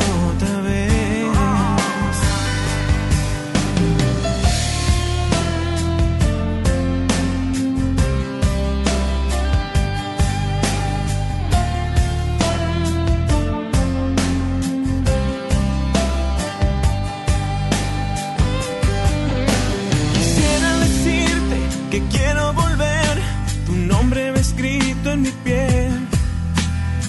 que 21.90 22.00
quiero 22.06 22.52
volver, 22.52 23.20
tu 23.66 23.72
nombre 23.72 24.30
va 24.30 24.38
escrito 24.38 25.10
en 25.10 25.22
mi 25.22 25.30
piel. 25.44 25.90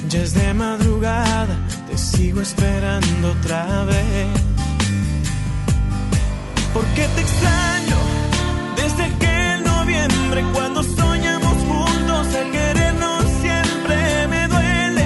Ya 0.09 0.21
es 0.23 0.33
de 0.33 0.53
madrugada, 0.55 1.55
te 1.87 1.97
sigo 1.97 2.41
esperando 2.41 3.31
otra 3.31 3.85
vez. 3.85 4.27
Porque 6.73 7.07
te 7.15 7.21
extraño 7.21 7.97
desde 8.75 9.03
aquel 9.03 9.63
noviembre 9.63 10.43
cuando 10.53 10.81
soñamos 10.83 11.57
juntos 11.69 12.27
al 12.35 12.51
querernos 12.51 13.23
siempre. 13.41 14.27
Me 14.29 14.47
duele 14.47 15.05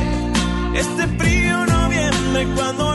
este 0.75 1.07
frío 1.19 1.65
noviembre 1.65 2.47
cuando 2.55 2.94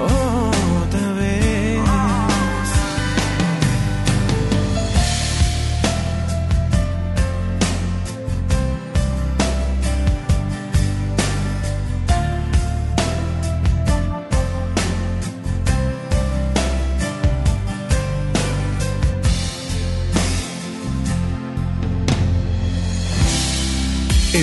Otra 0.00 0.59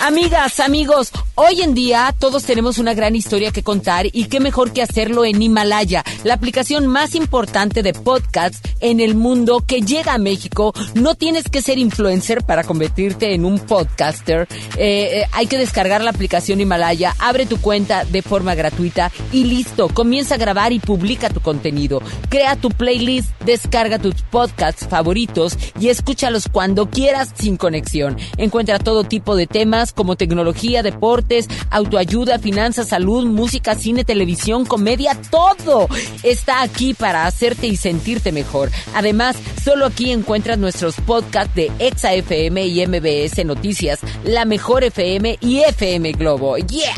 Amigas, 0.00 0.60
amigos, 0.60 1.10
hoy 1.34 1.60
en 1.60 1.74
día 1.74 2.14
todos 2.16 2.44
tenemos 2.44 2.78
una 2.78 2.94
gran 2.94 3.16
historia 3.16 3.50
que 3.50 3.64
contar 3.64 4.06
y 4.12 4.26
qué 4.26 4.38
mejor 4.38 4.72
que 4.72 4.80
hacerlo 4.80 5.24
en 5.24 5.42
Himalaya, 5.42 6.04
la 6.22 6.34
aplicación 6.34 6.86
más 6.86 7.16
importante 7.16 7.82
de 7.82 7.92
podcasts 7.92 8.60
en 8.80 9.00
el 9.00 9.16
mundo 9.16 9.62
que 9.66 9.82
llega 9.82 10.14
a 10.14 10.18
México. 10.18 10.72
No 10.94 11.16
tienes 11.16 11.48
que 11.48 11.62
ser 11.62 11.78
influencer 11.78 12.44
para 12.44 12.62
convertirte 12.62 13.34
en 13.34 13.44
un 13.44 13.58
podcaster. 13.58 14.46
Eh, 14.76 15.22
eh, 15.22 15.26
hay 15.32 15.48
que 15.48 15.58
descargar 15.58 16.00
la 16.00 16.10
aplicación 16.10 16.60
Himalaya, 16.60 17.16
abre 17.18 17.46
tu 17.46 17.60
cuenta 17.60 18.04
de 18.04 18.22
forma 18.22 18.54
gratuita 18.54 19.10
y 19.32 19.44
listo, 19.44 19.88
comienza 19.88 20.36
a 20.36 20.38
grabar 20.38 20.72
y 20.72 20.78
publica 20.78 21.28
tu 21.28 21.40
contenido. 21.40 22.00
Crea 22.28 22.54
tu 22.54 22.70
playlist, 22.70 23.30
descarga 23.44 23.98
tus 23.98 24.22
podcasts 24.22 24.86
favoritos 24.86 25.58
y 25.80 25.88
escúchalos 25.88 26.48
cuando 26.50 26.88
quieras 26.88 27.32
sin 27.36 27.56
conexión. 27.56 28.16
Encuentra 28.36 28.78
todo 28.78 29.02
tipo 29.02 29.34
de 29.34 29.48
temas 29.48 29.87
como 29.92 30.16
tecnología, 30.16 30.82
deportes, 30.82 31.48
autoayuda, 31.70 32.38
finanzas, 32.38 32.88
salud, 32.88 33.26
música, 33.26 33.74
cine, 33.74 34.04
televisión, 34.04 34.64
comedia, 34.64 35.18
todo 35.30 35.88
está 36.22 36.62
aquí 36.62 36.94
para 36.94 37.26
hacerte 37.26 37.66
y 37.66 37.76
sentirte 37.76 38.32
mejor. 38.32 38.70
Además, 38.94 39.36
solo 39.62 39.86
aquí 39.86 40.10
encuentras 40.10 40.58
nuestros 40.58 40.96
podcasts 40.96 41.54
de 41.54 41.70
Exa 41.78 42.14
FM 42.14 42.66
y 42.66 42.86
MBS 42.86 43.44
Noticias, 43.44 44.00
La 44.24 44.44
Mejor 44.44 44.84
FM 44.84 45.38
y 45.40 45.60
FM 45.60 46.12
Globo. 46.12 46.56
¡Yeah! 46.58 46.94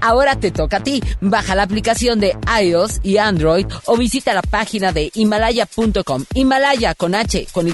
Ahora 0.00 0.36
te 0.36 0.50
toca 0.50 0.78
a 0.78 0.82
ti. 0.82 1.02
Baja 1.20 1.54
la 1.54 1.62
aplicación 1.62 2.20
de 2.20 2.36
iOS 2.62 3.00
y 3.02 3.18
Android 3.18 3.66
o 3.86 3.96
visita 3.96 4.34
la 4.34 4.42
página 4.42 4.92
de 4.92 5.10
himalaya.com. 5.14 6.24
Himalaya 6.34 6.94
con 6.94 7.14
H, 7.14 7.46
con 7.52 7.68
Y, 7.68 7.72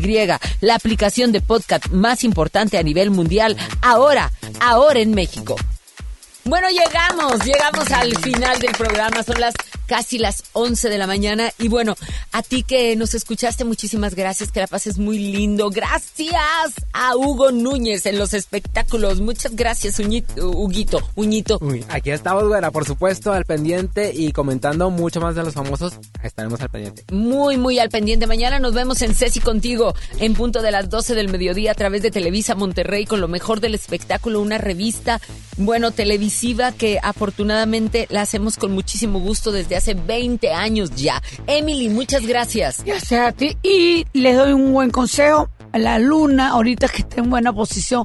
la 0.61 0.75
aplicación 0.75 1.33
de 1.33 1.41
podcast 1.41 1.89
más 1.89 2.25
importante 2.25 2.79
a 2.79 2.83
nivel 2.83 3.11
mundial. 3.11 3.57
Ahora, 3.83 4.31
ahora 4.61 5.01
en 5.01 5.13
México. 5.13 5.57
Bueno, 6.49 6.69
llegamos, 6.71 7.45
llegamos 7.45 7.91
al 7.91 8.17
final 8.17 8.59
del 8.59 8.73
programa, 8.73 9.23
son 9.23 9.39
las 9.39 9.55
casi 9.89 10.19
las 10.19 10.45
11 10.53 10.89
de 10.91 10.99
la 10.99 11.07
mañana 11.07 11.51
y 11.59 11.69
bueno, 11.69 11.95
a 12.33 12.43
ti 12.43 12.63
que 12.63 12.95
nos 12.95 13.15
escuchaste, 13.15 13.65
muchísimas 13.65 14.15
gracias, 14.15 14.53
que 14.53 14.61
la 14.61 14.67
pases 14.67 14.99
muy 14.99 15.19
lindo. 15.19 15.71
Gracias 15.71 16.73
a 16.93 17.17
Hugo 17.17 17.53
Núñez 17.53 18.07
en 18.07 18.19
los 18.19 18.35
espectáculos. 18.35 19.21
Muchas 19.21 19.57
gracias, 19.57 19.99
Uñito, 19.99 20.51
Huguito, 20.51 21.01
Uñito. 21.17 21.59
Uy, 21.61 21.85
aquí 21.89 22.11
estamos, 22.11 22.45
güera, 22.45 22.71
por 22.71 22.87
supuesto, 22.87 23.33
al 23.33 23.45
pendiente 23.45 24.13
y 24.15 24.33
comentando 24.33 24.91
mucho 24.91 25.21
más 25.21 25.35
de 25.35 25.43
los 25.43 25.55
famosos. 25.55 25.99
Estaremos 26.23 26.61
al 26.61 26.71
pendiente. 26.71 27.05
Muy, 27.13 27.57
muy 27.57 27.79
al 27.79 27.89
pendiente. 27.89 28.27
Mañana 28.27 28.59
nos 28.59 28.73
vemos 28.73 29.03
en 29.03 29.15
Ceci 29.15 29.41
contigo 29.41 29.95
en 30.19 30.35
punto 30.35 30.63
de 30.63 30.71
las 30.71 30.89
12 30.89 31.15
del 31.15 31.29
mediodía 31.29 31.73
a 31.73 31.75
través 31.75 32.03
de 32.03 32.11
Televisa 32.11 32.55
Monterrey 32.55 33.07
con 33.07 33.21
lo 33.21 33.29
mejor 33.29 33.61
del 33.61 33.75
espectáculo, 33.75 34.41
una 34.41 34.59
revista, 34.59 35.21
bueno, 35.57 35.91
que 36.77 36.99
afortunadamente 37.03 38.07
la 38.11 38.23
hacemos 38.23 38.57
con 38.57 38.73
muchísimo 38.73 39.19
gusto 39.21 39.51
desde 39.51 39.77
hace 39.77 39.95
20 39.95 40.53
años 40.53 40.95
ya. 40.95 41.21
Emily, 41.47 41.89
muchas 41.89 42.27
gracias. 42.27 42.85
Gracias 42.85 43.21
a 43.21 43.33
ti. 43.33 43.57
Y 43.63 44.07
les 44.13 44.37
doy 44.37 44.53
un 44.53 44.73
buen 44.73 44.91
consejo. 44.91 45.49
La 45.73 45.99
luna, 45.99 46.51
ahorita 46.51 46.89
que 46.89 47.03
está 47.03 47.21
en 47.21 47.31
buena 47.31 47.53
posición, 47.53 48.05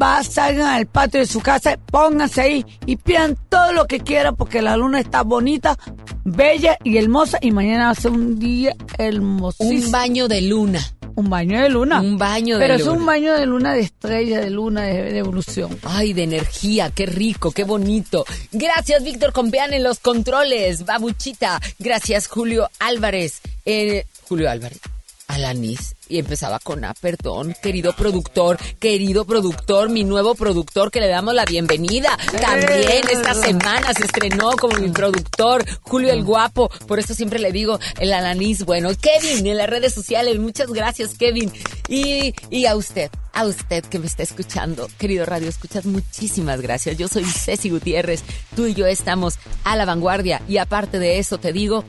va, 0.00 0.22
salgan 0.22 0.68
al 0.68 0.86
patio 0.86 1.20
de 1.20 1.26
su 1.26 1.40
casa, 1.40 1.78
pónganse 1.90 2.40
ahí 2.40 2.66
y 2.86 2.96
pidan 2.96 3.36
todo 3.48 3.72
lo 3.72 3.86
que 3.86 4.00
quieran 4.00 4.36
porque 4.36 4.62
la 4.62 4.76
luna 4.76 5.00
está 5.00 5.22
bonita, 5.22 5.76
bella 6.24 6.78
y 6.82 6.96
hermosa 6.96 7.38
y 7.40 7.50
mañana 7.50 7.86
va 7.86 7.90
a 7.90 7.94
ser 7.94 8.12
un 8.12 8.38
día 8.38 8.74
hermosísimo. 8.98 9.86
Un 9.86 9.92
baño 9.92 10.28
de 10.28 10.42
luna. 10.42 10.80
Un 11.16 11.30
baño 11.30 11.60
de 11.62 11.68
luna. 11.68 12.00
Un 12.00 12.18
baño 12.18 12.58
de 12.58 12.64
Pero 12.66 12.78
luna. 12.78 12.90
es 12.92 12.98
un 12.98 13.06
baño 13.06 13.34
de 13.34 13.46
luna 13.46 13.74
de 13.74 13.80
estrella, 13.80 14.40
de 14.40 14.50
luna 14.50 14.82
de, 14.82 15.12
de 15.12 15.18
evolución. 15.18 15.78
Ay, 15.84 16.12
de 16.12 16.24
energía, 16.24 16.90
qué 16.90 17.06
rico, 17.06 17.52
qué 17.52 17.64
bonito. 17.64 18.24
Gracias, 18.52 19.04
Víctor 19.04 19.32
Compeán 19.32 19.72
en 19.72 19.82
los 19.84 20.00
controles. 20.00 20.84
Babuchita. 20.84 21.60
Gracias, 21.78 22.26
Julio 22.26 22.68
Álvarez. 22.80 23.40
Eh, 23.64 24.06
Julio 24.28 24.50
Álvarez. 24.50 24.80
Alanis. 25.28 25.93
Y 26.08 26.18
empezaba 26.18 26.58
con 26.58 26.84
A, 26.84 26.94
perdón, 26.94 27.54
querido 27.62 27.94
productor, 27.94 28.58
querido 28.78 29.24
productor, 29.24 29.88
mi 29.88 30.04
nuevo 30.04 30.34
productor, 30.34 30.90
que 30.90 31.00
le 31.00 31.08
damos 31.08 31.34
la 31.34 31.44
bienvenida. 31.44 32.16
También 32.40 33.02
esta 33.10 33.34
semana 33.34 33.92
se 33.94 34.04
estrenó 34.04 34.52
como 34.52 34.78
mi 34.78 34.90
productor, 34.90 35.64
Julio 35.82 36.12
el 36.12 36.24
Guapo. 36.24 36.68
Por 36.86 36.98
eso 36.98 37.14
siempre 37.14 37.38
le 37.38 37.52
digo 37.52 37.78
el 37.98 38.12
Alanis. 38.12 38.64
Bueno, 38.64 38.90
Kevin 39.00 39.46
en 39.46 39.56
las 39.56 39.68
redes 39.68 39.94
sociales. 39.94 40.38
Muchas 40.38 40.70
gracias, 40.70 41.14
Kevin. 41.14 41.52
Y, 41.88 42.34
y 42.50 42.66
a 42.66 42.76
usted, 42.76 43.10
a 43.32 43.46
usted 43.46 43.84
que 43.84 43.98
me 43.98 44.06
está 44.06 44.22
escuchando, 44.22 44.88
querido 44.98 45.26
Radio 45.26 45.48
Escuchas, 45.48 45.86
muchísimas 45.86 46.60
gracias. 46.60 46.96
Yo 46.96 47.08
soy 47.08 47.24
Ceci 47.24 47.70
Gutiérrez. 47.70 48.22
Tú 48.54 48.66
y 48.66 48.74
yo 48.74 48.86
estamos 48.86 49.38
a 49.64 49.76
la 49.76 49.84
vanguardia. 49.84 50.42
Y 50.48 50.58
aparte 50.58 50.98
de 50.98 51.18
eso, 51.18 51.38
te 51.38 51.52
digo 51.52 51.84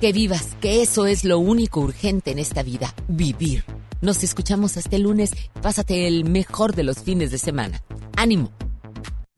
que 0.00 0.12
vivas, 0.12 0.56
que 0.60 0.82
eso 0.82 1.06
es 1.06 1.24
lo 1.24 1.38
único 1.38 1.80
urgente 1.80 2.30
en 2.30 2.38
esta 2.38 2.62
vida, 2.62 2.94
vivir. 3.06 3.64
Nos 4.00 4.24
escuchamos 4.24 4.78
hasta 4.78 4.96
el 4.96 5.02
lunes. 5.02 5.30
Pásate 5.60 6.08
el 6.08 6.24
mejor 6.24 6.74
de 6.74 6.84
los 6.84 7.00
fines 7.02 7.30
de 7.30 7.38
semana. 7.38 7.82
Ánimo. 8.16 8.50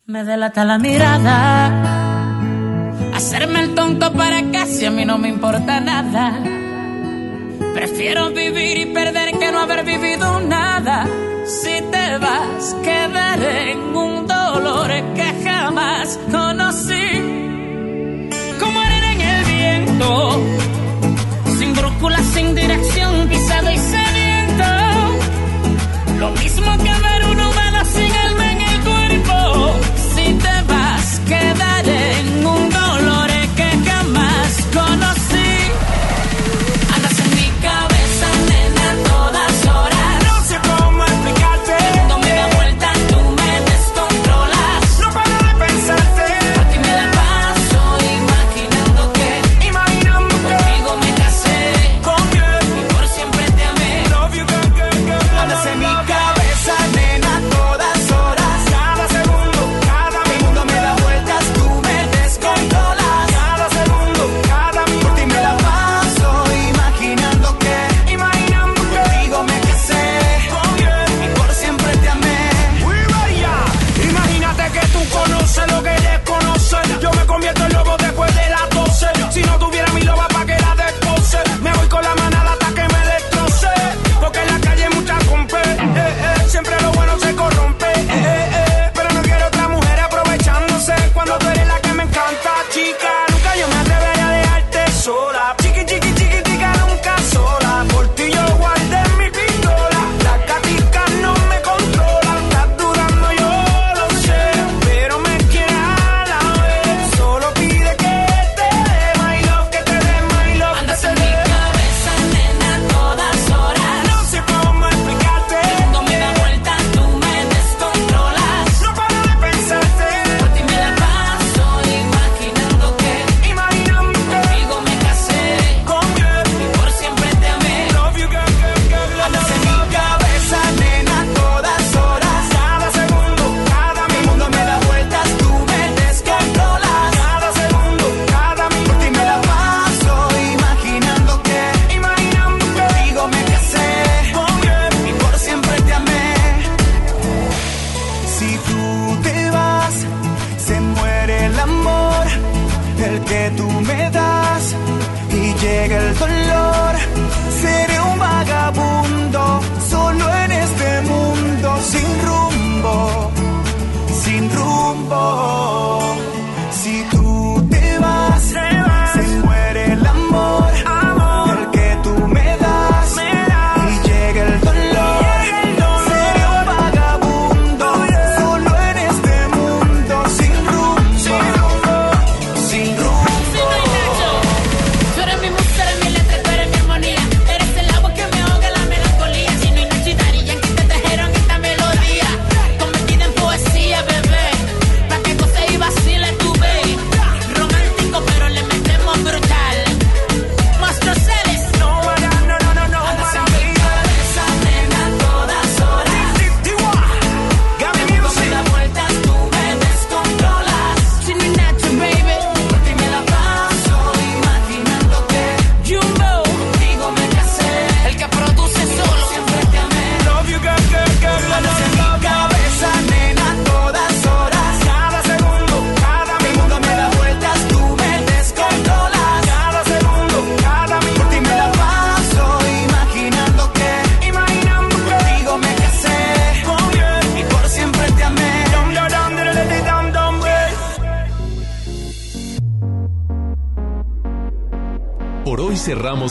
Me 0.06 0.24
delata 0.24 0.64
la 0.64 0.78
mirada. 0.78 2.40
Hacerme 3.12 3.60
el 3.60 3.74
tonto 3.74 4.12
para 4.12 4.51
casi 4.52 4.86
a 4.86 4.90
mí 4.90 5.05
no 5.05 5.18
me 5.18 5.28
importa 5.28 5.80
nada. 5.80 6.40
Prefiero 7.74 8.30
vivir 8.30 8.78
y 8.78 8.86
perder 8.86 9.39
que 9.39 9.51
no 9.51 9.60
haber 9.60 9.84
vivido 9.84 10.40
nada. 10.40 11.09
Si 11.44 11.82
te 11.90 12.18
vas, 12.18 12.76
quedaré 12.84 13.72
en 13.72 13.97
un 13.97 14.26
dolor 14.28 14.90
que 15.14 15.43
jamás 15.44 16.18
conocí. 16.30 17.22
Sin 21.59 21.74
brújula, 21.74 22.19
sin 22.35 22.55
dirección, 22.55 23.29
pisado 23.29 23.70
y 23.70 23.79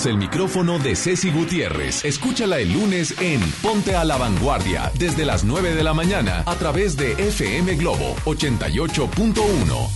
el 0.06 0.18
micrófono 0.18 0.80
de 0.80 0.96
Ceci 0.96 1.32
Gutiérrez. 1.32 2.06
Escúchala 2.06 2.60
el 2.60 2.74
lunes 2.74 3.16
en 3.20 3.42
Ponte 3.62 3.96
a 3.96 4.04
la 4.04 4.18
Vanguardia, 4.18 4.92
desde 4.98 5.26
las 5.26 5.44
9 5.44 5.76
de 5.76 5.84
la 5.84 5.94
mañana, 5.94 6.44
a 6.46 6.56
través 6.56 6.98
de 6.98 7.14
FM 7.14 7.76
Globo 7.76 8.16
88.1. 8.26 9.90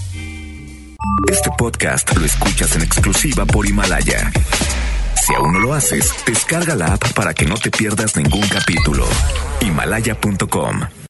Este 1.32 1.50
podcast 1.58 2.16
lo 2.16 2.26
escuchas 2.26 2.76
en 2.76 2.84
exclusiva 2.84 3.46
por 3.46 3.66
Himalaya. 3.66 4.32
Si 5.26 5.34
aún 5.34 5.54
no 5.54 5.60
lo 5.60 5.74
haces, 5.74 6.14
descarga 6.26 6.76
la 6.76 6.94
app 6.94 7.14
para 7.14 7.34
que 7.34 7.46
no 7.46 7.56
te 7.56 7.72
pierdas 7.72 8.16
ningún 8.16 8.48
capítulo. 8.48 9.06
Himalaya.com 9.62 10.82